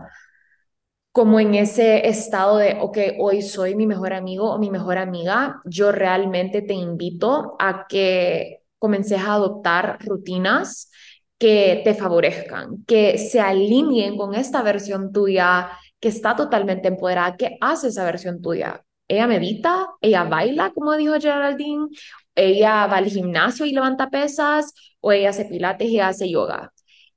como 1.12 1.38
en 1.38 1.54
ese 1.54 2.08
estado 2.08 2.56
de, 2.56 2.76
ok, 2.80 2.98
hoy 3.20 3.40
soy 3.42 3.76
mi 3.76 3.86
mejor 3.86 4.12
amigo 4.12 4.50
o 4.50 4.58
mi 4.58 4.68
mejor 4.70 4.98
amiga, 4.98 5.60
yo 5.64 5.92
realmente 5.92 6.60
te 6.60 6.74
invito 6.74 7.54
a 7.60 7.86
que 7.88 8.63
comences 8.84 9.18
a 9.18 9.32
adoptar 9.32 9.96
rutinas 10.00 10.90
que 11.38 11.80
te 11.84 11.94
favorezcan, 11.94 12.84
que 12.86 13.16
se 13.16 13.40
alineen 13.40 14.18
con 14.18 14.34
esta 14.34 14.60
versión 14.60 15.10
tuya 15.10 15.70
que 15.98 16.08
está 16.08 16.36
totalmente 16.36 16.88
empoderada, 16.88 17.34
que 17.34 17.56
hace 17.62 17.88
esa 17.88 18.04
versión 18.04 18.42
tuya. 18.42 18.84
Ella 19.08 19.26
medita, 19.26 19.86
ella 20.02 20.24
baila, 20.24 20.70
como 20.74 20.92
dijo 20.96 21.14
Geraldine, 21.18 21.88
ella 22.34 22.86
va 22.86 22.98
al 22.98 23.06
gimnasio 23.06 23.64
y 23.64 23.72
levanta 23.72 24.10
pesas, 24.10 24.74
o 25.00 25.12
ella 25.12 25.30
hace 25.30 25.46
pilates 25.46 25.88
y 25.88 25.98
hace 25.98 26.28
yoga. 26.28 26.70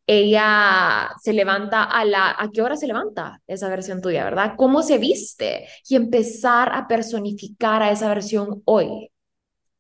Ella 0.05 1.09
se 1.21 1.33
levanta 1.33 1.83
a 1.83 2.05
la, 2.05 2.33
¿a 2.39 2.49
qué 2.49 2.61
hora 2.61 2.77
se 2.77 2.87
levanta 2.87 3.41
esa 3.45 3.67
versión 3.67 4.01
tuya, 4.01 4.23
verdad? 4.23 4.53
¿Cómo 4.55 4.83
se 4.83 4.99
viste? 4.99 5.67
Y 5.89 5.97
empezar 5.97 6.71
a 6.73 6.87
personificar 6.87 7.83
a 7.83 7.91
esa 7.91 8.07
versión 8.07 8.61
hoy 8.63 9.11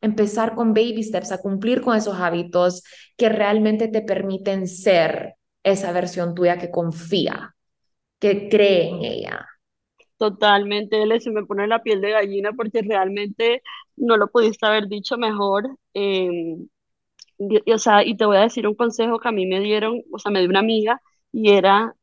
empezar 0.07 0.55
con 0.55 0.73
baby 0.73 1.03
steps, 1.03 1.31
a 1.31 1.41
cumplir 1.41 1.81
con 1.81 1.95
esos 1.95 2.19
hábitos 2.19 2.83
que 3.17 3.29
realmente 3.29 3.87
te 3.87 4.01
permiten 4.01 4.67
ser 4.67 5.35
esa 5.63 5.91
versión 5.91 6.35
tuya 6.35 6.57
que 6.57 6.71
confía, 6.71 7.55
que 8.19 8.49
cree 8.49 8.89
en 8.89 9.03
ella. 9.03 9.47
Totalmente, 10.17 11.01
L, 11.03 11.19
se 11.19 11.31
me 11.31 11.45
pone 11.45 11.67
la 11.67 11.83
piel 11.83 12.01
de 12.01 12.11
gallina 12.11 12.53
porque 12.53 12.81
realmente 12.81 13.61
no 13.95 14.17
lo 14.17 14.29
pudiste 14.29 14.65
haber 14.65 14.87
dicho 14.87 15.17
mejor. 15.17 15.77
Em, 15.93 16.67
y, 17.39 17.71
o 17.73 17.79
sea, 17.79 18.05
y 18.05 18.17
te 18.17 18.25
voy 18.25 18.37
a 18.37 18.41
decir 18.41 18.67
un 18.67 18.75
consejo 18.75 19.19
que 19.19 19.29
a 19.29 19.33
mí 19.33 19.47
me 19.47 19.59
dieron, 19.61 20.03
o 20.11 20.19
sea, 20.19 20.31
me 20.31 20.41
dio 20.41 20.49
una 20.49 20.61
amiga 20.61 21.01
y 21.33 21.51
era 21.53 21.95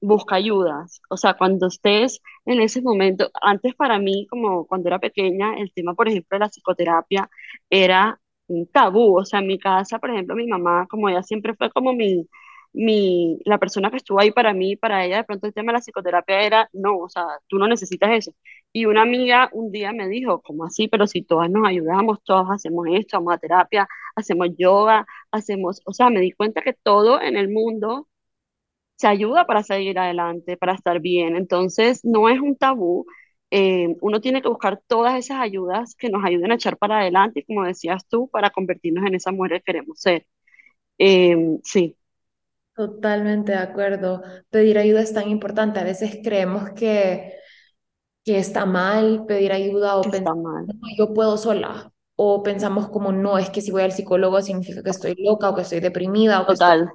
busca 0.00 0.36
ayudas. 0.36 1.00
O 1.10 1.16
sea, 1.16 1.34
cuando 1.34 1.66
estés 1.68 2.20
en 2.44 2.60
ese 2.60 2.82
momento, 2.82 3.30
antes 3.42 3.74
para 3.74 3.98
mí, 3.98 4.26
como 4.30 4.66
cuando 4.66 4.88
era 4.88 4.98
pequeña, 4.98 5.56
el 5.58 5.72
tema, 5.72 5.94
por 5.94 6.08
ejemplo, 6.08 6.36
de 6.36 6.40
la 6.40 6.48
psicoterapia 6.48 7.30
era 7.70 8.20
un 8.46 8.66
tabú. 8.68 9.18
O 9.18 9.24
sea, 9.24 9.40
en 9.40 9.46
mi 9.48 9.58
casa, 9.58 9.98
por 9.98 10.10
ejemplo, 10.10 10.34
mi 10.36 10.46
mamá, 10.46 10.86
como 10.88 11.08
ella 11.08 11.22
siempre 11.22 11.54
fue 11.54 11.70
como 11.70 11.92
mi, 11.92 12.28
mi, 12.72 13.38
la 13.44 13.58
persona 13.58 13.90
que 13.90 13.96
estuvo 13.96 14.20
ahí 14.20 14.30
para 14.32 14.52
mí, 14.52 14.76
para 14.76 15.04
ella, 15.04 15.18
de 15.18 15.24
pronto 15.24 15.46
el 15.46 15.54
tema 15.54 15.72
de 15.72 15.78
la 15.78 15.80
psicoterapia 15.80 16.42
era, 16.42 16.68
no, 16.72 16.98
o 16.98 17.08
sea, 17.08 17.24
tú 17.48 17.58
no 17.58 17.66
necesitas 17.68 18.10
eso. 18.12 18.32
Y 18.72 18.84
una 18.86 19.02
amiga 19.02 19.48
un 19.52 19.72
día 19.72 19.92
me 19.92 20.08
dijo, 20.08 20.42
¿cómo 20.42 20.64
así? 20.64 20.86
Pero 20.88 21.06
si 21.06 21.22
todas 21.22 21.50
nos 21.50 21.66
ayudamos, 21.66 22.22
todos 22.24 22.48
hacemos 22.50 22.86
esto, 22.92 23.16
vamos 23.18 23.34
a 23.34 23.38
terapia, 23.38 23.88
hacemos 24.14 24.48
yoga, 24.58 25.06
hacemos, 25.30 25.80
o 25.86 25.92
sea, 25.92 26.10
me 26.10 26.20
di 26.20 26.32
cuenta 26.32 26.60
que 26.62 26.74
todo 26.74 27.20
en 27.20 27.36
el 27.36 27.48
mundo 27.48 28.08
se 28.96 29.06
ayuda 29.06 29.46
para 29.46 29.62
seguir 29.62 29.98
adelante, 29.98 30.56
para 30.56 30.74
estar 30.74 31.00
bien. 31.00 31.36
Entonces, 31.36 32.04
no 32.04 32.28
es 32.28 32.40
un 32.40 32.56
tabú. 32.56 33.06
Eh, 33.50 33.96
uno 34.00 34.20
tiene 34.20 34.42
que 34.42 34.48
buscar 34.48 34.80
todas 34.86 35.16
esas 35.18 35.40
ayudas 35.40 35.94
que 35.94 36.08
nos 36.10 36.24
ayuden 36.24 36.50
a 36.52 36.56
echar 36.56 36.76
para 36.78 37.00
adelante 37.00 37.40
y, 37.40 37.44
como 37.44 37.64
decías 37.64 38.06
tú, 38.08 38.28
para 38.28 38.50
convertirnos 38.50 39.06
en 39.06 39.14
esa 39.14 39.32
mujer 39.32 39.52
que 39.58 39.72
queremos 39.72 40.00
ser. 40.00 40.26
Eh, 40.98 41.58
sí. 41.64 41.96
Totalmente 42.74 43.52
de 43.52 43.58
acuerdo. 43.58 44.22
Pedir 44.50 44.78
ayuda 44.78 45.00
es 45.00 45.14
tan 45.14 45.30
importante. 45.30 45.80
A 45.80 45.84
veces 45.84 46.18
creemos 46.22 46.70
que, 46.70 47.34
que 48.24 48.38
está 48.38 48.66
mal 48.66 49.24
pedir 49.26 49.52
ayuda 49.52 49.96
o 49.96 50.02
pensar, 50.02 50.36
mal. 50.36 50.66
yo 50.98 51.14
puedo 51.14 51.38
sola. 51.38 51.92
O 52.16 52.42
pensamos 52.42 52.88
como, 52.88 53.12
no, 53.12 53.38
es 53.38 53.50
que 53.50 53.60
si 53.60 53.70
voy 53.70 53.82
al 53.82 53.92
psicólogo 53.92 54.40
significa 54.40 54.82
que 54.82 54.90
estoy 54.90 55.14
loca 55.18 55.50
o 55.50 55.54
que 55.54 55.62
estoy 55.62 55.80
deprimida 55.80 56.40
o 56.40 56.46
que 56.46 56.54
Total. 56.54 56.90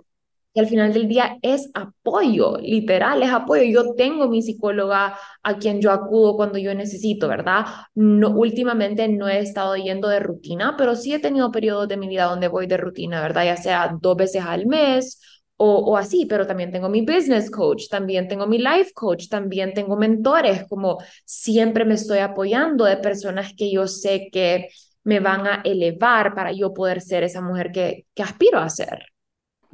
Y 0.54 0.60
al 0.60 0.68
final 0.68 0.92
del 0.94 1.08
día 1.08 1.38
es 1.42 1.70
apoyo, 1.74 2.58
literal, 2.58 3.24
es 3.24 3.32
apoyo. 3.32 3.64
Yo 3.64 3.94
tengo 3.96 4.28
mi 4.28 4.42
psicóloga 4.42 5.18
a 5.44 5.58
quien 5.58 5.80
yo 5.80 5.92
acudo 5.92 6.36
cuando 6.36 6.58
yo 6.58 6.76
necesito, 6.76 7.30
¿verdad? 7.30 7.66
No, 7.96 8.30
últimamente 8.32 9.08
no 9.08 9.30
he 9.30 9.40
estado 9.40 9.78
yendo 9.78 10.10
de 10.10 10.20
rutina, 10.20 10.76
pero 10.78 10.96
sí 10.96 11.14
he 11.14 11.20
tenido 11.20 11.52
periodos 11.52 11.88
de 11.88 11.96
mi 11.98 12.08
vida 12.10 12.26
donde 12.26 12.50
voy 12.50 12.68
de 12.68 12.76
rutina, 12.78 13.22
¿verdad? 13.22 13.46
Ya 13.46 13.56
sea 13.58 13.96
dos 14.02 14.18
veces 14.18 14.44
al 14.44 14.66
mes 14.66 15.22
o, 15.58 15.78
o 15.78 15.98
así, 15.98 16.26
pero 16.26 16.46
también 16.48 16.72
tengo 16.72 16.90
mi 16.90 17.02
business 17.02 17.50
coach, 17.50 17.88
también 17.90 18.28
tengo 18.28 18.46
mi 18.48 18.58
life 18.58 18.92
coach, 18.94 19.28
también 19.30 19.74
tengo 19.74 19.96
mentores, 19.96 20.66
como 20.68 20.98
siempre 21.26 21.86
me 21.86 21.94
estoy 21.94 22.20
apoyando 22.20 22.86
de 22.86 22.98
personas 22.98 23.54
que 23.56 23.72
yo 23.72 23.88
sé 23.88 24.30
que 24.32 24.70
me 25.04 25.20
van 25.20 25.48
a 25.48 25.62
elevar 25.64 26.36
para 26.36 26.52
yo 26.52 26.74
poder 26.74 27.02
ser 27.02 27.24
esa 27.24 27.42
mujer 27.42 27.72
que, 27.72 28.06
que 28.14 28.24
aspiro 28.24 28.60
a 28.60 28.70
ser. 28.70 29.00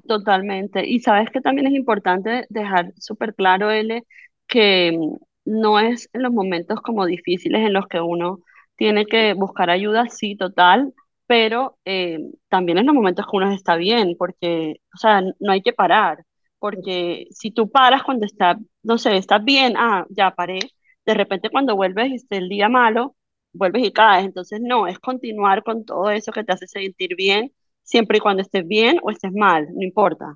Totalmente. 0.07 0.87
Y 0.87 0.99
sabes 1.01 1.29
que 1.31 1.41
también 1.41 1.67
es 1.67 1.73
importante 1.73 2.45
dejar 2.49 2.93
súper 2.97 3.35
claro, 3.35 3.71
L, 3.71 4.03
que 4.47 4.97
no 5.43 5.79
es 5.79 6.09
en 6.13 6.23
los 6.23 6.31
momentos 6.31 6.81
como 6.81 7.05
difíciles 7.05 7.65
en 7.65 7.73
los 7.73 7.87
que 7.87 7.99
uno 7.99 8.39
tiene 8.77 9.05
que 9.05 9.33
buscar 9.33 9.69
ayuda, 9.69 10.07
sí, 10.09 10.37
total, 10.37 10.93
pero 11.25 11.77
eh, 11.83 12.19
también 12.47 12.77
en 12.77 12.85
los 12.85 12.95
momentos 12.95 13.25
que 13.25 13.35
uno 13.37 13.51
está 13.51 13.75
bien, 13.75 14.15
porque, 14.17 14.75
o 14.93 14.97
sea, 14.97 15.21
no 15.39 15.51
hay 15.51 15.61
que 15.61 15.73
parar, 15.73 16.23
porque 16.59 17.27
si 17.31 17.51
tú 17.51 17.69
paras 17.69 18.03
cuando 18.03 18.25
está, 18.25 18.57
no 18.83 18.97
sé, 18.97 19.17
estás 19.17 19.43
bien, 19.43 19.73
ah, 19.77 20.05
ya 20.09 20.31
paré, 20.31 20.59
de 21.05 21.13
repente 21.15 21.49
cuando 21.49 21.75
vuelves 21.75 22.09
y 22.11 22.15
esté 22.15 22.37
el 22.37 22.47
día 22.49 22.69
malo, 22.69 23.15
vuelves 23.53 23.83
y 23.85 23.91
caes, 23.91 24.25
entonces 24.25 24.61
no, 24.61 24.87
es 24.87 24.99
continuar 24.99 25.63
con 25.63 25.83
todo 25.85 26.11
eso 26.11 26.31
que 26.31 26.43
te 26.45 26.53
hace 26.53 26.67
sentir 26.67 27.15
bien 27.17 27.51
siempre 27.87 28.17
y 28.17 28.21
cuando 28.21 28.41
estés 28.41 28.67
bien 28.67 28.99
o 29.01 29.09
estés 29.09 29.31
mal, 29.33 29.67
no 29.73 29.81
importa. 29.81 30.35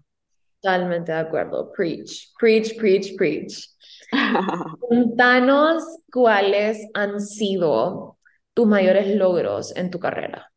Totalmente 0.61 1.11
de 1.11 1.17
acuerdo. 1.17 1.71
Preach, 1.75 2.31
preach, 2.39 2.77
preach, 2.77 3.15
preach. 3.15 3.69
Contanos 4.79 5.83
cuáles 6.11 6.87
han 6.93 7.19
sido 7.19 8.17
tus 8.53 8.67
mayores 8.67 9.15
logros 9.15 9.75
en 9.75 9.89
tu 9.89 9.99
carrera. 9.99 10.47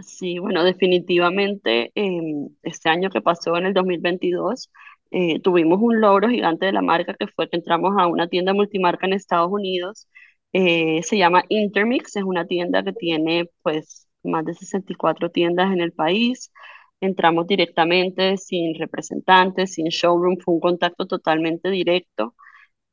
Sí, 0.00 0.38
bueno, 0.38 0.64
definitivamente 0.64 1.92
em, 1.94 2.48
este 2.62 2.88
año 2.88 3.08
que 3.10 3.20
pasó 3.20 3.56
en 3.56 3.66
el 3.66 3.74
2022 3.74 4.70
eh, 5.12 5.40
tuvimos 5.40 5.78
un 5.80 6.00
logro 6.00 6.28
gigante 6.28 6.66
de 6.66 6.72
la 6.72 6.82
marca 6.82 7.14
que 7.14 7.26
fue 7.28 7.48
que 7.48 7.56
entramos 7.56 7.92
a 7.98 8.06
una 8.06 8.28
tienda 8.28 8.54
multimarca 8.54 9.06
en 9.06 9.12
Estados 9.12 9.50
Unidos. 9.52 10.08
Eh, 10.54 11.02
se 11.02 11.18
llama 11.18 11.44
Intermix, 11.48 12.16
es 12.16 12.24
una 12.24 12.46
tienda 12.46 12.82
que 12.82 12.92
tiene 12.92 13.50
pues 13.62 14.01
más 14.24 14.44
de 14.44 14.54
64 14.54 15.30
tiendas 15.30 15.72
en 15.72 15.80
el 15.80 15.92
país. 15.92 16.52
Entramos 17.00 17.46
directamente, 17.46 18.36
sin 18.36 18.74
representantes, 18.78 19.74
sin 19.74 19.86
showroom, 19.88 20.38
fue 20.38 20.54
un 20.54 20.60
contacto 20.60 21.06
totalmente 21.06 21.70
directo. 21.70 22.34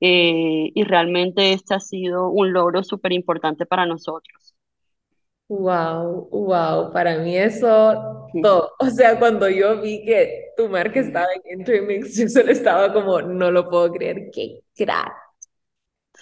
Eh, 0.02 0.72
y 0.74 0.84
realmente 0.84 1.54
este 1.54 1.76
ha 1.76 1.80
sido 1.80 2.30
un 2.30 2.54
logro 2.54 2.84
súper 2.84 3.14
importante 3.14 3.66
para 3.66 3.86
nosotros. 3.86 4.56
Wow, 5.50 6.30
wow, 6.32 6.92
para 6.94 7.18
mí 7.20 7.36
eso 7.36 8.30
todo. 8.42 8.72
O 8.80 8.86
sea, 8.92 9.18
cuando 9.18 9.50
yo 9.50 9.82
vi 9.82 10.06
que 10.06 10.52
tu 10.56 10.70
marca 10.70 11.00
estaba 11.00 11.28
en 11.44 11.60
Intermix, 11.60 12.16
yo 12.18 12.28
solo 12.30 12.52
estaba 12.52 12.94
como, 12.94 13.22
no 13.22 13.50
lo 13.52 13.68
puedo 13.70 13.92
creer, 13.92 14.30
qué 14.32 14.62
crack. 14.76 15.12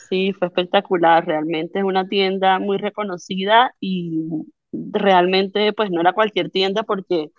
Sí, 0.09 0.31
fue 0.33 0.47
espectacular, 0.47 1.25
realmente 1.25 1.79
es 1.79 1.85
una 1.85 2.07
tienda 2.07 2.59
muy 2.59 2.77
reconocida 2.77 3.75
y 3.81 4.29
realmente 4.71 5.73
pues 5.73 5.89
no 5.91 6.01
era 6.01 6.13
cualquier 6.13 6.49
tienda 6.51 6.83
porque 6.83 7.31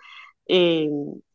eh, 0.47 0.89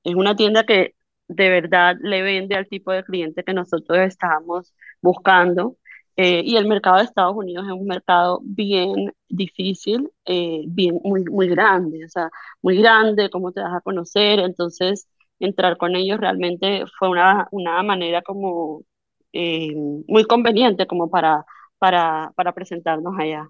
es 0.05 0.14
una 0.14 0.36
tienda 0.36 0.64
que 0.64 0.95
de 1.28 1.49
verdad 1.51 1.97
le 2.03 2.22
vende 2.22 2.57
al 2.57 2.68
tipo 2.68 2.92
de 2.92 3.05
cliente 3.05 3.45
que 3.45 3.55
nosotros 3.55 3.99
estábamos 4.01 4.74
buscando. 5.03 5.76
Eh, 6.16 6.42
y 6.45 6.57
el 6.57 6.66
mercado 6.68 6.99
de 6.99 7.05
Estados 7.05 7.34
Unidos 7.36 7.66
es 7.66 7.72
un 7.72 7.86
mercado 7.86 8.40
bien 8.45 9.12
difícil, 9.28 10.11
eh, 10.26 10.62
bien, 10.68 11.01
muy, 11.03 11.24
muy 11.24 11.49
grande, 11.49 12.05
o 12.05 12.09
sea, 12.09 12.30
muy 12.62 12.78
grande, 12.80 13.30
cómo 13.30 13.51
te 13.53 13.61
vas 13.61 13.74
a 13.74 13.80
conocer, 13.80 14.38
entonces 14.40 15.09
entrar 15.40 15.76
con 15.76 15.97
ellos 15.97 16.20
realmente 16.20 16.84
fue 16.99 17.09
una, 17.11 17.49
una 17.51 17.82
manera 17.82 18.22
como 18.22 18.84
muy 20.07 20.24
conveniente 20.24 20.86
como 20.86 21.11
para, 21.11 21.45
para, 21.78 22.32
para 22.36 22.53
presentarnos 22.55 23.14
allá. 23.18 23.49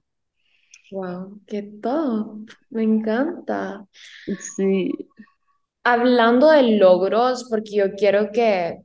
Wow, 0.90 1.40
qué 1.46 1.62
todo. 1.82 2.38
Me 2.70 2.82
encanta. 2.82 3.86
Sí. 4.56 4.92
Hablando 5.84 6.50
de 6.50 6.62
logros, 6.78 7.46
porque 7.50 7.76
yo 7.76 7.94
quiero 7.94 8.32
que 8.32 8.80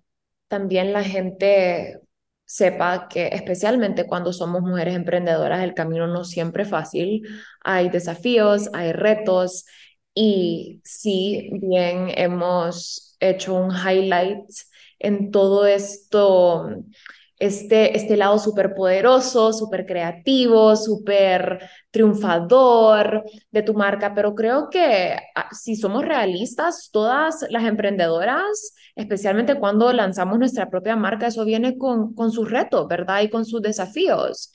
también 0.47 0.93
la 0.93 1.03
gente 1.03 1.99
sepa 2.45 3.07
que 3.09 3.27
especialmente 3.29 4.07
cuando 4.07 4.33
somos 4.33 4.61
mujeres 4.63 4.95
emprendedoras, 4.95 5.63
el 5.63 5.73
camino 5.75 6.07
no 6.07 6.25
siempre 6.25 6.63
es 6.63 6.69
fácil. 6.69 7.23
Hay 7.63 7.89
desafíos, 7.89 8.69
hay 8.73 8.93
retos 8.93 9.65
y 10.13 10.81
sí, 10.83 11.49
bien 11.53 12.09
hemos 12.15 13.15
hecho 13.19 13.55
un 13.55 13.71
highlight 13.71 14.49
en 14.99 15.31
todo 15.31 15.65
esto 15.67 16.69
este, 17.39 17.95
este 17.97 18.17
lado 18.17 18.37
súper 18.39 18.75
poderoso, 18.75 19.53
súper 19.53 19.85
creativo, 19.85 20.75
súper 20.75 21.59
triunfador 21.91 23.23
de 23.51 23.63
tu 23.63 23.73
marca, 23.73 24.13
pero 24.13 24.35
creo 24.35 24.69
que 24.69 25.17
ah, 25.35 25.49
si 25.51 25.75
somos 25.75 26.05
realistas, 26.05 26.89
todas 26.91 27.45
las 27.49 27.63
emprendedoras, 27.63 28.73
especialmente 28.95 29.55
cuando 29.55 29.91
lanzamos 29.93 30.37
nuestra 30.39 30.69
propia 30.69 30.95
marca, 30.95 31.27
eso 31.27 31.45
viene 31.45 31.77
con, 31.77 32.13
con 32.13 32.31
sus 32.31 32.49
retos, 32.51 32.87
¿verdad? 32.87 33.21
Y 33.21 33.29
con 33.29 33.45
sus 33.45 33.61
desafíos. 33.61 34.51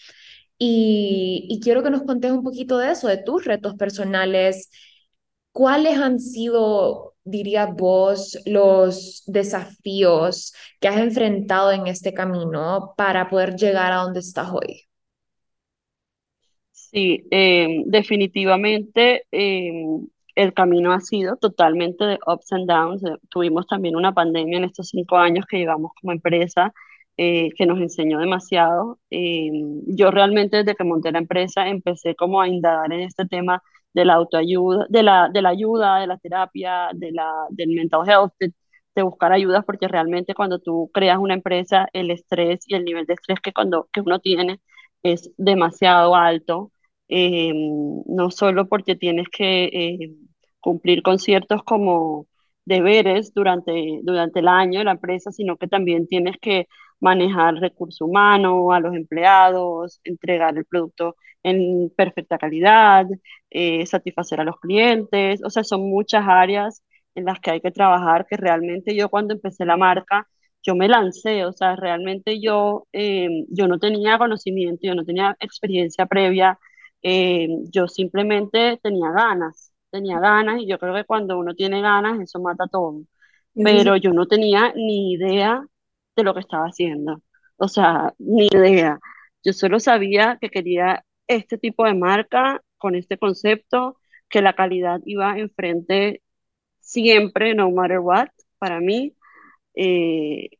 Y, 0.58 1.46
y 1.50 1.60
quiero 1.60 1.82
que 1.82 1.90
nos 1.90 2.02
contes 2.02 2.30
un 2.32 2.42
poquito 2.44 2.78
de 2.78 2.92
eso, 2.92 3.08
de 3.08 3.18
tus 3.18 3.44
retos 3.44 3.74
personales 3.74 4.70
¿cuáles 5.52 5.98
han 5.98 6.20
sido, 6.20 7.13
diría 7.24 7.66
vos, 7.66 8.38
los 8.46 9.22
desafíos 9.26 10.54
que 10.80 10.88
has 10.88 10.98
enfrentado 10.98 11.72
en 11.72 11.86
este 11.86 12.14
camino 12.14 12.94
para 12.96 13.28
poder 13.30 13.56
llegar 13.56 13.92
a 13.92 13.96
donde 14.02 14.20
estás 14.20 14.50
hoy? 14.52 14.86
Sí, 16.72 17.26
eh, 17.30 17.82
definitivamente 17.86 19.26
eh, 19.32 19.72
el 20.34 20.54
camino 20.54 20.92
ha 20.92 21.00
sido 21.00 21.36
totalmente 21.36 22.04
de 22.04 22.18
ups 22.26 22.52
and 22.52 22.68
downs. 22.68 23.04
Eh, 23.04 23.16
Tuvimos 23.30 23.66
también 23.66 23.96
una 23.96 24.12
pandemia 24.12 24.58
en 24.58 24.64
estos 24.64 24.88
cinco 24.88 25.16
años 25.16 25.46
que 25.48 25.58
llevamos 25.58 25.92
como 26.00 26.12
empresa 26.12 26.72
eh, 27.16 27.50
que 27.56 27.66
nos 27.66 27.80
enseñó 27.80 28.18
demasiado. 28.18 28.98
Eh, 29.10 29.50
yo 29.86 30.10
realmente 30.10 30.58
desde 30.58 30.74
que 30.76 30.84
monté 30.84 31.12
la 31.12 31.18
empresa 31.18 31.68
empecé 31.68 32.14
como 32.16 32.40
a 32.40 32.48
indagar 32.48 32.92
en 32.92 33.00
este 33.02 33.26
tema 33.26 33.62
de 33.94 34.04
la 34.04 34.14
autoayuda, 34.14 34.86
de 34.88 35.02
la, 35.02 35.28
de 35.32 35.42
la 35.42 35.50
ayuda, 35.50 36.00
de 36.00 36.06
la 36.08 36.18
terapia, 36.18 36.90
de 36.94 37.12
la, 37.12 37.32
del 37.50 37.70
mental 37.70 38.08
health, 38.08 38.32
de, 38.40 38.52
buscar 39.02 39.32
ayudas, 39.32 39.64
porque 39.64 39.88
realmente 39.88 40.34
cuando 40.34 40.60
tú 40.60 40.90
creas 40.94 41.18
una 41.18 41.34
empresa, 41.34 41.88
el 41.92 42.10
estrés 42.10 42.60
y 42.68 42.74
el 42.76 42.84
nivel 42.84 43.06
de 43.06 43.14
estrés 43.14 43.40
que, 43.40 43.52
cuando, 43.52 43.88
que 43.92 44.00
uno 44.00 44.20
tiene 44.20 44.60
es 45.02 45.32
demasiado 45.36 46.14
alto 46.16 46.72
eh, 47.08 47.52
no 47.54 48.30
solo 48.30 48.68
porque 48.68 48.96
tienes 48.96 49.28
que 49.30 49.64
eh, 49.64 50.14
cumplir 50.60 51.02
con 51.02 51.18
ciertos 51.18 51.62
como 51.64 52.26
deberes 52.64 53.32
durante, 53.34 54.00
durante 54.02 54.40
el 54.40 54.48
año 54.48 54.78
de 54.80 54.84
la 54.86 54.92
empresa, 54.92 55.30
sino 55.32 55.56
que 55.56 55.68
también 55.68 56.06
tienes 56.08 56.36
que 56.40 56.66
manejar 57.00 57.54
recursos 57.56 58.00
humanos, 58.00 58.72
a 58.72 58.80
los 58.80 58.94
empleados, 58.96 60.00
entregar 60.04 60.56
el 60.56 60.64
producto 60.64 61.16
en 61.44 61.90
perfecta 61.96 62.38
calidad, 62.38 63.06
eh, 63.50 63.86
satisfacer 63.86 64.40
a 64.40 64.44
los 64.44 64.58
clientes, 64.60 65.42
o 65.44 65.50
sea, 65.50 65.64
son 65.64 65.82
muchas 65.90 66.24
áreas 66.26 66.82
en 67.14 67.26
las 67.26 67.40
que 67.40 67.52
hay 67.52 67.60
que 67.60 67.70
trabajar, 67.70 68.26
que 68.26 68.36
realmente 68.36 68.96
yo 68.96 69.08
cuando 69.10 69.34
empecé 69.34 69.64
la 69.64 69.76
marca, 69.76 70.28
yo 70.62 70.74
me 70.74 70.88
lancé, 70.88 71.44
o 71.44 71.52
sea, 71.52 71.76
realmente 71.76 72.40
yo, 72.40 72.86
eh, 72.92 73.28
yo 73.50 73.68
no 73.68 73.78
tenía 73.78 74.18
conocimiento, 74.18 74.80
yo 74.86 74.94
no 74.94 75.04
tenía 75.04 75.36
experiencia 75.40 76.06
previa. 76.06 76.58
Eh, 77.02 77.48
yo 77.70 77.86
simplemente 77.86 78.78
tenía 78.82 79.10
ganas, 79.10 79.72
tenía 79.90 80.18
ganas 80.20 80.60
y 80.62 80.66
yo 80.66 80.78
creo 80.78 80.94
que 80.94 81.04
cuando 81.04 81.38
uno 81.38 81.54
tiene 81.54 81.82
ganas 81.82 82.18
eso 82.20 82.40
mata 82.40 82.66
todo, 82.66 83.02
pero 83.54 83.96
yo 83.96 84.12
no 84.12 84.26
tenía 84.26 84.72
ni 84.74 85.12
idea 85.12 85.64
de 86.16 86.22
lo 86.24 86.34
que 86.34 86.40
estaba 86.40 86.66
haciendo, 86.66 87.20
o 87.56 87.68
sea, 87.68 88.14
ni 88.18 88.46
idea. 88.48 88.98
Yo 89.44 89.52
solo 89.52 89.80
sabía 89.80 90.38
que 90.40 90.48
quería 90.50 91.04
este 91.28 91.58
tipo 91.58 91.84
de 91.84 91.94
marca 91.94 92.62
con 92.78 92.94
este 92.94 93.18
concepto, 93.18 93.98
que 94.28 94.42
la 94.42 94.54
calidad 94.54 95.00
iba 95.06 95.38
enfrente 95.38 96.22
siempre, 96.80 97.54
no 97.54 97.70
matter 97.72 98.00
what, 98.00 98.28
para 98.58 98.80
mí. 98.80 99.16
Eh, 99.74 100.50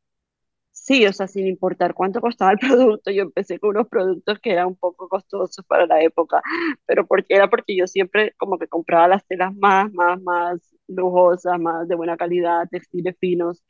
Sí, 0.73 1.07
o 1.07 1.13
sea, 1.13 1.29
sin 1.29 1.47
importar 1.47 1.95
cuánto 1.95 2.21
costaba 2.21 2.53
el 2.53 2.59
producto, 2.61 3.11
yo 3.11 3.23
empecé 3.23 3.59
con 3.59 3.71
unos 3.71 3.89
productos 3.89 4.39
que 4.41 4.53
eran 4.53 4.67
un 4.69 4.77
poco 4.77 5.09
costosos 5.09 5.65
para 5.67 5.87
la 5.87 6.03
época, 6.03 6.43
pero 6.87 7.07
porque 7.07 7.35
era 7.35 7.49
porque 7.49 7.77
yo 7.77 7.87
siempre 7.87 8.35
como 8.39 8.59
que 8.59 8.69
compraba 8.69 9.09
las 9.09 9.25
telas 9.27 9.55
más, 9.57 9.93
más, 9.95 10.21
más 10.23 10.75
lujosas, 10.89 11.59
más 11.61 11.89
de 11.89 11.95
buena 11.95 12.17
calidad, 12.17 12.69
textiles 12.71 13.17
finos, 13.21 13.65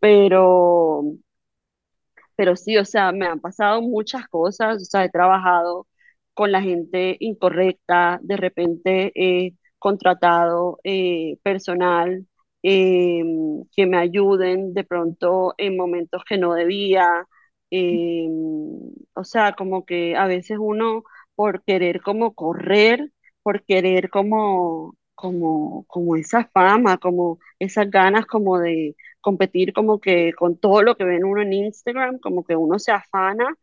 pero 0.00 1.02
pero 2.36 2.56
sí, 2.56 2.76
o 2.78 2.84
sea, 2.84 3.12
me 3.12 3.26
han 3.26 3.40
pasado 3.40 3.82
muchas 3.82 4.28
cosas, 4.28 4.82
o 4.82 4.84
sea, 4.84 5.04
he 5.04 5.10
trabajado 5.10 5.86
con 6.38 6.52
la 6.52 6.62
gente 6.62 7.16
incorrecta, 7.18 8.20
de 8.22 8.36
repente 8.36 9.10
he 9.16 9.54
contratado 9.80 10.78
eh, 10.84 11.36
personal 11.42 12.28
eh, 12.62 13.24
que 13.74 13.86
me 13.86 13.98
ayuden 13.98 14.72
de 14.72 14.84
pronto 14.84 15.54
en 15.58 15.76
momentos 15.76 16.22
que 16.24 16.38
no 16.38 16.54
debía, 16.54 17.26
eh, 17.72 18.28
o 19.14 19.24
sea, 19.24 19.54
como 19.54 19.84
que 19.84 20.14
a 20.16 20.28
veces 20.28 20.58
uno 20.60 21.02
por 21.34 21.64
querer 21.64 22.02
como 22.02 22.34
correr, 22.34 23.10
por 23.42 23.64
querer 23.64 24.08
como, 24.08 24.94
como, 25.16 25.86
como 25.88 26.14
esa 26.14 26.48
fama, 26.54 26.98
como 26.98 27.40
esas 27.58 27.90
ganas 27.90 28.26
como 28.26 28.60
de 28.60 28.94
competir 29.20 29.72
como 29.72 30.00
que 30.00 30.32
con 30.34 30.56
todo 30.56 30.82
lo 30.84 30.96
que 30.96 31.04
ven 31.04 31.24
uno 31.24 31.42
en 31.42 31.52
Instagram, 31.52 32.20
como 32.20 32.44
que 32.44 32.54
uno 32.54 32.78
se 32.78 32.92
afana 32.92 33.56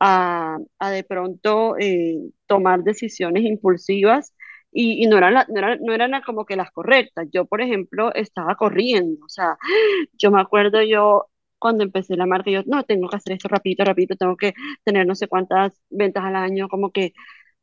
a, 0.00 0.58
a 0.78 0.90
de 0.90 1.04
pronto 1.04 1.76
eh, 1.78 2.18
tomar 2.46 2.82
decisiones 2.84 3.44
impulsivas 3.44 4.34
y, 4.72 5.04
y 5.04 5.08
no 5.08 5.18
eran, 5.18 5.34
la- 5.34 5.46
no 5.48 5.58
eran, 5.58 5.78
no 5.82 5.92
eran 5.94 6.22
como 6.22 6.46
que 6.46 6.56
las 6.56 6.70
correctas. 6.72 7.28
Yo, 7.32 7.46
por 7.46 7.60
ejemplo, 7.60 8.14
estaba 8.14 8.56
corriendo, 8.56 9.24
o 9.26 9.28
sea, 9.28 9.56
yo 10.18 10.30
me 10.30 10.40
acuerdo 10.40 10.82
yo 10.82 11.26
cuando 11.58 11.84
empecé 11.84 12.16
la 12.16 12.26
marca, 12.26 12.50
yo, 12.50 12.62
no, 12.66 12.84
tengo 12.84 13.08
que 13.08 13.16
hacer 13.16 13.34
esto 13.34 13.48
rapidito, 13.48 13.84
rapidito, 13.84 14.16
tengo 14.16 14.36
que 14.36 14.54
tener 14.84 15.06
no 15.06 15.14
sé 15.14 15.28
cuántas 15.28 15.74
ventas 15.90 16.24
al 16.24 16.36
año, 16.36 16.68
como 16.68 16.90
que, 16.92 17.12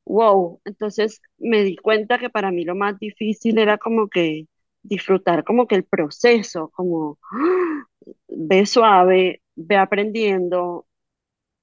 wow. 0.06 0.62
Entonces 0.66 1.22
me 1.38 1.64
di 1.64 1.78
cuenta 1.78 2.20
que 2.20 2.30
para 2.30 2.52
mí 2.52 2.66
lo 2.66 2.76
más 2.76 3.00
difícil 3.00 3.58
era 3.60 3.78
como 3.78 4.10
que 4.10 4.48
disfrutar 4.84 5.44
como 5.44 5.68
que 5.68 5.76
el 5.76 5.84
proceso, 5.86 6.70
como 6.76 7.20
ve 8.30 8.66
suave, 8.66 9.42
ve 9.56 9.78
aprendiendo, 9.78 10.86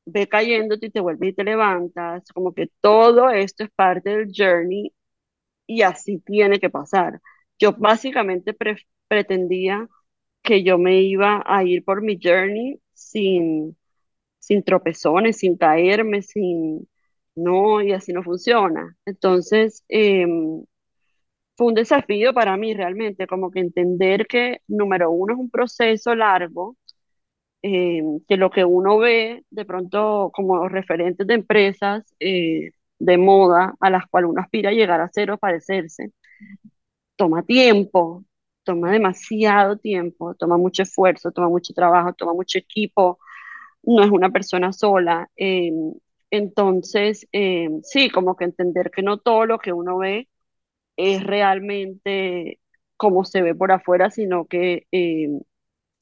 ve 0.07 0.29
cayéndote 0.29 0.87
y 0.87 0.91
te 0.91 1.01
vuelves 1.01 1.31
y 1.31 1.35
te 1.35 1.45
levantas, 1.45 2.25
como 2.33 2.53
que 2.55 2.69
todo 2.81 3.31
esto 3.31 3.65
es 3.65 3.71
parte 3.73 4.11
del 4.11 4.33
journey 4.37 4.93
y 5.67 5.83
así 5.83 6.19
tiene 6.21 6.61
que 6.61 6.71
pasar. 6.71 7.21
Yo 7.59 7.73
básicamente 7.73 8.55
pre- 8.55 8.77
pretendía 9.09 9.89
que 10.43 10.63
yo 10.65 10.79
me 10.79 11.03
iba 11.03 11.43
a 11.47 11.65
ir 11.65 11.85
por 11.85 12.03
mi 12.03 12.19
journey 12.23 12.81
sin, 12.95 13.77
sin 14.39 14.63
tropezones, 14.65 15.39
sin 15.39 15.57
caerme, 15.59 16.23
sin... 16.23 16.89
No, 17.37 17.83
y 17.83 17.93
así 17.93 18.13
no 18.13 18.23
funciona. 18.25 18.97
Entonces, 19.07 19.85
em, 19.89 20.65
fue 21.57 21.69
un 21.69 21.75
desafío 21.75 22.33
para 22.35 22.57
mí 22.57 22.75
realmente, 22.75 23.27
como 23.27 23.51
que 23.51 23.61
entender 23.61 24.27
que, 24.27 24.61
número 24.69 25.11
uno, 25.11 25.35
es 25.35 25.39
un 25.41 25.51
proceso 25.51 26.15
largo, 26.15 26.77
eh, 27.65 28.03
que 28.29 28.39
lo 28.39 28.51
que 28.51 28.65
uno 28.67 28.99
ve 28.99 29.45
de 29.51 29.67
pronto 29.67 30.31
como 30.35 30.69
referentes 30.69 31.27
de 31.27 31.35
empresas 31.35 32.05
eh, 32.21 32.73
de 33.01 33.19
moda 33.19 33.75
a 33.81 33.91
las 33.91 34.07
cuales 34.09 34.31
uno 34.31 34.43
aspira 34.43 34.71
a 34.71 34.75
llegar 34.75 35.01
a 35.03 35.09
ser 35.11 35.33
o 35.33 35.39
parecerse, 35.39 36.13
toma 37.17 37.43
tiempo, 37.43 38.25
toma 38.65 38.91
demasiado 38.93 39.77
tiempo, 39.79 40.35
toma 40.35 40.57
mucho 40.59 40.83
esfuerzo, 40.83 41.33
toma 41.33 41.49
mucho 41.49 41.73
trabajo, 41.75 42.13
toma 42.15 42.33
mucho 42.35 42.59
equipo, 42.59 43.19
no 43.83 44.05
es 44.05 44.11
una 44.11 44.31
persona 44.31 44.73
sola. 44.73 45.31
eh, 45.37 45.73
entonces, 46.31 47.29
eh, 47.33 47.69
sí, 47.85 48.11
como 48.11 48.37
que 48.37 48.45
entender 48.45 48.91
que 48.91 49.03
no 49.03 49.19
todo 49.19 49.47
lo 49.47 49.59
que 49.61 49.73
uno 49.73 49.99
ve 49.99 50.29
es 50.97 51.25
realmente 51.25 52.61
como 52.97 53.25
se 53.25 53.43
ve 53.43 53.55
por 53.55 53.73
afuera, 53.73 54.11
sino 54.11 54.47
que 54.47 54.87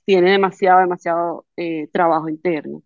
tiene 0.05 0.33
demasiado, 0.33 0.81
demasiado 0.81 1.47
eh, 1.57 1.89
trabajo 1.93 2.29
interno. 2.29 2.83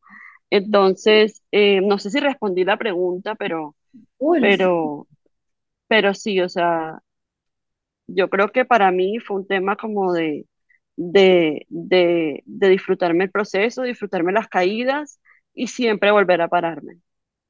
Entonces, 0.50 1.42
eh, 1.52 1.80
no 1.82 1.98
sé 1.98 2.10
si 2.10 2.20
respondí 2.20 2.64
la 2.64 2.78
pregunta, 2.78 3.34
pero, 3.36 3.76
cool, 4.18 4.52
sí, 4.52 4.70
pero, 4.70 5.08
pero 5.88 6.14
sí, 6.14 6.40
o 6.42 6.48
sea, 6.48 7.00
yo 8.06 8.28
creo 8.30 8.48
que 8.52 8.64
para 8.64 8.90
mí 8.90 9.18
fue 9.20 9.38
un 9.38 9.46
tema 9.46 9.76
como 9.76 10.12
de, 10.12 10.46
de, 10.96 11.66
de, 11.68 12.42
de 12.46 12.68
disfrutarme 12.68 13.24
el 13.24 13.30
proceso, 13.30 13.82
disfrutarme 13.82 14.32
las 14.32 14.48
caídas 14.48 15.20
y 15.54 15.68
siempre 15.68 16.10
volver 16.12 16.40
a 16.42 16.48
pararme. 16.48 17.00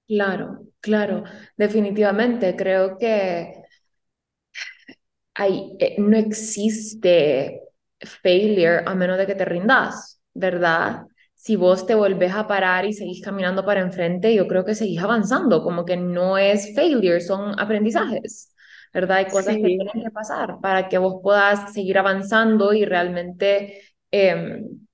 claro, 0.06 0.66
claro, 0.80 1.24
definitivamente. 1.56 2.56
Creo 2.56 2.98
que 2.98 3.62
hay, 5.34 5.76
eh, 5.78 5.96
no 5.98 6.16
existe 6.16 7.60
failure 8.06 8.82
a 8.86 8.94
menos 8.94 9.18
de 9.18 9.26
que 9.26 9.34
te 9.34 9.44
rindas, 9.44 10.20
¿verdad? 10.34 11.02
Si 11.34 11.56
vos 11.56 11.86
te 11.86 11.94
volvés 11.94 12.32
a 12.34 12.46
parar 12.46 12.84
y 12.86 12.92
seguís 12.92 13.22
caminando 13.22 13.64
para 13.64 13.80
enfrente, 13.80 14.34
yo 14.34 14.46
creo 14.48 14.64
que 14.64 14.74
seguís 14.74 15.00
avanzando, 15.02 15.62
como 15.62 15.84
que 15.84 15.96
no 15.96 16.38
es 16.38 16.74
failure, 16.74 17.20
son 17.20 17.58
aprendizajes, 17.60 18.54
¿verdad? 18.92 19.18
Hay 19.18 19.26
cosas 19.30 19.58
que 19.58 19.70
tienen 19.70 20.02
que 20.02 20.10
pasar 20.10 20.58
para 20.60 20.88
que 20.88 20.98
vos 20.98 21.20
puedas 21.22 21.72
seguir 21.72 21.98
avanzando 21.98 22.72
y 22.72 22.84
realmente 22.84 23.80
em, 24.10 24.85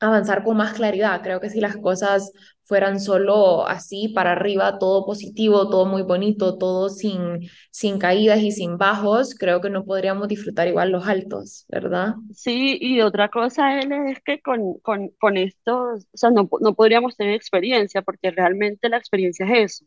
avanzar 0.00 0.44
con 0.44 0.56
más 0.56 0.74
claridad. 0.74 1.22
Creo 1.22 1.40
que 1.40 1.50
si 1.50 1.60
las 1.60 1.76
cosas 1.76 2.32
fueran 2.64 3.00
solo 3.00 3.66
así 3.66 4.08
para 4.08 4.32
arriba, 4.32 4.78
todo 4.78 5.06
positivo, 5.06 5.68
todo 5.70 5.86
muy 5.86 6.02
bonito, 6.02 6.58
todo 6.58 6.88
sin, 6.90 7.48
sin 7.70 7.98
caídas 7.98 8.40
y 8.40 8.52
sin 8.52 8.78
bajos, 8.78 9.34
creo 9.34 9.60
que 9.60 9.70
no 9.70 9.84
podríamos 9.84 10.28
disfrutar 10.28 10.68
igual 10.68 10.90
los 10.92 11.06
altos, 11.08 11.64
¿verdad? 11.68 12.14
sí, 12.32 12.78
y 12.80 13.00
otra 13.00 13.28
cosa 13.30 13.78
él 13.80 13.92
es 14.10 14.20
que 14.22 14.40
con, 14.40 14.78
con, 14.80 15.08
con 15.20 15.36
esto, 15.36 15.94
o 15.94 15.98
sea, 16.16 16.30
no, 16.30 16.48
no 16.60 16.74
podríamos 16.74 17.16
tener 17.16 17.34
experiencia 17.34 18.02
porque 18.02 18.30
realmente 18.30 18.88
la 18.88 18.98
experiencia 18.98 19.46
es 19.46 19.74
eso. 19.82 19.86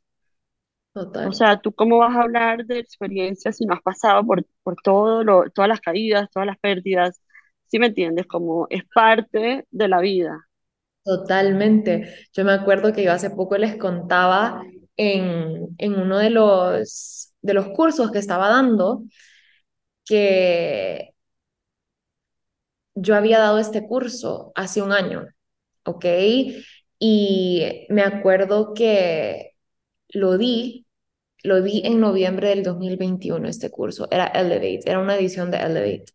O 1.24 1.32
Total. 1.34 1.34
sea, 1.34 1.60
¿tú 1.62 1.74
cómo 1.74 2.00
vas 2.00 2.16
a 2.16 2.22
hablar 2.24 2.66
de 2.66 2.80
experiencias 2.80 3.58
si 3.58 3.66
no 3.66 3.74
has 3.76 3.82
pasado 3.82 4.26
por, 4.26 4.46
por 4.64 4.76
todo 4.84 5.24
lo, 5.24 5.50
todas 5.52 5.70
las 5.70 5.80
caídas, 5.82 6.30
todas 6.32 6.48
las 6.48 6.58
pérdidas? 6.60 7.22
¿Sí 7.72 7.80
me 7.80 7.88
entiendes? 7.88 8.28
Como 8.28 8.68
es 8.70 8.84
parte 8.94 9.66
de 9.72 9.88
la 9.88 10.00
vida. 10.02 10.48
Totalmente. 11.04 12.14
Yo 12.34 12.46
me 12.46 12.52
acuerdo 12.54 12.94
que 12.94 13.04
yo 13.04 13.12
hace 13.12 13.32
poco 13.32 13.58
les 13.58 13.76
contaba 13.78 14.64
en, 14.98 15.70
en 15.80 15.94
uno 15.96 16.20
de 16.20 16.30
los, 16.30 17.34
de 17.42 17.54
los 17.56 17.70
cursos 17.70 18.12
que 18.12 18.20
estaba 18.20 18.50
dando 18.50 19.04
que 20.06 21.14
yo 22.96 23.16
había 23.16 23.40
dado 23.40 23.60
este 23.60 23.88
curso 23.88 24.52
hace 24.56 24.82
un 24.82 24.92
año, 24.92 25.28
¿ok? 25.86 26.06
Y 27.00 27.86
me 27.90 28.04
acuerdo 28.04 28.74
que 28.74 29.54
lo 30.10 30.38
di, 30.38 30.88
lo 31.44 31.62
di 31.64 31.84
en 31.86 32.00
noviembre 32.02 32.50
del 32.50 32.64
2021, 32.64 33.48
este 33.50 33.72
curso. 33.72 34.08
Era 34.12 34.28
Elevate, 34.28 34.82
era 34.86 35.00
una 35.00 35.16
edición 35.18 35.52
de 35.52 35.60
Elevate. 35.60 36.14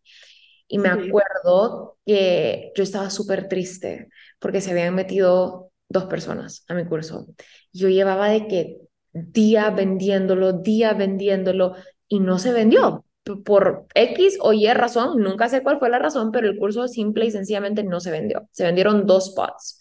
Y 0.67 0.79
me 0.79 0.89
acuerdo 0.89 1.97
que 2.05 2.71
yo 2.75 2.83
estaba 2.83 3.09
súper 3.09 3.47
triste 3.47 4.09
porque 4.39 4.61
se 4.61 4.71
habían 4.71 4.95
metido 4.95 5.71
dos 5.89 6.05
personas 6.05 6.65
a 6.67 6.73
mi 6.73 6.85
curso. 6.85 7.27
Yo 7.71 7.89
llevaba 7.89 8.29
de 8.29 8.47
que 8.47 8.77
día 9.13 9.69
vendiéndolo, 9.69 10.53
día 10.53 10.93
vendiéndolo 10.93 11.75
y 12.07 12.19
no 12.19 12.39
se 12.39 12.51
vendió. 12.51 13.05
Por 13.45 13.87
X 13.93 14.37
o 14.41 14.53
Y 14.53 14.71
razón, 14.73 15.21
nunca 15.21 15.49
sé 15.49 15.61
cuál 15.61 15.79
fue 15.79 15.89
la 15.89 15.99
razón, 15.99 16.31
pero 16.31 16.47
el 16.47 16.57
curso 16.57 16.87
simple 16.87 17.25
y 17.25 17.31
sencillamente 17.31 17.83
no 17.83 17.99
se 17.99 18.11
vendió. 18.11 18.47
Se 18.51 18.63
vendieron 18.63 19.05
dos 19.05 19.27
spots. 19.31 19.79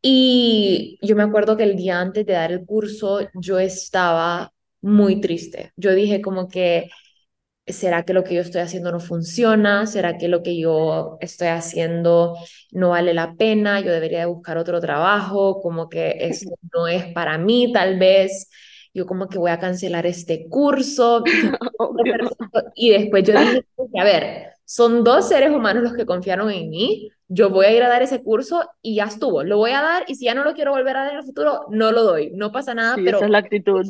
Y 0.00 0.98
yo 1.02 1.16
me 1.16 1.22
acuerdo 1.24 1.56
que 1.56 1.64
el 1.64 1.76
día 1.76 2.00
antes 2.00 2.24
de 2.26 2.32
dar 2.34 2.52
el 2.52 2.64
curso 2.64 3.20
yo 3.34 3.58
estaba 3.58 4.52
muy 4.80 5.20
triste. 5.20 5.72
Yo 5.76 5.92
dije 5.94 6.22
como 6.22 6.48
que 6.48 6.88
¿Será 7.68 8.04
que 8.04 8.12
lo 8.12 8.24
que 8.24 8.34
yo 8.34 8.40
estoy 8.40 8.60
haciendo 8.60 8.92
no 8.92 9.00
funciona? 9.00 9.86
¿Será 9.86 10.16
que 10.18 10.28
lo 10.28 10.42
que 10.42 10.58
yo 10.58 11.18
estoy 11.20 11.48
haciendo 11.48 12.36
no 12.72 12.90
vale 12.90 13.14
la 13.14 13.34
pena? 13.34 13.80
Yo 13.80 13.92
debería 13.92 14.20
de 14.20 14.26
buscar 14.26 14.58
otro 14.58 14.80
trabajo, 14.80 15.60
como 15.60 15.88
que 15.88 16.16
esto 16.20 16.50
no 16.72 16.86
es 16.88 17.06
para 17.12 17.38
mí, 17.38 17.72
tal 17.72 17.98
vez. 17.98 18.50
Yo 18.94 19.06
como 19.06 19.28
que 19.28 19.38
voy 19.38 19.50
a 19.50 19.58
cancelar 19.58 20.06
este 20.06 20.48
curso. 20.48 21.22
Y 22.74 22.90
después 22.90 23.24
yo 23.24 23.38
dije, 23.38 23.64
a 23.98 24.04
ver, 24.04 24.52
son 24.64 25.02
dos 25.02 25.28
seres 25.28 25.50
humanos 25.50 25.82
los 25.82 25.94
que 25.94 26.06
confiaron 26.06 26.50
en 26.50 26.68
mí. 26.68 27.10
Yo 27.26 27.50
voy 27.50 27.66
a 27.66 27.72
ir 27.72 27.82
a 27.82 27.88
dar 27.88 28.02
ese 28.02 28.22
curso 28.22 28.68
y 28.82 28.96
ya 28.96 29.04
estuvo. 29.04 29.42
Lo 29.42 29.56
voy 29.56 29.70
a 29.70 29.82
dar 29.82 30.04
y 30.08 30.14
si 30.14 30.26
ya 30.26 30.34
no 30.34 30.44
lo 30.44 30.54
quiero 30.54 30.72
volver 30.72 30.96
a 30.96 31.04
dar 31.04 31.12
en 31.12 31.18
el 31.18 31.24
futuro, 31.24 31.66
no 31.70 31.90
lo 31.90 32.02
doy. 32.04 32.32
No 32.34 32.52
pasa 32.52 32.74
nada, 32.74 32.94
Sí, 32.94 33.00
esa 33.00 33.10
es 33.10 33.16
pero 33.16 33.28
la 33.28 33.38
actitud. 33.38 33.86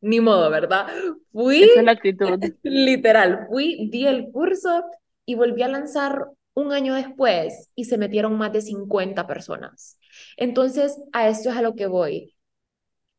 Ni 0.00 0.20
modo, 0.20 0.50
¿verdad? 0.50 0.86
Fui 1.32 1.62
Esa 1.62 1.80
es 1.80 1.84
la 1.84 1.92
actitud. 1.92 2.38
Literal, 2.62 3.46
fui, 3.48 3.88
di 3.90 4.06
el 4.06 4.30
curso 4.30 4.84
y 5.24 5.34
volví 5.34 5.62
a 5.62 5.68
lanzar 5.68 6.26
un 6.54 6.72
año 6.72 6.94
después 6.94 7.70
y 7.74 7.84
se 7.84 7.98
metieron 7.98 8.36
más 8.36 8.52
de 8.52 8.60
50 8.62 9.26
personas. 9.26 9.98
Entonces, 10.36 10.96
a 11.12 11.28
esto 11.28 11.50
es 11.50 11.56
a 11.56 11.62
lo 11.62 11.74
que 11.74 11.86
voy. 11.86 12.34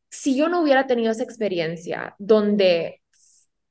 Si 0.09 0.35
yo 0.35 0.49
no 0.49 0.61
hubiera 0.61 0.87
tenido 0.87 1.11
esa 1.11 1.23
experiencia 1.23 2.15
donde 2.19 3.01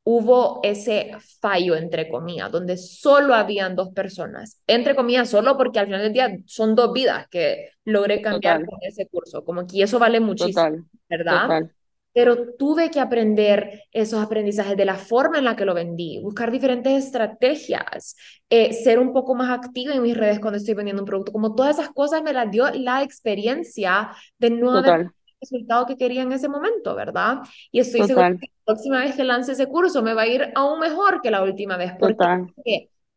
hubo 0.05 0.61
ese 0.63 1.13
fallo, 1.41 1.77
entre 1.77 2.09
comillas, 2.09 2.51
donde 2.51 2.77
solo 2.77 3.35
habían 3.35 3.77
dos 3.77 3.91
personas, 3.91 4.61
entre 4.67 4.97
comillas, 4.97 5.29
solo 5.29 5.57
porque 5.57 5.79
al 5.79 5.87
final 5.87 6.03
del 6.03 6.13
día 6.13 6.37
son 6.47 6.75
dos 6.75 6.93
vidas 6.93 7.27
que 7.31 7.71
logré 7.85 8.21
cambiar 8.23 8.61
Total, 8.61 8.67
con 8.67 8.79
ese 8.83 9.07
curso, 9.09 9.45
como 9.45 9.67
que 9.67 9.83
eso 9.83 9.99
vale 9.99 10.21
muchísimo, 10.21 10.55
total, 10.55 10.85
¿verdad? 11.09 11.43
total, 11.43 11.75
pero 12.13 12.55
tuve 12.55 12.91
que 12.91 13.01
aprender 13.01 13.85
esos 13.93 14.23
aprendizajes 14.23 14.77
de 14.77 14.85
la 14.85 14.97
forma 14.97 15.39
en 15.39 15.45
la 15.45 15.57
que 15.57 15.65
lo 15.65 15.75
vendí, 15.75 16.19
buscar 16.21 16.51
diferentes 16.51 17.05
estrategias, 17.05 18.17
eh, 18.49 18.73
ser 18.73 18.99
un 18.99 19.13
poco 19.13 19.35
más 19.35 19.51
activa 19.51 19.95
en 19.95 20.03
mis 20.03 20.17
redes 20.17 20.41
cuando 20.41 20.59
estoy 20.59 20.75
vendiendo 20.75 21.03
un 21.03 21.07
producto, 21.07 21.33
como 21.33 21.55
todas 21.55 21.79
esas 21.79 21.91
cosas 21.91 22.23
me 22.23 22.33
las 22.33 22.51
dio 22.51 22.69
la 22.71 23.03
experiencia 23.03 24.11
de 24.39 24.51
no 24.51 24.73
haber 24.73 24.85
total, 24.85 25.01
el 25.03 25.13
resultado 25.41 25.87
que 25.87 25.97
quería 25.97 26.23
en 26.23 26.33
ese 26.33 26.49
momento, 26.49 26.97
¿verdad? 26.97 27.39
Y 27.71 27.81
estoy 27.81 28.05
segura 28.05 28.31
que 28.31 28.47
la 28.47 28.65
próxima 28.65 29.01
vez 29.01 29.15
que 29.15 29.25
lance 29.25 29.53
ese 29.53 29.67
curso 29.67 30.03
me 30.03 30.15
va 30.15 30.23
a 30.23 30.27
ir 30.27 30.51
aún 30.55 30.81
mejor 30.81 31.21
que 31.23 31.31
la 31.31 31.43
última 31.43 31.77
vez, 31.77 31.93
porque 31.99 32.15
total. 32.15 32.53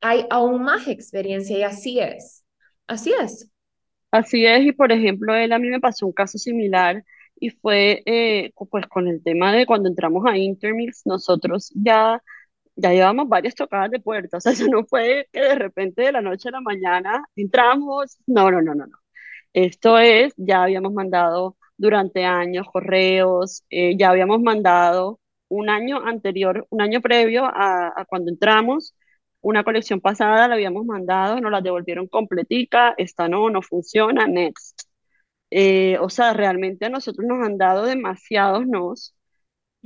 hay 0.01 0.25
aún 0.29 0.61
más 0.61 0.87
experiencia 0.87 1.57
y 1.57 1.63
así 1.63 1.99
es, 1.99 2.45
así 2.87 3.11
es. 3.19 3.49
Así 4.11 4.45
es, 4.45 4.63
y 4.63 4.71
por 4.71 4.91
ejemplo, 4.91 5.33
él 5.33 5.51
a 5.51 5.57
mí 5.57 5.69
me 5.69 5.79
pasó 5.79 6.05
un 6.05 6.13
caso 6.13 6.37
similar 6.37 7.03
y 7.43 7.49
fue 7.51 8.03
eh, 8.05 8.51
pues 8.71 8.87
con 8.87 9.07
el 9.07 9.21
tema 9.23 9.51
de 9.53 9.65
cuando 9.65 9.89
entramos 9.89 10.23
a 10.25 10.37
Intermix, 10.37 11.01
nosotros 11.05 11.71
ya, 11.75 12.21
ya 12.75 12.91
llevamos 12.93 13.29
varias 13.29 13.55
tocadas 13.55 13.91
de 13.91 13.99
puerta, 13.99 14.37
o 14.37 14.41
sea, 14.41 14.51
eso 14.53 14.67
no 14.69 14.85
fue 14.85 15.27
que 15.31 15.41
de 15.41 15.55
repente 15.55 16.03
de 16.03 16.11
la 16.13 16.21
noche 16.21 16.49
a 16.49 16.53
la 16.53 16.61
mañana 16.61 17.25
entramos, 17.35 18.17
no, 18.27 18.51
no, 18.51 18.61
no, 18.61 18.75
no, 18.75 18.87
no. 18.87 18.97
Esto 19.53 19.99
es, 19.99 20.33
ya 20.37 20.63
habíamos 20.63 20.93
mandado 20.93 21.57
durante 21.77 22.25
años 22.25 22.67
correos, 22.71 23.63
eh, 23.69 23.95
ya 23.97 24.09
habíamos 24.11 24.41
mandado 24.41 25.19
un 25.49 25.69
año 25.69 25.99
anterior, 26.05 26.65
un 26.69 26.81
año 26.81 27.01
previo 27.01 27.45
a, 27.45 27.89
a 27.95 28.05
cuando 28.05 28.31
entramos, 28.31 28.95
una 29.41 29.63
colección 29.63 30.01
pasada 30.01 30.47
la 30.47 30.55
habíamos 30.55 30.85
mandado, 30.85 31.39
nos 31.41 31.51
la 31.51 31.61
devolvieron 31.61 32.07
completica, 32.07 32.93
esta 32.97 33.27
no, 33.27 33.49
no 33.49 33.61
funciona, 33.61 34.27
next. 34.27 34.92
Eh, 35.55 35.97
o 35.99 36.09
sea, 36.09 36.33
realmente 36.33 36.85
a 36.85 36.89
nosotros 36.89 37.27
nos 37.27 37.45
han 37.45 37.57
dado 37.57 37.85
demasiados 37.85 38.65
nos, 38.67 39.15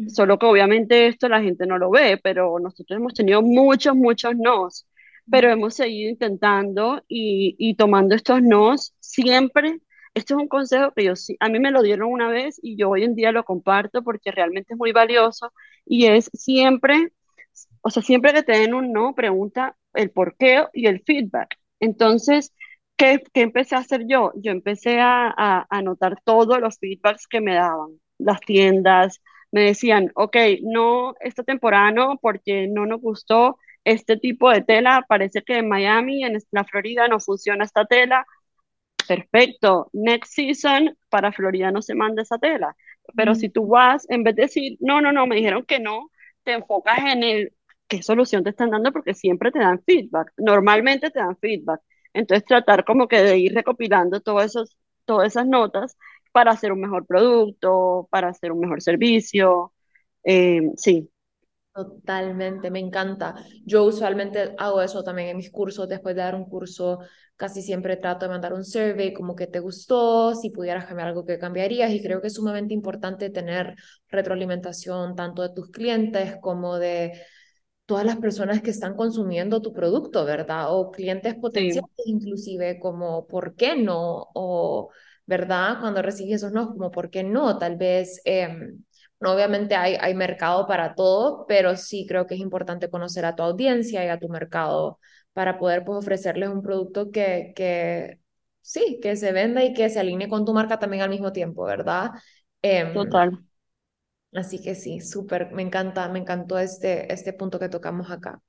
solo 0.10 0.38
que 0.40 0.46
obviamente 0.46 1.08
esto 1.08 1.30
la 1.30 1.42
gente 1.42 1.66
no 1.68 1.78
lo 1.78 1.90
ve, 1.92 2.20
pero 2.24 2.60
nosotros 2.60 2.98
hemos 3.00 3.14
tenido 3.14 3.42
muchos, 3.42 3.96
muchos 3.96 4.36
nos, 4.38 4.88
pero 5.30 5.50
hemos 5.52 5.76
seguido 5.76 6.10
intentando 6.12 7.04
y, 7.08 7.56
y 7.60 7.76
tomando 7.76 8.16
estos 8.16 8.42
nos 8.42 8.94
siempre. 9.00 9.80
Esto 10.14 10.36
es 10.36 10.42
un 10.42 10.48
consejo 10.48 10.94
que 10.96 11.06
yo 11.06 11.16
sí, 11.16 11.38
a 11.40 11.50
mí 11.50 11.60
me 11.60 11.72
lo 11.72 11.82
dieron 11.84 12.12
una 12.12 12.30
vez 12.30 12.60
y 12.64 12.78
yo 12.78 12.90
hoy 12.90 13.04
en 13.04 13.16
día 13.16 13.32
lo 13.32 13.44
comparto 13.46 14.04
porque 14.04 14.32
realmente 14.32 14.74
es 14.74 14.78
muy 14.80 14.92
valioso 14.92 15.54
y 15.86 16.08
es 16.08 16.30
siempre, 16.34 17.14
o 17.82 17.90
sea, 17.90 18.04
siempre 18.04 18.34
que 18.34 18.44
te 18.44 18.54
den 18.54 18.74
un 18.74 18.92
no, 18.94 19.16
pregunta 19.16 19.78
el 19.94 20.12
por 20.12 20.36
qué 20.38 20.66
y 20.74 20.88
el 20.88 21.02
feedback. 21.04 21.56
Entonces, 21.80 22.54
¿qué, 22.98 23.24
qué 23.34 23.42
empecé 23.42 23.76
a 23.76 23.80
hacer 23.80 24.04
yo? 24.08 24.32
Yo 24.36 24.52
empecé 24.52 25.00
a, 25.00 25.28
a, 25.30 25.60
a 25.62 25.68
anotar 25.70 26.22
todos 26.24 26.60
los 26.60 26.78
feedbacks 26.80 27.28
que 27.28 27.42
me 27.42 27.56
daban, 27.56 28.00
las 28.18 28.40
tiendas, 28.42 29.22
me 29.52 29.62
decían, 29.62 30.12
ok, 30.16 30.36
no, 30.64 31.16
esta 31.22 31.44
temporada 31.44 31.92
no, 31.92 32.18
porque 32.22 32.68
no 32.68 32.86
nos 32.86 33.02
gustó 33.02 33.58
este 33.84 34.18
tipo 34.18 34.50
de 34.52 34.62
tela, 34.62 35.06
parece 35.08 35.42
que 35.44 35.58
en 35.60 35.70
Miami, 35.70 36.24
en 36.24 36.38
la 36.52 36.64
Florida 36.66 37.08
no 37.08 37.20
funciona 37.20 37.64
esta 37.64 37.86
tela, 37.86 38.26
perfecto, 39.08 39.90
next 39.94 40.34
season 40.34 40.98
para 41.10 41.32
Florida 41.32 41.72
no 41.72 41.82
se 41.82 41.96
manda 41.96 42.22
esa 42.22 42.38
tela, 42.38 42.76
pero 43.16 43.36
si 43.36 43.50
tú 43.50 43.68
vas, 43.68 44.06
en 44.10 44.24
vez 44.24 44.36
de 44.36 44.44
decir, 44.44 44.78
no, 44.82 45.02
no, 45.02 45.12
no, 45.12 45.28
me 45.28 45.38
dijeron 45.38 45.64
que 45.66 45.80
no, 45.80 46.10
te 46.44 46.54
enfocas 46.54 47.00
en 47.00 47.24
el 47.24 47.54
qué 47.88 48.04
solución 48.04 48.44
te 48.44 48.50
están 48.50 48.70
dando 48.72 48.92
porque 48.92 49.14
siempre 49.14 49.52
te 49.52 49.60
dan 49.60 49.82
feedback, 49.84 50.34
normalmente 50.38 51.10
te 51.10 51.20
dan 51.20 51.38
feedback, 51.38 51.82
entonces 52.20 52.46
tratar 52.46 52.86
como 52.86 53.08
que 53.08 53.22
de 53.24 53.38
ir 53.40 53.54
recopilando 53.54 54.22
todos 54.22 54.46
esos, 54.46 54.78
todas 55.06 55.28
esas 55.30 55.48
notas 55.48 55.98
para 56.32 56.52
hacer 56.52 56.72
un 56.72 56.82
mejor 56.82 57.06
producto, 57.06 58.08
para 58.12 58.30
hacer 58.30 58.52
un 58.52 58.60
mejor 58.60 58.82
servicio. 58.82 59.74
Eh, 60.24 60.62
sí, 60.78 61.10
Totalmente, 61.74 62.72
me 62.72 62.80
encanta. 62.80 63.36
Yo 63.64 63.84
usualmente 63.84 64.56
hago 64.58 64.82
eso 64.82 65.04
también 65.04 65.30
en 65.30 65.38
mis 65.38 65.52
cursos. 65.52 65.88
Después 65.88 66.16
de 66.16 66.24
dar 66.24 66.34
un 66.34 66.46
curso, 66.46 67.00
casi 67.36 67.62
siempre 67.62 67.98
trato 67.98 68.26
de 68.26 68.32
mandar 68.32 68.54
un 68.54 68.66
survey 68.66 69.14
como 69.14 69.36
que 69.36 69.46
te 69.46 69.60
gustó, 69.60 70.34
si 70.34 70.50
pudieras 70.50 70.86
cambiar 70.86 71.10
algo 71.10 71.24
que 71.24 71.38
cambiarías. 71.38 71.92
Y 71.92 72.02
creo 72.02 72.20
que 72.20 72.28
es 72.28 72.34
sumamente 72.34 72.74
importante 72.74 73.30
tener 73.30 73.76
retroalimentación 74.10 75.16
tanto 75.16 75.44
de 75.44 75.50
tus 75.54 75.70
clientes 75.70 76.38
como 76.42 76.80
de 76.80 77.12
todas 77.88 78.06
las 78.06 78.18
personas 78.18 78.62
que 78.62 78.72
están 78.72 78.96
consumiendo 78.96 79.62
tu 79.64 79.74
producto, 79.74 80.26
¿verdad? 80.26 80.68
O 80.76 80.92
clientes 80.92 81.36
sí, 81.54 81.82
potenciales 81.82 81.90
inclusive, 82.08 82.80
como 82.80 83.28
¿por 83.28 83.56
qué 83.56 83.76
no? 83.78 84.28
O, 84.36 84.92
¿verdad? 85.28 85.80
Cuando 85.82 86.04
recibes 86.04 86.36
esos 86.38 86.54
no, 86.54 86.70
como 86.70 86.92
¿por 86.92 87.10
qué 87.12 87.24
no? 87.24 87.58
Tal 87.60 87.78
vez, 87.78 88.22
eh, 88.26 88.50
no, 89.20 89.34
obviamente 89.34 89.76
hay, 89.76 89.96
hay 90.00 90.14
mercado 90.16 90.68
para 90.68 90.96
todo, 90.96 91.46
pero 91.48 91.76
sí 91.76 92.06
creo 92.08 92.28
que 92.28 92.36
es 92.36 92.42
importante 92.42 92.90
conocer 92.90 93.26
a 93.26 93.36
tu 93.36 93.44
audiencia 93.44 94.06
y 94.06 94.10
a 94.10 94.20
tu 94.20 94.30
mercado 94.30 95.00
para 95.34 95.58
poder 95.60 95.84
pues, 95.86 95.98
ofrecerles 96.00 96.50
un 96.50 96.62
producto 96.62 97.12
que, 97.12 97.54
que 97.56 98.20
sí, 98.62 99.00
que 99.02 99.16
se 99.16 99.32
venda 99.32 99.64
y 99.64 99.74
que 99.74 99.90
se 99.90 100.00
alinee 100.00 100.30
con 100.30 100.46
tu 100.46 100.54
marca 100.54 100.80
también 100.80 101.04
al 101.04 101.10
mismo 101.10 101.32
tiempo, 101.32 101.64
¿verdad? 101.66 102.12
Em, 102.62 102.92
total. 102.92 103.47
Así 104.34 104.62
que 104.62 104.76
sí, 104.76 105.00
súper, 105.02 105.52
me 105.54 105.62
encanta, 105.62 106.10
me 106.10 106.20
encantó 106.20 106.60
este, 106.60 107.12
este 107.12 107.34
punto 107.34 107.60
que 107.60 107.70
tocamos 107.70 108.12
acá. 108.12 108.42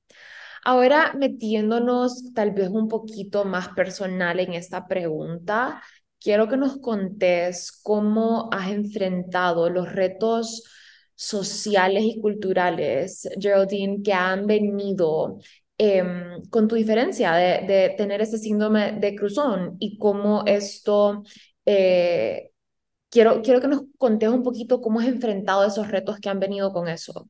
Ahora 0.64 1.14
metiéndonos 1.16 2.32
tal 2.34 2.50
vez 2.52 2.68
un 2.68 2.88
poquito 2.88 3.44
más 3.44 3.68
personal 3.70 4.40
en 4.40 4.54
esta 4.54 4.86
pregunta, 4.86 5.82
quiero 6.20 6.48
que 6.48 6.56
nos 6.56 6.78
contés 6.78 7.72
cómo 7.82 8.48
has 8.52 8.70
enfrentado 8.70 9.70
los 9.70 9.92
retos 9.92 10.64
sociales 11.14 12.04
y 12.04 12.20
culturales, 12.20 13.28
Geraldine, 13.40 14.02
que 14.02 14.12
han 14.12 14.46
venido 14.46 15.38
em, 15.78 16.42
con 16.50 16.68
tu 16.68 16.74
diferencia 16.76 17.32
de, 17.34 17.66
de, 17.66 17.94
tener 17.96 18.20
ese 18.20 18.38
síndrome 18.38 18.92
de 18.92 19.14
Cruzón 19.14 19.76
y 19.78 19.98
cómo 19.98 20.44
esto, 20.46 21.22
eh, 21.64 22.50
quiero, 23.10 23.42
quiero 23.42 23.60
que 23.60 23.68
nos 23.68 23.82
contés 23.98 24.30
un 24.30 24.42
poquito 24.42 24.80
cómo 24.80 25.00
has 25.00 25.06
enfrentado 25.08 25.64
esos 25.66 25.88
retos 25.90 26.18
que 26.20 26.28
han 26.30 26.40
venido 26.40 26.72
con 26.72 26.88
eso. 26.88 27.28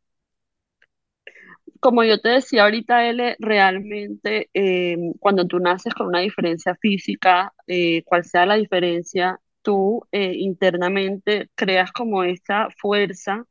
Como 1.80 2.02
yo 2.04 2.20
te 2.20 2.30
decía 2.30 2.64
ahorita, 2.64 3.08
L, 3.08 3.36
realmente 3.38 4.50
eh, 4.54 4.96
cuando 5.20 5.46
tú 5.46 5.60
naces 5.60 5.94
con 5.94 6.08
una 6.08 6.20
diferencia 6.20 6.74
física, 6.76 7.54
eh, 7.68 8.02
cual 8.04 8.24
sea 8.24 8.46
la 8.46 8.56
diferencia, 8.56 9.40
tú 9.62 10.02
eh, 10.12 10.32
internamente 10.36 11.50
creas 11.54 11.92
como 11.92 12.24
esta 12.24 12.68
fuerza, 12.78 13.44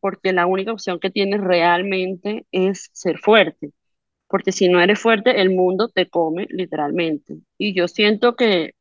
porque 0.00 0.32
la 0.32 0.46
única 0.46 0.72
opción 0.72 1.00
que 1.00 1.10
tienes 1.10 1.40
realmente 1.40 2.46
es 2.52 2.90
ser 2.92 3.18
fuerte, 3.18 3.72
porque 4.28 4.52
si 4.52 4.68
no 4.68 4.80
eres 4.82 5.00
fuerte, 5.00 5.40
el 5.42 5.50
mundo 5.50 5.88
te 5.90 6.08
come 6.10 6.46
literalmente. 6.50 7.38
Y 7.58 7.74
yo 7.74 7.88
siento 7.88 8.36
que 8.36 8.74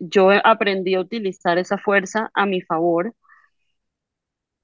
yo 0.00 0.30
aprendí 0.44 0.96
a 0.96 1.00
utilizar 1.02 1.58
esa 1.58 1.78
fuerza 1.78 2.30
a 2.34 2.46
mi 2.46 2.62
favor 2.62 3.14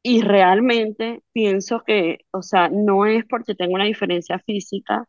y 0.02 0.22
realmente 0.22 1.22
pienso 1.32 1.82
que, 1.84 2.20
o 2.30 2.42
sea, 2.42 2.68
no 2.68 3.06
es 3.06 3.24
porque 3.28 3.54
tengo 3.54 3.74
una 3.74 3.84
diferencia 3.84 4.38
física 4.40 5.08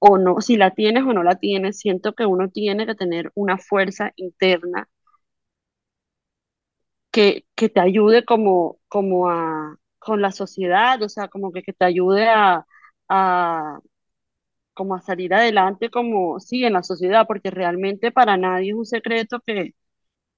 o 0.00 0.18
no, 0.18 0.40
si 0.42 0.56
la 0.58 0.72
tienes 0.72 1.04
o 1.04 1.12
no 1.14 1.22
la 1.24 1.36
tienes, 1.38 1.78
siento 1.80 2.14
que 2.14 2.26
uno 2.26 2.50
tiene 2.50 2.86
que 2.86 2.94
tener 2.96 3.32
una 3.36 3.58
fuerza 3.58 4.12
interna 4.16 4.88
que, 7.10 7.46
que 7.54 7.68
te 7.68 7.80
ayude 7.80 8.24
como, 8.24 8.78
como 8.88 9.28
a, 9.30 9.76
con 9.98 10.22
la 10.22 10.32
sociedad, 10.32 11.02
o 11.02 11.08
sea, 11.08 11.28
como 11.28 11.52
que, 11.52 11.62
que 11.62 11.72
te 11.72 11.84
ayude 11.84 12.28
a, 12.28 12.66
a, 13.08 13.80
como 14.76 14.96
a 14.96 15.02
salir 15.02 15.34
adelante, 15.34 15.90
como, 15.90 16.40
sí, 16.40 16.64
en 16.66 16.74
la 16.74 16.84
sociedad, 16.84 17.26
porque 17.28 17.50
realmente 17.52 18.12
para 18.12 18.38
nadie 18.38 18.70
es 18.72 18.76
un 18.76 18.86
secreto 18.86 19.40
que, 19.46 19.74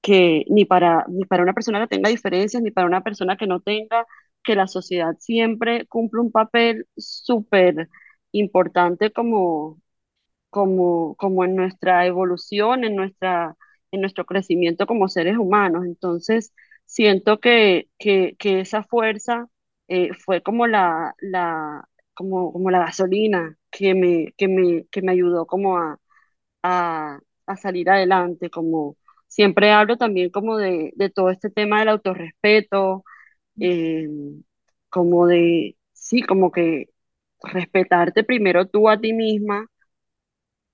que 0.02 0.44
ni 0.48 0.64
para, 0.64 1.04
ni 1.08 1.24
para 1.24 1.42
una 1.42 1.54
persona 1.54 1.80
que 1.80 1.88
tenga 1.96 2.10
diferencias, 2.10 2.62
ni 2.62 2.70
para 2.70 2.86
una 2.86 3.02
persona 3.02 3.36
que 3.36 3.46
no 3.46 3.60
tenga, 3.60 4.06
que 4.44 4.54
la 4.56 4.66
sociedad 4.68 5.16
siempre 5.18 5.86
cumple 5.86 6.20
un 6.22 6.32
papel 6.32 6.86
súper 6.96 7.88
importante 8.32 9.12
como, 9.12 9.80
como, 10.50 11.14
como 11.16 11.44
en 11.44 11.54
nuestra 11.56 12.06
evolución, 12.06 12.84
en, 12.84 12.96
nuestra, 12.96 13.56
en 13.90 14.00
nuestro 14.00 14.24
crecimiento 14.26 14.86
como 14.86 15.08
seres 15.08 15.36
humanos. 15.38 15.84
Entonces, 15.86 16.52
siento 16.84 17.40
que, 17.40 17.88
que, 17.98 18.36
que 18.38 18.60
esa 18.60 18.82
fuerza 18.84 19.48
eh, 19.88 20.10
fue 20.14 20.42
como 20.42 20.66
la, 20.66 21.14
la, 21.20 21.88
como, 22.18 22.52
como 22.52 22.70
la 22.72 22.80
gasolina 22.80 23.56
que 23.72 23.94
me, 23.96 24.34
que 24.38 24.48
me, 24.48 24.86
que 24.90 25.02
me 25.02 25.12
ayudó 25.12 25.46
como 25.46 25.78
a, 25.78 26.00
a, 26.62 27.20
a 27.46 27.56
salir 27.56 27.90
adelante, 27.90 28.50
como 28.50 28.96
siempre 29.28 29.72
hablo 29.72 29.96
también 29.98 30.30
como 30.30 30.56
de, 30.58 30.92
de 30.96 31.10
todo 31.10 31.30
este 31.30 31.50
tema 31.50 31.80
del 31.80 31.90
autorrespeto, 31.90 33.04
eh, 33.60 34.08
como 34.90 35.26
de, 35.26 35.76
sí, 35.92 36.22
como 36.22 36.52
que 36.52 36.90
respetarte 37.42 38.24
primero 38.24 38.66
tú 38.68 38.88
a 38.88 39.00
ti 39.00 39.12
misma 39.12 39.66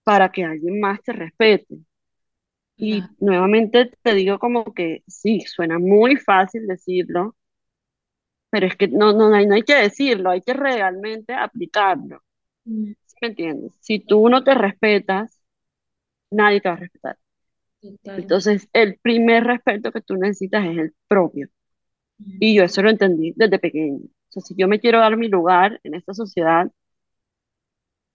para 0.05 0.31
que 0.33 0.45
alguien 0.45 0.81
más 0.81 1.03
te 1.03 1.13
respete. 1.13 1.79
Y 2.77 3.11
nuevamente 3.21 3.91
te 4.03 4.15
digo 4.15 4.39
como 4.39 4.75
que 4.75 5.03
sí, 5.07 5.41
suena 5.43 5.79
muy 5.79 6.17
fácil 6.17 6.67
decirlo, 6.67 7.37
pero 8.55 8.67
es 8.69 8.77
que 8.77 8.89
no, 8.89 9.13
no, 9.13 9.31
no 9.31 9.37
hay, 9.37 9.47
no 9.47 9.55
hay 9.57 9.63
que 9.63 9.75
decirlo, 9.77 10.31
hay 10.31 10.43
que 10.43 10.53
realmente 10.55 11.35
aplicarlo. 11.35 12.23
Mm, 12.67 12.95
¿Sí 13.07 13.17
me 13.23 13.29
entiendes? 13.29 13.73
Si 13.81 14.01
tú 14.01 14.29
no 14.29 14.45
te 14.45 14.55
respetas, 14.55 15.43
nadie 16.31 16.61
te 16.61 16.69
va 16.69 16.75
a 16.77 16.79
respetar. 16.79 17.19
Total. 17.81 18.25
Entonces, 18.27 18.69
el 18.73 18.99
primer 19.01 19.45
respeto 19.45 19.93
que 19.93 20.01
tú 20.03 20.17
necesitas 20.17 20.67
es 20.67 20.79
el 20.79 20.95
propio. 21.09 21.49
Mm, 22.21 22.41
Y 22.41 22.55
yo 22.57 22.65
eso 22.65 22.83
lo 22.83 22.91
entendí 22.91 23.33
desde 23.37 23.59
pequeño. 23.61 23.99
O 24.07 24.33
sea, 24.33 24.43
si 24.43 24.55
yo 24.57 24.69
me 24.69 24.81
quiero 24.81 25.01
dar 25.01 25.17
mi 25.17 25.29
lugar 25.29 25.81
en 25.85 25.95
esta 25.97 26.15
sociedad, 26.15 26.71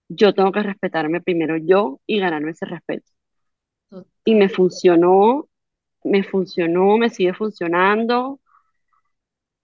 yo 0.09 0.33
tengo 0.33 0.51
que 0.51 0.61
respetarme 0.63 1.21
primero 1.21 1.57
yo 1.57 1.99
y 2.05 2.19
ganarme 2.19 2.51
ese 2.51 2.65
respeto. 2.65 3.11
Y 4.25 4.35
me 4.35 4.49
funcionó, 4.49 5.47
me 6.03 6.23
funcionó, 6.23 6.97
me 6.97 7.09
sigue 7.09 7.33
funcionando. 7.33 8.39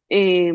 Eh, 0.10 0.52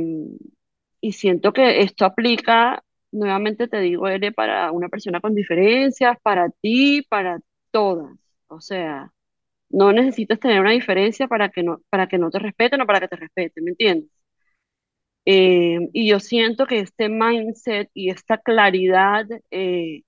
y 1.00 1.12
siento 1.12 1.52
que 1.52 1.82
esto 1.82 2.04
aplica, 2.04 2.82
nuevamente 3.12 3.68
te 3.68 3.80
digo, 3.80 4.08
Ere, 4.08 4.32
para 4.32 4.70
una 4.72 4.88
persona 4.88 5.20
con 5.20 5.34
diferencias, 5.34 6.18
para 6.22 6.50
ti, 6.50 7.02
para 7.08 7.40
todas. 7.70 8.16
O 8.48 8.60
sea, 8.60 9.12
no 9.70 9.92
necesitas 9.92 10.40
tener 10.40 10.60
una 10.60 10.72
diferencia 10.72 11.28
para 11.28 11.50
que 11.50 11.62
no, 11.64 11.80
para 11.90 12.08
que 12.08 12.18
no 12.18 12.30
te 12.30 12.38
respeten 12.40 12.82
o 12.82 12.86
para 12.86 13.00
que 13.00 13.08
te 13.08 13.16
respeten, 13.16 13.64
¿me 13.64 13.70
entiendes? 13.72 14.10
Eh, 15.26 15.78
y 15.92 16.08
yo 16.08 16.18
siento 16.20 16.66
que 16.66 16.80
este 16.80 17.08
mindset 17.08 17.90
y 17.94 18.10
esta 18.10 18.38
claridad 18.38 19.26
eh, 19.50 20.02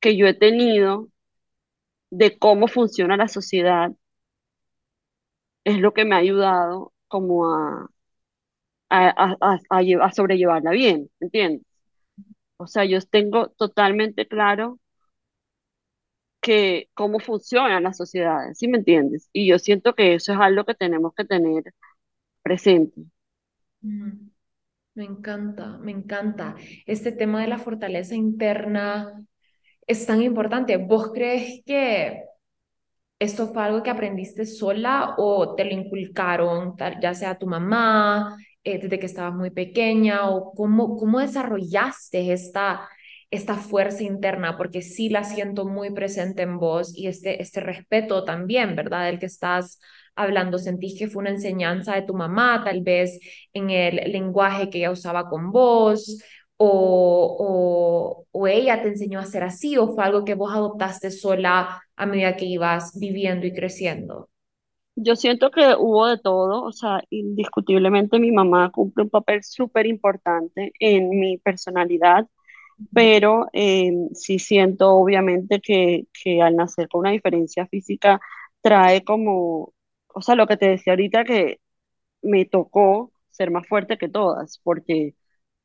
que 0.00 0.16
yo 0.16 0.26
he 0.26 0.34
tenido 0.34 1.08
de 2.10 2.38
cómo 2.38 2.68
funciona 2.68 3.16
la 3.16 3.26
sociedad 3.28 3.90
es 5.64 5.78
lo 5.78 5.92
que 5.94 6.04
me 6.04 6.14
ha 6.14 6.18
ayudado 6.18 6.92
como 7.08 7.52
a, 7.54 7.88
a, 8.90 9.08
a, 9.10 9.36
a, 9.40 9.58
a 9.70 9.82
lle- 9.82 10.00
a 10.02 10.12
sobrellevarla 10.12 10.70
bien, 10.72 11.10
¿entiendes? 11.20 11.66
O 12.58 12.66
sea, 12.68 12.84
yo 12.86 13.00
tengo 13.02 13.50
totalmente 13.50 14.28
claro 14.28 14.78
que 16.40 16.88
cómo 16.94 17.20
funcionan 17.20 17.82
las 17.84 17.96
sociedades, 17.98 18.58
¿sí 18.58 18.68
me 18.68 18.78
entiendes? 18.78 19.28
Y 19.32 19.48
yo 19.48 19.58
siento 19.58 19.94
que 19.94 20.14
eso 20.14 20.32
es 20.32 20.38
algo 20.40 20.64
que 20.64 20.74
tenemos 20.74 21.14
que 21.14 21.24
tener 21.24 21.64
presente. 22.42 23.02
Me 24.94 25.04
encanta, 25.04 25.78
me 25.78 25.92
encanta. 25.92 26.56
Este 26.86 27.12
tema 27.12 27.40
de 27.42 27.48
la 27.48 27.58
fortaleza 27.58 28.14
interna 28.14 29.24
es 29.86 30.06
tan 30.06 30.22
importante. 30.22 30.76
¿Vos 30.78 31.12
crees 31.14 31.62
que 31.66 32.24
esto 33.18 33.48
fue 33.52 33.64
algo 33.64 33.82
que 33.82 33.90
aprendiste 33.90 34.46
sola 34.46 35.14
o 35.18 35.54
te 35.56 35.64
lo 35.64 35.72
inculcaron, 35.72 36.76
ya 37.02 37.14
sea 37.14 37.38
tu 37.38 37.46
mamá, 37.46 38.36
eh, 38.64 38.78
desde 38.78 38.98
que 38.98 39.06
estabas 39.06 39.34
muy 39.34 39.50
pequeña, 39.50 40.28
o 40.28 40.52
cómo, 40.54 40.96
cómo 40.96 41.20
desarrollaste 41.20 42.32
esta, 42.32 42.88
esta 43.30 43.56
fuerza 43.56 44.02
interna? 44.04 44.56
Porque 44.56 44.82
sí 44.82 45.08
la 45.08 45.24
siento 45.24 45.64
muy 45.66 45.90
presente 45.92 46.42
en 46.42 46.58
vos 46.58 46.92
y 46.96 47.06
este, 47.08 47.42
este 47.42 47.60
respeto 47.60 48.24
también, 48.24 48.76
¿verdad? 48.76 49.06
Del 49.06 49.18
que 49.18 49.26
estás 49.26 49.80
hablando. 50.14 50.58
¿Sentís 50.58 50.98
que 50.98 51.08
fue 51.08 51.20
una 51.22 51.30
enseñanza 51.30 51.94
de 51.94 52.02
tu 52.02 52.14
mamá, 52.14 52.62
tal 52.64 52.82
vez 52.82 53.18
en 53.52 53.70
el 53.70 54.12
lenguaje 54.12 54.70
que 54.70 54.78
ella 54.78 54.90
usaba 54.90 55.28
con 55.28 55.52
vos? 55.52 56.22
O, 56.62 58.26
o, 58.32 58.46
ella 58.46 58.82
te 58.82 58.88
enseñó 58.88 59.18
a 59.20 59.24
ser 59.26 59.42
así, 59.44 59.78
o 59.78 59.94
fue 59.94 60.04
algo 60.04 60.24
que 60.24 60.34
vos 60.34 60.52
adoptaste 60.52 61.10
sola 61.10 61.82
a 61.96 62.06
medida 62.06 62.36
que 62.36 62.44
ibas 62.46 62.98
viviendo 62.98 63.46
y 63.46 63.54
creciendo. 63.54 64.28
Yo 64.96 65.16
siento 65.16 65.50
que 65.50 65.74
hubo 65.78 66.06
de 66.08 66.18
todo, 66.18 66.62
o 66.64 66.72
sea, 66.72 67.02
indiscutiblemente 67.10 68.18
mi 68.18 68.32
mamá 68.32 68.70
cumple 68.70 69.04
un 69.04 69.10
papel 69.10 69.42
súper 69.42 69.86
importante 69.86 70.72
en 70.78 71.08
mi 71.10 71.38
personalidad, 71.38 72.28
pero 72.92 73.48
eh, 73.52 73.92
sí 74.14 74.38
siento 74.38 74.90
obviamente 74.92 75.60
que, 75.60 76.06
que 76.12 76.42
al 76.42 76.56
nacer 76.56 76.88
con 76.88 77.00
una 77.02 77.10
diferencia 77.12 77.66
física 77.68 78.20
trae 78.62 79.04
como, 79.04 79.74
o 80.14 80.22
sea, 80.22 80.34
lo 80.36 80.46
que 80.46 80.56
te 80.58 80.68
decía 80.70 80.94
ahorita 80.94 81.24
que 81.24 81.60
me 82.22 82.44
tocó 82.46 83.12
ser 83.30 83.50
más 83.50 83.66
fuerte 83.68 83.98
que 83.98 84.08
todas, 84.08 84.60
porque, 84.64 85.14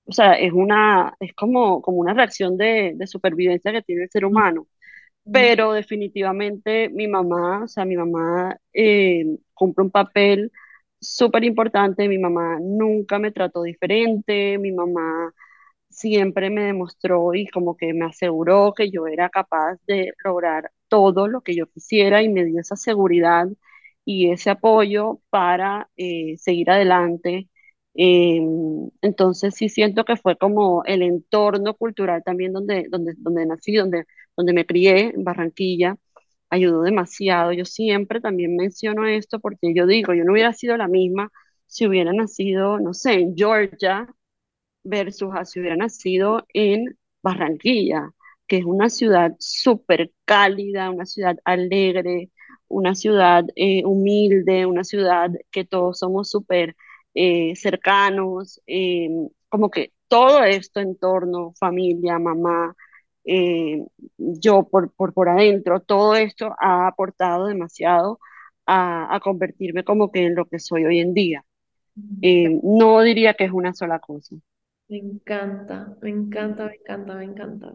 o 0.05 0.13
sea, 0.13 0.33
es 0.35 0.53
una, 0.53 1.15
es 1.19 1.33
como, 1.35 1.81
como 1.81 1.97
una 1.99 2.13
reacción 2.15 2.57
de, 2.57 2.93
de 2.95 3.07
supervivencia 3.07 3.71
que 3.73 3.81
tiene 3.83 4.03
el 4.05 4.09
ser 4.11 4.25
humano 4.25 4.67
pero 5.31 5.73
definitivamente 5.73 6.89
mi 6.89 7.07
mamá, 7.07 7.63
o 7.63 7.67
sea, 7.67 7.85
mi 7.85 7.95
mamá 7.97 8.57
eh, 8.73 9.25
cumple 9.53 9.85
un 9.85 9.91
papel 9.91 10.51
súper 10.99 11.43
importante, 11.43 12.07
mi 12.07 12.17
mamá 12.17 12.59
nunca 12.61 13.19
me 13.19 13.31
trató 13.31 13.63
diferente, 13.63 14.57
mi 14.59 14.71
mamá 14.71 15.33
siempre 15.89 16.49
me 16.49 16.63
demostró 16.65 17.33
y 17.35 17.47
como 17.47 17.77
que 17.77 17.93
me 17.93 18.05
aseguró 18.05 18.73
que 18.75 18.91
yo 18.91 19.07
era 19.07 19.29
capaz 19.29 19.77
de 19.87 20.13
lograr 20.23 20.71
todo 20.89 21.27
lo 21.27 21.41
que 21.41 21.55
yo 21.55 21.67
quisiera 21.69 22.21
y 22.23 22.29
me 22.29 22.45
dio 22.45 22.61
esa 22.61 22.75
seguridad 22.75 23.47
y 24.05 24.31
ese 24.31 24.49
apoyo 24.51 25.21
para 25.29 25.89
eh, 25.97 26.35
seguir 26.37 26.69
adelante. 26.71 27.49
Eh, 27.95 28.41
entonces 29.01 29.55
sí 29.55 29.69
siento 29.69 30.03
que 30.05 30.17
fue 30.17 30.37
como 30.37 30.83
el 30.85 31.01
entorno 31.01 31.73
cultural 31.75 32.23
también 32.23 32.51
donde, 32.53 32.87
donde, 32.89 33.13
donde 33.17 33.45
nací, 33.45 33.75
donde, 33.75 34.05
donde 34.37 34.53
me 34.53 34.65
crié, 34.65 35.11
en 35.15 35.23
Barranquilla. 35.23 35.97
ayudó 36.49 36.83
demasiado. 36.83 37.53
Yo 37.53 37.65
siempre 37.65 38.21
también 38.21 38.55
menciono 38.55 39.07
esto 39.07 39.39
porque 39.39 39.73
yo 39.75 39.87
digo, 39.87 40.13
yo 40.13 40.23
no 40.25 40.33
hubiera 40.33 40.53
sido 40.53 40.77
la 40.77 40.87
misma 40.87 41.31
si 41.67 41.87
hubiera 41.87 42.13
nacido, 42.13 42.79
no 42.79 42.93
sé, 42.93 43.13
en 43.15 43.35
Georgia 43.35 44.07
versus 44.83 45.33
si 45.49 45.59
hubiera 45.59 45.75
nacido 45.77 46.45
en 46.53 46.97
Barranquilla, 47.23 48.11
que 48.47 48.57
es 48.57 48.65
una 48.65 48.89
ciudad 48.89 49.35
súper 49.39 50.11
cálida, 50.25 50.91
una 50.91 51.05
ciudad 51.05 51.37
alegre, 51.45 52.31
una 52.67 52.95
ciudad 52.95 53.45
eh, 53.55 53.83
humilde, 53.85 54.65
una 54.65 54.83
ciudad 54.83 55.31
que 55.51 55.65
todos 55.65 55.99
somos 55.99 56.29
súper 56.29 56.75
eh, 57.15 57.55
cercanos, 57.55 58.61
eh, 58.67 59.09
como 59.49 59.69
que 59.71 59.93
todo 60.07 60.43
esto 60.43 60.79
en 60.79 60.97
torno, 60.97 61.53
familia, 61.59 62.19
mamá, 62.19 62.75
yo 63.25 64.67
por, 64.69 64.91
por, 64.93 65.13
por 65.13 65.29
adentro, 65.29 65.79
todo 65.79 66.15
esto 66.15 66.55
ha 66.59 66.87
aportado 66.87 67.47
demasiado 67.47 68.19
a, 68.65 69.13
a, 69.15 69.19
convertirme 69.19 69.83
como 69.83 70.11
que 70.11 70.25
en 70.25 70.35
lo 70.35 70.45
que 70.45 70.59
soy 70.59 70.85
hoy 70.85 70.99
en 70.99 71.13
día. 71.13 71.45
no 71.95 73.01
diría 73.01 73.33
que 73.33 73.45
es 73.45 73.51
una 73.51 73.73
sola 73.73 73.99
cosa. 73.99 74.35
Me 74.87 74.97
encanta, 74.97 75.97
me 76.01 76.09
encanta, 76.09 76.65
me 76.65 76.75
encanta, 76.75 77.15
me 77.15 77.23
encanta. 77.23 77.73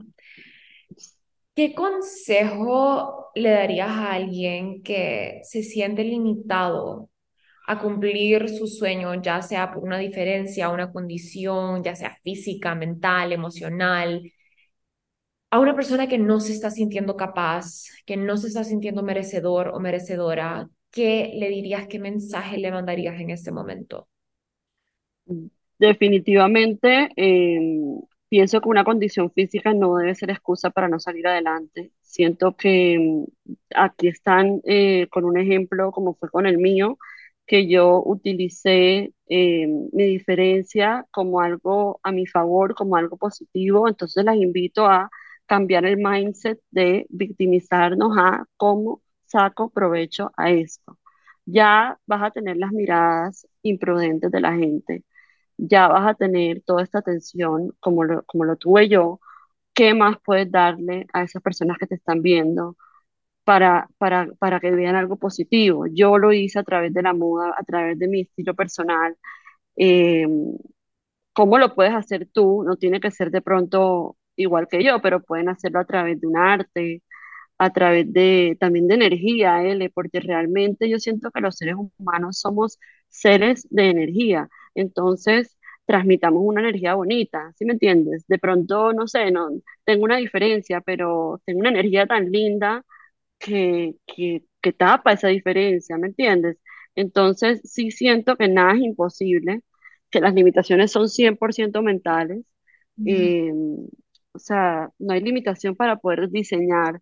¿Qué 1.55 1.75
consejo 1.75 3.31
le 3.35 3.51
darías 3.51 3.91
a 3.91 4.13
alguien 4.13 4.83
que 4.83 5.41
se 5.43 5.63
siente 5.63 6.05
limitado 6.05 7.11
a 7.67 7.79
cumplir 7.79 8.49
su 8.49 8.67
sueño, 8.67 9.21
ya 9.23 9.43
sea 9.43 9.73
por 9.73 9.85
una 9.85 9.99
diferencia, 9.99 10.71
una 10.71 10.91
condición, 10.93 11.83
ya 11.85 11.95
sea 11.95 12.17
física, 12.23 12.75
mental, 12.75 13.33
emocional, 13.33 14.23
a 15.51 15.59
una 15.61 15.75
persona 15.75 16.09
que 16.09 16.19
no 16.19 16.41
se 16.41 16.53
está 16.53 16.71
sintiendo 16.71 17.17
capaz, 17.17 17.85
que 18.07 18.17
no 18.17 18.37
se 18.37 18.49
está 18.49 18.65
sintiendo 18.65 19.03
merecedor 19.03 19.69
o 19.69 19.81
merecedora? 19.81 20.69
¿Qué 20.91 21.33
le 21.37 21.49
dirías, 21.49 21.87
qué 21.89 21.99
mensaje 21.99 22.59
le 22.59 22.71
mandarías 22.73 23.21
en 23.21 23.31
este 23.31 23.53
momento? 23.53 24.09
Definitivamente, 25.79 27.09
em, 27.17 28.01
pienso 28.29 28.61
que 28.61 28.69
una 28.69 28.85
condición 28.85 29.31
física 29.33 29.73
no 29.73 29.97
debe 29.97 30.15
ser 30.15 30.31
excusa 30.31 30.71
para 30.71 30.89
no 30.89 31.01
salir 31.01 31.27
adelante. 31.27 31.93
Siento 32.03 32.55
que 32.57 32.95
em, 32.95 33.27
aquí 33.75 34.09
están 34.09 34.61
eh, 34.65 35.07
con 35.11 35.25
un 35.25 35.39
ejemplo 35.39 35.91
como 35.93 36.15
fue 36.17 36.29
con 36.31 36.47
el 36.47 36.59
mío, 36.59 36.99
que 37.47 37.67
yo 37.69 38.03
utilicé 38.05 39.15
em, 39.27 39.89
mi 39.93 40.05
diferencia 40.07 41.07
como 41.11 41.41
algo 41.41 41.99
a 42.03 42.13
mi 42.13 42.27
favor, 42.27 42.75
como 42.75 42.97
algo 42.97 43.17
positivo. 43.17 43.89
Entonces 43.89 44.25
las 44.25 44.37
invito 44.37 44.87
a 44.87 45.11
cambiar 45.51 45.85
el 45.87 45.99
mindset 45.99 46.61
de 46.71 47.07
victimizarnos 47.11 48.17
a 48.19 48.47
cómo 48.57 49.03
saco 49.27 49.71
provecho 49.71 50.33
a 50.37 50.51
esto. 50.51 50.99
Ya 51.47 51.99
vas 52.07 52.23
a 52.23 52.31
tener 52.33 52.57
las 52.57 52.73
miradas 52.73 53.47
imprudentes 53.63 54.31
de 54.31 54.41
la 54.41 54.55
gente 54.55 55.05
ya 55.59 55.89
vas 55.89 56.07
a 56.09 56.15
tener 56.15 56.63
toda 56.63 56.83
esta 56.83 57.01
atención 57.01 57.73
como 57.81 58.05
lo, 58.05 58.25
tuve 58.59 58.89
yo, 58.89 59.21
¿qué 59.75 59.95
más 59.95 60.17
puedes 60.25 60.51
darle 60.53 61.07
a 61.13 61.23
esas 61.25 61.43
personas 61.43 61.79
que 61.79 61.87
te 61.87 61.97
están 61.97 62.23
viendo 62.23 62.77
para, 63.45 63.89
para, 63.99 64.29
para 64.39 64.61
que 64.61 64.73
vean 64.73 64.97
algo 64.97 65.17
positivo? 65.19 65.87
Yo 65.89 66.19
lo 66.19 66.33
hice 66.33 66.61
a 66.61 66.65
través 66.65 66.95
de 66.95 67.03
la 67.03 67.15
moda, 67.15 67.55
a 67.59 67.65
través 67.65 67.99
de 67.99 68.09
mi 68.09 68.23
estilo 68.23 68.55
personal. 68.55 69.17
Eh, 69.77 70.27
¿Cómo 71.33 71.59
lo 71.59 71.75
puedes 71.75 71.95
hacer 71.95 72.29
tú? 72.33 72.63
No 72.65 72.77
tiene 72.77 73.01
que 73.01 73.11
ser 73.11 73.31
de 73.31 73.41
pronto 73.43 74.17
igual 74.41 74.69
que 74.69 74.83
yo, 74.85 75.01
pero 75.03 75.23
pueden 75.23 75.49
hacerlo 75.49 75.81
a 75.81 75.85
través 75.87 76.21
de 76.21 76.27
un 76.27 76.37
arte, 76.37 77.03
a 77.59 77.71
través 77.73 78.13
de 78.13 78.57
también 78.61 78.89
de 78.89 78.95
energía, 78.97 79.63
L, 79.65 79.91
porque 79.91 80.21
realmente 80.21 80.89
yo 80.89 80.99
siento 80.99 81.31
que 81.31 81.41
los 81.41 81.57
seres 81.57 81.77
humanos 81.99 82.39
somos 82.41 82.79
seres 83.09 83.67
de 83.71 83.91
energía. 83.91 84.49
Entonces, 84.75 85.59
transmitamos 85.87 86.43
una 86.45 86.61
energía 86.63 86.95
bonita, 86.95 87.53
¿sí 87.57 87.65
me 87.67 87.75
entiendes? 87.75 88.27
De 88.29 88.39
pronto, 88.39 88.93
no 88.93 89.07
sé, 89.09 89.31
no, 89.31 89.49
tengo 89.85 90.05
una 90.05 90.17
diferencia, 90.19 90.81
pero 90.81 91.41
tengo 91.45 91.61
una 91.61 91.71
energía 91.71 92.07
tan 92.07 92.31
linda 92.31 92.85
que, 93.39 93.97
que, 94.07 94.45
que 94.61 94.73
tapa 94.73 95.13
esa 95.13 95.29
diferencia, 95.29 95.99
¿me 95.99 96.09
entiendes? 96.09 96.59
Entonces, 96.95 97.61
sí 97.65 97.91
siento 97.91 98.37
que 98.37 98.49
nada 98.49 98.75
es 98.75 98.81
imposible, 98.83 99.63
que 100.11 100.21
las 100.21 100.35
limitaciones 100.35 100.93
son 100.93 101.09
100% 101.09 101.83
mentales. 101.83 102.45
Eh, 103.05 103.53
o 104.33 104.39
sea, 104.39 104.91
no 104.99 105.13
hay 105.15 105.21
limitación 105.21 105.77
para 105.77 105.97
poder 105.97 106.31
diseñar, 106.31 107.01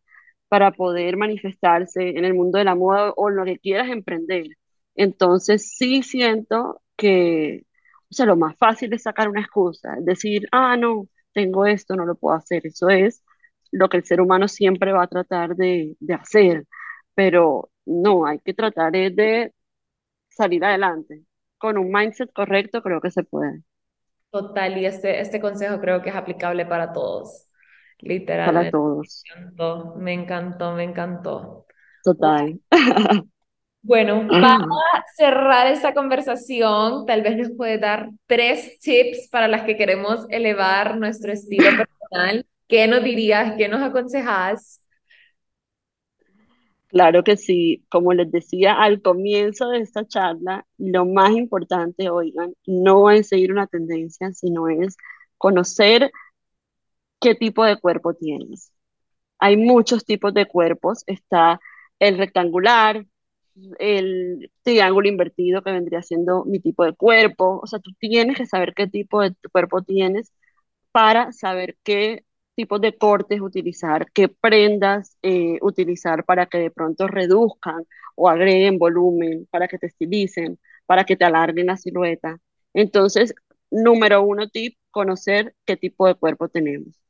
para 0.48 0.72
poder 0.72 1.16
manifestarse 1.16 2.10
en 2.10 2.24
el 2.24 2.34
mundo 2.34 2.58
de 2.58 2.64
la 2.64 2.74
moda 2.74 3.12
o 3.16 3.30
lo 3.30 3.44
que 3.44 3.58
quieras 3.58 3.88
emprender. 3.90 4.46
Entonces, 4.94 5.74
sí 5.76 6.02
siento 6.02 6.82
que, 6.96 7.64
o 8.10 8.14
sea, 8.14 8.26
lo 8.26 8.36
más 8.36 8.56
fácil 8.56 8.92
es 8.92 9.02
sacar 9.02 9.28
una 9.28 9.40
excusa, 9.42 9.96
decir, 10.00 10.48
ah, 10.52 10.76
no, 10.76 11.08
tengo 11.32 11.66
esto, 11.66 11.96
no 11.96 12.06
lo 12.06 12.16
puedo 12.16 12.36
hacer. 12.36 12.66
Eso 12.66 12.88
es 12.88 13.22
lo 13.70 13.88
que 13.88 13.98
el 13.98 14.04
ser 14.04 14.20
humano 14.20 14.48
siempre 14.48 14.92
va 14.92 15.04
a 15.04 15.06
tratar 15.08 15.54
de, 15.56 15.96
de 16.00 16.14
hacer, 16.14 16.64
pero 17.14 17.70
no, 17.86 18.26
hay 18.26 18.38
que 18.40 18.54
tratar 18.54 18.92
de 18.92 19.52
salir 20.30 20.64
adelante. 20.64 21.24
Con 21.58 21.78
un 21.78 21.90
mindset 21.92 22.32
correcto 22.32 22.82
creo 22.82 23.00
que 23.00 23.10
se 23.10 23.24
puede. 23.24 23.62
Total, 24.30 24.76
y 24.76 24.86
este, 24.86 25.20
este 25.20 25.40
consejo 25.40 25.80
creo 25.80 26.02
que 26.02 26.10
es 26.10 26.16
aplicable 26.16 26.66
para 26.66 26.92
todos, 26.92 27.48
literalmente. 27.98 28.54
Para 28.58 28.70
todos. 28.70 29.22
Me 29.26 29.42
encantó, 29.42 29.94
me 29.96 30.12
encantó, 30.12 30.72
me 30.72 30.84
encantó. 30.84 31.66
Total. 32.04 32.60
Bueno, 33.80 34.26
para 34.28 34.58
cerrar 35.16 35.66
esta 35.68 35.94
conversación, 35.94 37.06
tal 37.06 37.22
vez 37.22 37.36
nos 37.36 37.50
puede 37.56 37.78
dar 37.78 38.10
tres 38.26 38.78
tips 38.80 39.28
para 39.30 39.48
las 39.48 39.62
que 39.62 39.76
queremos 39.76 40.26
elevar 40.28 40.98
nuestro 40.98 41.32
estilo 41.32 41.70
personal. 42.10 42.44
¿Qué 42.66 42.86
nos 42.86 43.02
dirías? 43.02 43.54
¿Qué 43.56 43.68
nos 43.68 43.80
aconsejas? 43.80 44.82
Claro 46.88 47.22
que 47.22 47.36
sí, 47.36 47.84
como 47.90 48.14
les 48.14 48.30
decía 48.32 48.72
al 48.74 49.02
comienzo 49.02 49.68
de 49.68 49.80
esta 49.80 50.06
charla, 50.06 50.66
lo 50.78 51.04
más 51.04 51.32
importante, 51.32 52.08
oigan, 52.08 52.54
no 52.66 53.10
es 53.10 53.28
seguir 53.28 53.52
una 53.52 53.66
tendencia, 53.66 54.32
sino 54.32 54.68
es 54.68 54.96
conocer 55.36 56.10
qué 57.20 57.34
tipo 57.34 57.64
de 57.64 57.78
cuerpo 57.80 58.14
tienes. 58.14 58.72
Hay 59.38 59.56
muchos 59.58 60.04
tipos 60.06 60.34
de 60.34 60.46
cuerpos, 60.46 61.04
está 61.08 61.60
el 62.00 62.18
rectangular, 62.18 63.06
el 63.80 64.52
triángulo 64.62 65.08
invertido 65.08 65.62
que 65.62 65.72
vendría 65.72 66.02
siendo 66.02 66.44
mi 66.46 66.60
tipo 66.60 66.84
de 66.84 66.94
cuerpo. 66.94 67.60
O 67.62 67.68
sea, 67.68 67.80
tú 67.80 67.92
tienes 68.00 68.36
que 68.38 68.46
saber 68.46 68.74
qué 68.74 68.88
tipo 68.88 69.22
de 69.22 69.34
cuerpo 69.52 69.82
tienes 69.82 70.32
para 70.92 71.32
saber 71.32 71.78
qué 71.84 72.24
tipos 72.58 72.80
de 72.80 72.96
cortes 72.98 73.40
utilizar, 73.40 74.10
qué 74.12 74.28
prendas 74.28 75.16
eh, 75.22 75.58
utilizar 75.62 76.24
para 76.24 76.46
que 76.46 76.58
de 76.58 76.70
pronto 76.72 77.06
reduzcan 77.06 77.84
o 78.16 78.28
agreguen 78.28 78.78
volumen, 78.78 79.46
para 79.50 79.68
que 79.68 79.78
te 79.78 79.86
estilicen, 79.86 80.58
para 80.86 81.04
que 81.04 81.16
te 81.16 81.24
alarguen 81.24 81.66
la 81.66 81.76
silueta. 81.76 82.38
Entonces, 82.74 83.32
número 83.70 84.22
uno 84.22 84.48
tip, 84.48 84.76
conocer 84.90 85.54
qué 85.66 85.76
tipo 85.76 86.08
de 86.08 86.16
cuerpo 86.16 86.48
tenemos. 86.48 87.00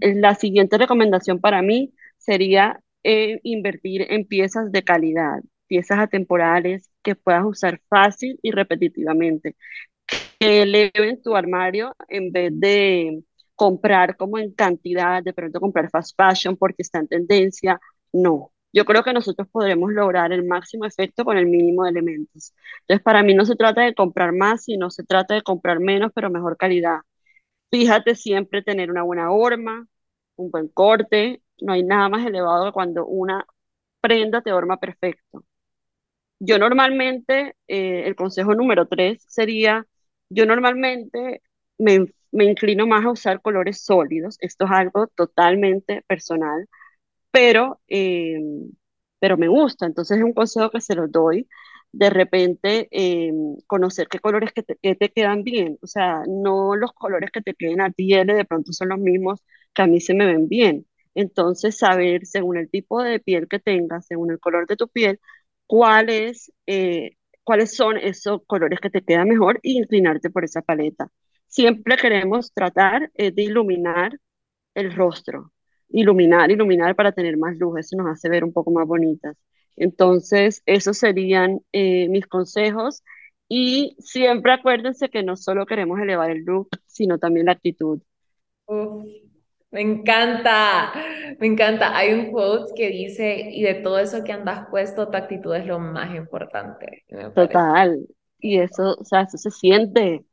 La 0.00 0.34
siguiente 0.34 0.78
recomendación 0.78 1.40
para 1.40 1.62
mí 1.62 1.94
sería 2.16 2.80
eh, 3.04 3.38
invertir 3.44 4.06
en 4.10 4.26
piezas 4.26 4.72
de 4.72 4.82
calidad 4.82 5.40
piezas 5.68 5.98
atemporales 6.00 6.90
que 7.02 7.14
puedas 7.14 7.44
usar 7.44 7.80
fácil 7.88 8.38
y 8.42 8.50
repetitivamente, 8.52 9.54
que 10.06 10.62
eleven 10.62 11.22
tu 11.22 11.36
armario 11.36 11.94
en 12.08 12.32
vez 12.32 12.52
de 12.54 13.22
comprar 13.58 14.16
como 14.18 14.38
en 14.38 14.52
cantidad, 14.54 15.22
de 15.24 15.34
pronto 15.34 15.60
comprar 15.60 15.90
fast 15.90 16.16
fashion 16.16 16.56
porque 16.58 16.82
está 16.84 17.00
en 17.00 17.08
tendencia, 17.08 17.80
no. 18.14 18.52
Yo 18.72 18.86
creo 18.86 19.04
que 19.04 19.12
nosotros 19.14 19.48
podremos 19.52 19.92
lograr 19.92 20.32
el 20.32 20.44
máximo 20.46 20.86
efecto 20.86 21.24
con 21.26 21.38
el 21.38 21.46
mínimo 21.48 21.84
de 21.84 21.90
elementos. 21.90 22.54
Entonces, 22.82 23.02
para 23.04 23.22
mí 23.24 23.34
no 23.34 23.46
se 23.46 23.56
trata 23.56 23.82
de 23.82 23.94
comprar 23.96 24.32
más, 24.34 24.64
sino 24.64 24.90
se 24.90 25.04
trata 25.04 25.34
de 25.34 25.42
comprar 25.42 25.80
menos, 25.80 26.12
pero 26.14 26.30
mejor 26.30 26.56
calidad. 26.58 26.98
Fíjate 27.70 28.14
siempre 28.14 28.62
tener 28.62 28.90
una 28.90 29.02
buena 29.04 29.30
horma, 29.32 29.86
un 30.36 30.50
buen 30.50 30.68
corte. 30.68 31.42
No 31.60 31.72
hay 31.74 31.82
nada 31.84 32.08
más 32.08 32.26
elevado 32.26 32.66
que 32.66 32.72
cuando 32.72 33.06
una 33.06 33.46
prenda 34.02 34.42
te 34.42 34.52
horma 34.52 34.78
perfecto. 34.78 35.44
Yo 36.40 36.58
normalmente, 36.58 37.56
eh, 37.68 38.04
el 38.06 38.14
consejo 38.16 38.54
número 38.54 38.86
tres 38.86 39.24
sería, 39.28 39.86
yo 40.28 40.46
normalmente 40.46 41.42
me, 41.78 42.06
me 42.32 42.44
inclino 42.44 42.86
más 42.86 43.04
a 43.04 43.10
usar 43.10 43.40
colores 43.42 43.82
sólidos, 43.84 44.36
esto 44.40 44.64
es 44.66 44.70
algo 44.72 45.06
totalmente 45.08 46.02
personal, 46.06 46.68
pero, 47.30 47.80
eh, 47.88 48.38
pero 49.18 49.36
me 49.36 49.48
gusta, 49.48 49.86
entonces 49.86 50.18
es 50.18 50.24
un 50.24 50.32
consejo 50.32 50.70
que 50.70 50.80
se 50.80 50.94
los 50.94 51.10
doy. 51.10 51.48
De 51.92 52.10
repente, 52.10 52.88
eh, 52.90 53.32
conocer 53.66 54.08
qué 54.08 54.18
colores 54.20 54.52
que 54.52 54.62
te, 54.62 54.76
que 54.76 54.94
te, 54.94 55.10
quedan 55.10 55.42
bien, 55.42 55.78
o 55.82 55.86
sea, 55.86 56.22
no 56.28 56.76
los 56.76 56.92
colores 56.92 57.30
que 57.32 57.40
te 57.40 57.54
queden 57.54 57.80
a 57.80 57.90
ti, 57.90 58.08
de 58.12 58.44
pronto 58.44 58.72
son 58.72 58.90
los 58.90 58.98
mismos 58.98 59.42
que 59.74 59.82
a 59.82 59.86
mí 59.86 60.00
se 60.00 60.14
me 60.14 60.26
ven 60.26 60.48
bien. 60.48 60.86
Entonces, 61.14 61.76
saber 61.78 62.26
según 62.26 62.58
el 62.58 62.70
tipo 62.70 63.02
de 63.02 63.20
piel 63.20 63.48
que 63.48 63.58
tengas, 63.58 64.06
según 64.06 64.30
el 64.30 64.38
color 64.40 64.66
de 64.66 64.76
tu 64.76 64.88
piel, 64.88 65.18
cuáles, 65.66 66.52
eh, 66.66 67.12
cuáles 67.44 67.74
son 67.74 67.96
esos 67.98 68.42
colores 68.46 68.80
que 68.80 68.90
te 68.90 69.02
quedan 69.02 69.28
mejor 69.28 69.58
e 69.62 69.70
inclinarte 69.72 70.30
por 70.30 70.44
esa 70.44 70.62
paleta. 70.62 71.10
Siempre 71.48 71.96
queremos 71.96 72.52
tratar 72.52 73.10
eh, 73.14 73.32
de 73.32 73.42
iluminar 73.42 74.18
el 74.74 74.94
rostro, 74.94 75.52
iluminar, 75.88 76.50
iluminar 76.50 76.94
para 76.96 77.12
tener 77.12 77.36
más 77.36 77.56
luz, 77.56 77.80
eso 77.80 77.96
nos 77.96 78.08
hace 78.08 78.28
ver 78.28 78.44
un 78.44 78.52
poco 78.52 78.70
más 78.70 78.86
bonitas. 78.86 79.36
Entonces, 79.76 80.62
esos 80.66 80.98
serían 80.98 81.60
eh, 81.72 82.08
mis 82.08 82.26
consejos 82.26 83.02
y 83.48 83.96
siempre 83.98 84.52
acuérdense 84.52 85.08
que 85.08 85.22
no 85.22 85.36
solo 85.36 85.66
queremos 85.66 86.00
elevar 86.00 86.30
el 86.30 86.44
look, 86.44 86.68
sino 86.86 87.18
también 87.18 87.46
la 87.46 87.52
actitud. 87.52 88.00
me 89.70 89.80
encanta, 89.80 90.92
me 91.38 91.46
encanta. 91.46 91.96
Hay 91.96 92.12
un 92.12 92.30
quote 92.30 92.72
que 92.76 92.88
dice, 92.88 93.50
y 93.52 93.62
de 93.62 93.74
todo 93.74 93.98
eso 93.98 94.24
que 94.24 94.32
andas 94.32 94.66
puesto, 94.70 95.08
tu 95.08 95.16
actitud 95.16 95.54
es 95.54 95.66
lo 95.66 95.78
más 95.78 96.14
importante. 96.14 97.04
Total, 97.34 98.06
y 98.38 98.58
eso, 98.58 98.96
o 98.98 99.04
sea, 99.04 99.22
eso 99.22 99.38
se 99.38 99.50
siente, 99.50 100.24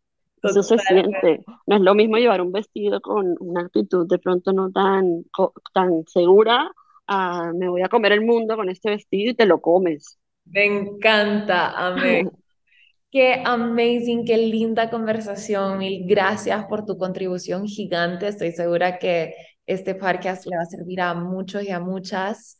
eso 0.47 0.63
se 0.63 0.77
siente. 0.77 1.43
No 1.65 1.75
es 1.75 1.81
lo 1.81 1.95
mismo 1.95 2.17
llevar 2.17 2.41
un 2.41 2.51
vestido 2.51 3.01
con 3.01 3.35
una 3.39 3.61
actitud 3.61 4.07
de 4.07 4.19
pronto 4.19 4.53
no 4.53 4.71
tan, 4.71 5.25
tan 5.73 6.05
segura, 6.07 6.71
a 7.07 7.51
me 7.53 7.69
voy 7.69 7.81
a 7.81 7.89
comer 7.89 8.13
el 8.13 8.21
mundo 8.21 8.55
con 8.55 8.69
este 8.69 8.89
vestido 8.89 9.31
y 9.31 9.35
te 9.35 9.45
lo 9.45 9.61
comes. 9.61 10.19
Me 10.45 10.65
encanta, 10.65 11.71
amén. 11.71 12.31
Qué 13.11 13.41
amazing, 13.45 14.25
qué 14.25 14.35
linda 14.35 14.89
conversación. 14.89 15.77
Mil 15.77 16.05
gracias 16.05 16.65
por 16.65 16.85
tu 16.85 16.97
contribución 16.97 17.65
gigante. 17.65 18.27
Estoy 18.27 18.51
segura 18.51 18.99
que 18.99 19.33
este 19.65 19.95
podcast 19.95 20.45
le 20.45 20.57
va 20.57 20.63
a 20.63 20.65
servir 20.65 20.99
a 20.99 21.13
muchos 21.13 21.63
y 21.63 21.71
a 21.71 21.79
muchas 21.79 22.57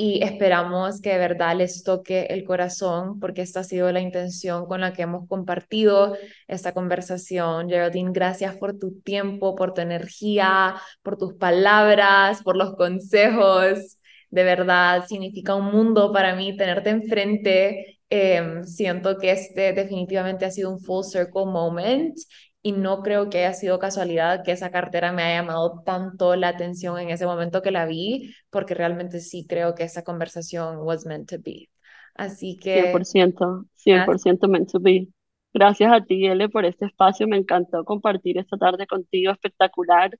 y 0.00 0.22
esperamos 0.22 1.00
que 1.00 1.10
de 1.10 1.18
verdad 1.18 1.56
les 1.56 1.82
toque 1.82 2.26
el 2.30 2.44
corazón 2.44 3.18
porque 3.18 3.42
esta 3.42 3.60
ha 3.60 3.64
sido 3.64 3.90
la 3.90 4.00
intención 4.00 4.66
con 4.66 4.80
la 4.80 4.92
que 4.92 5.02
hemos 5.02 5.26
compartido 5.28 6.16
esta 6.46 6.72
conversación. 6.72 7.68
Geraldine, 7.68 8.12
gracias 8.12 8.56
por 8.56 8.78
tu 8.78 9.00
tiempo, 9.00 9.56
por 9.56 9.74
tu 9.74 9.80
energía, 9.80 10.76
por 11.02 11.18
tus 11.18 11.34
palabras, 11.34 12.42
por 12.44 12.56
los 12.56 12.76
consejos. 12.76 13.98
De 14.30 14.44
verdad, 14.44 15.04
significa 15.08 15.56
un 15.56 15.66
mundo 15.72 16.12
para 16.12 16.36
mí 16.36 16.56
tenerte 16.56 16.90
enfrente. 16.90 17.98
Eh, 18.08 18.60
siento 18.64 19.18
que 19.18 19.32
este 19.32 19.72
definitivamente 19.72 20.44
ha 20.44 20.50
sido 20.52 20.70
un 20.70 20.80
full 20.80 21.02
circle 21.04 21.46
moment 21.46 22.16
y 22.62 22.72
no 22.72 23.02
creo 23.02 23.30
que 23.30 23.38
haya 23.38 23.54
sido 23.54 23.78
casualidad 23.78 24.42
que 24.44 24.52
esa 24.52 24.70
cartera 24.70 25.12
me 25.12 25.22
haya 25.22 25.42
llamado 25.42 25.82
tanto 25.84 26.34
la 26.36 26.48
atención 26.48 26.98
en 26.98 27.10
ese 27.10 27.26
momento 27.26 27.62
que 27.62 27.70
la 27.70 27.86
vi, 27.86 28.34
porque 28.50 28.74
realmente 28.74 29.20
sí 29.20 29.46
creo 29.48 29.74
que 29.74 29.84
esa 29.84 30.02
conversación 30.02 30.78
was 30.78 31.06
meant 31.06 31.28
to 31.28 31.36
be. 31.38 31.68
Así 32.14 32.56
que... 32.56 32.92
100%, 32.92 33.66
100% 33.74 34.48
meant 34.48 34.70
to 34.70 34.80
be. 34.80 35.08
Gracias 35.54 35.92
a 35.92 36.00
ti, 36.00 36.26
Ele, 36.26 36.48
por 36.48 36.64
este 36.64 36.86
espacio. 36.86 37.28
Me 37.28 37.36
encantó 37.36 37.84
compartir 37.84 38.38
esta 38.38 38.56
tarde 38.56 38.86
contigo, 38.86 39.32
espectacular. 39.32 40.10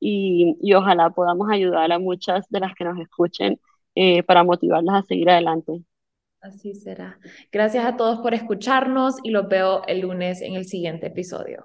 Y, 0.00 0.56
y 0.60 0.74
ojalá 0.74 1.10
podamos 1.10 1.48
ayudar 1.50 1.90
a 1.92 1.98
muchas 1.98 2.46
de 2.50 2.60
las 2.60 2.74
que 2.74 2.84
nos 2.84 2.98
escuchen 2.98 3.60
eh, 3.94 4.22
para 4.24 4.42
motivarlas 4.42 4.96
a 4.96 5.06
seguir 5.06 5.30
adelante. 5.30 5.84
Así 6.40 6.74
será. 6.74 7.18
Gracias 7.50 7.86
a 7.86 7.96
todos 7.96 8.18
por 8.18 8.34
escucharnos 8.34 9.16
y 9.22 9.30
los 9.30 9.48
veo 9.48 9.82
el 9.86 10.00
lunes 10.00 10.42
en 10.42 10.54
el 10.54 10.66
siguiente 10.66 11.06
episodio. 11.06 11.64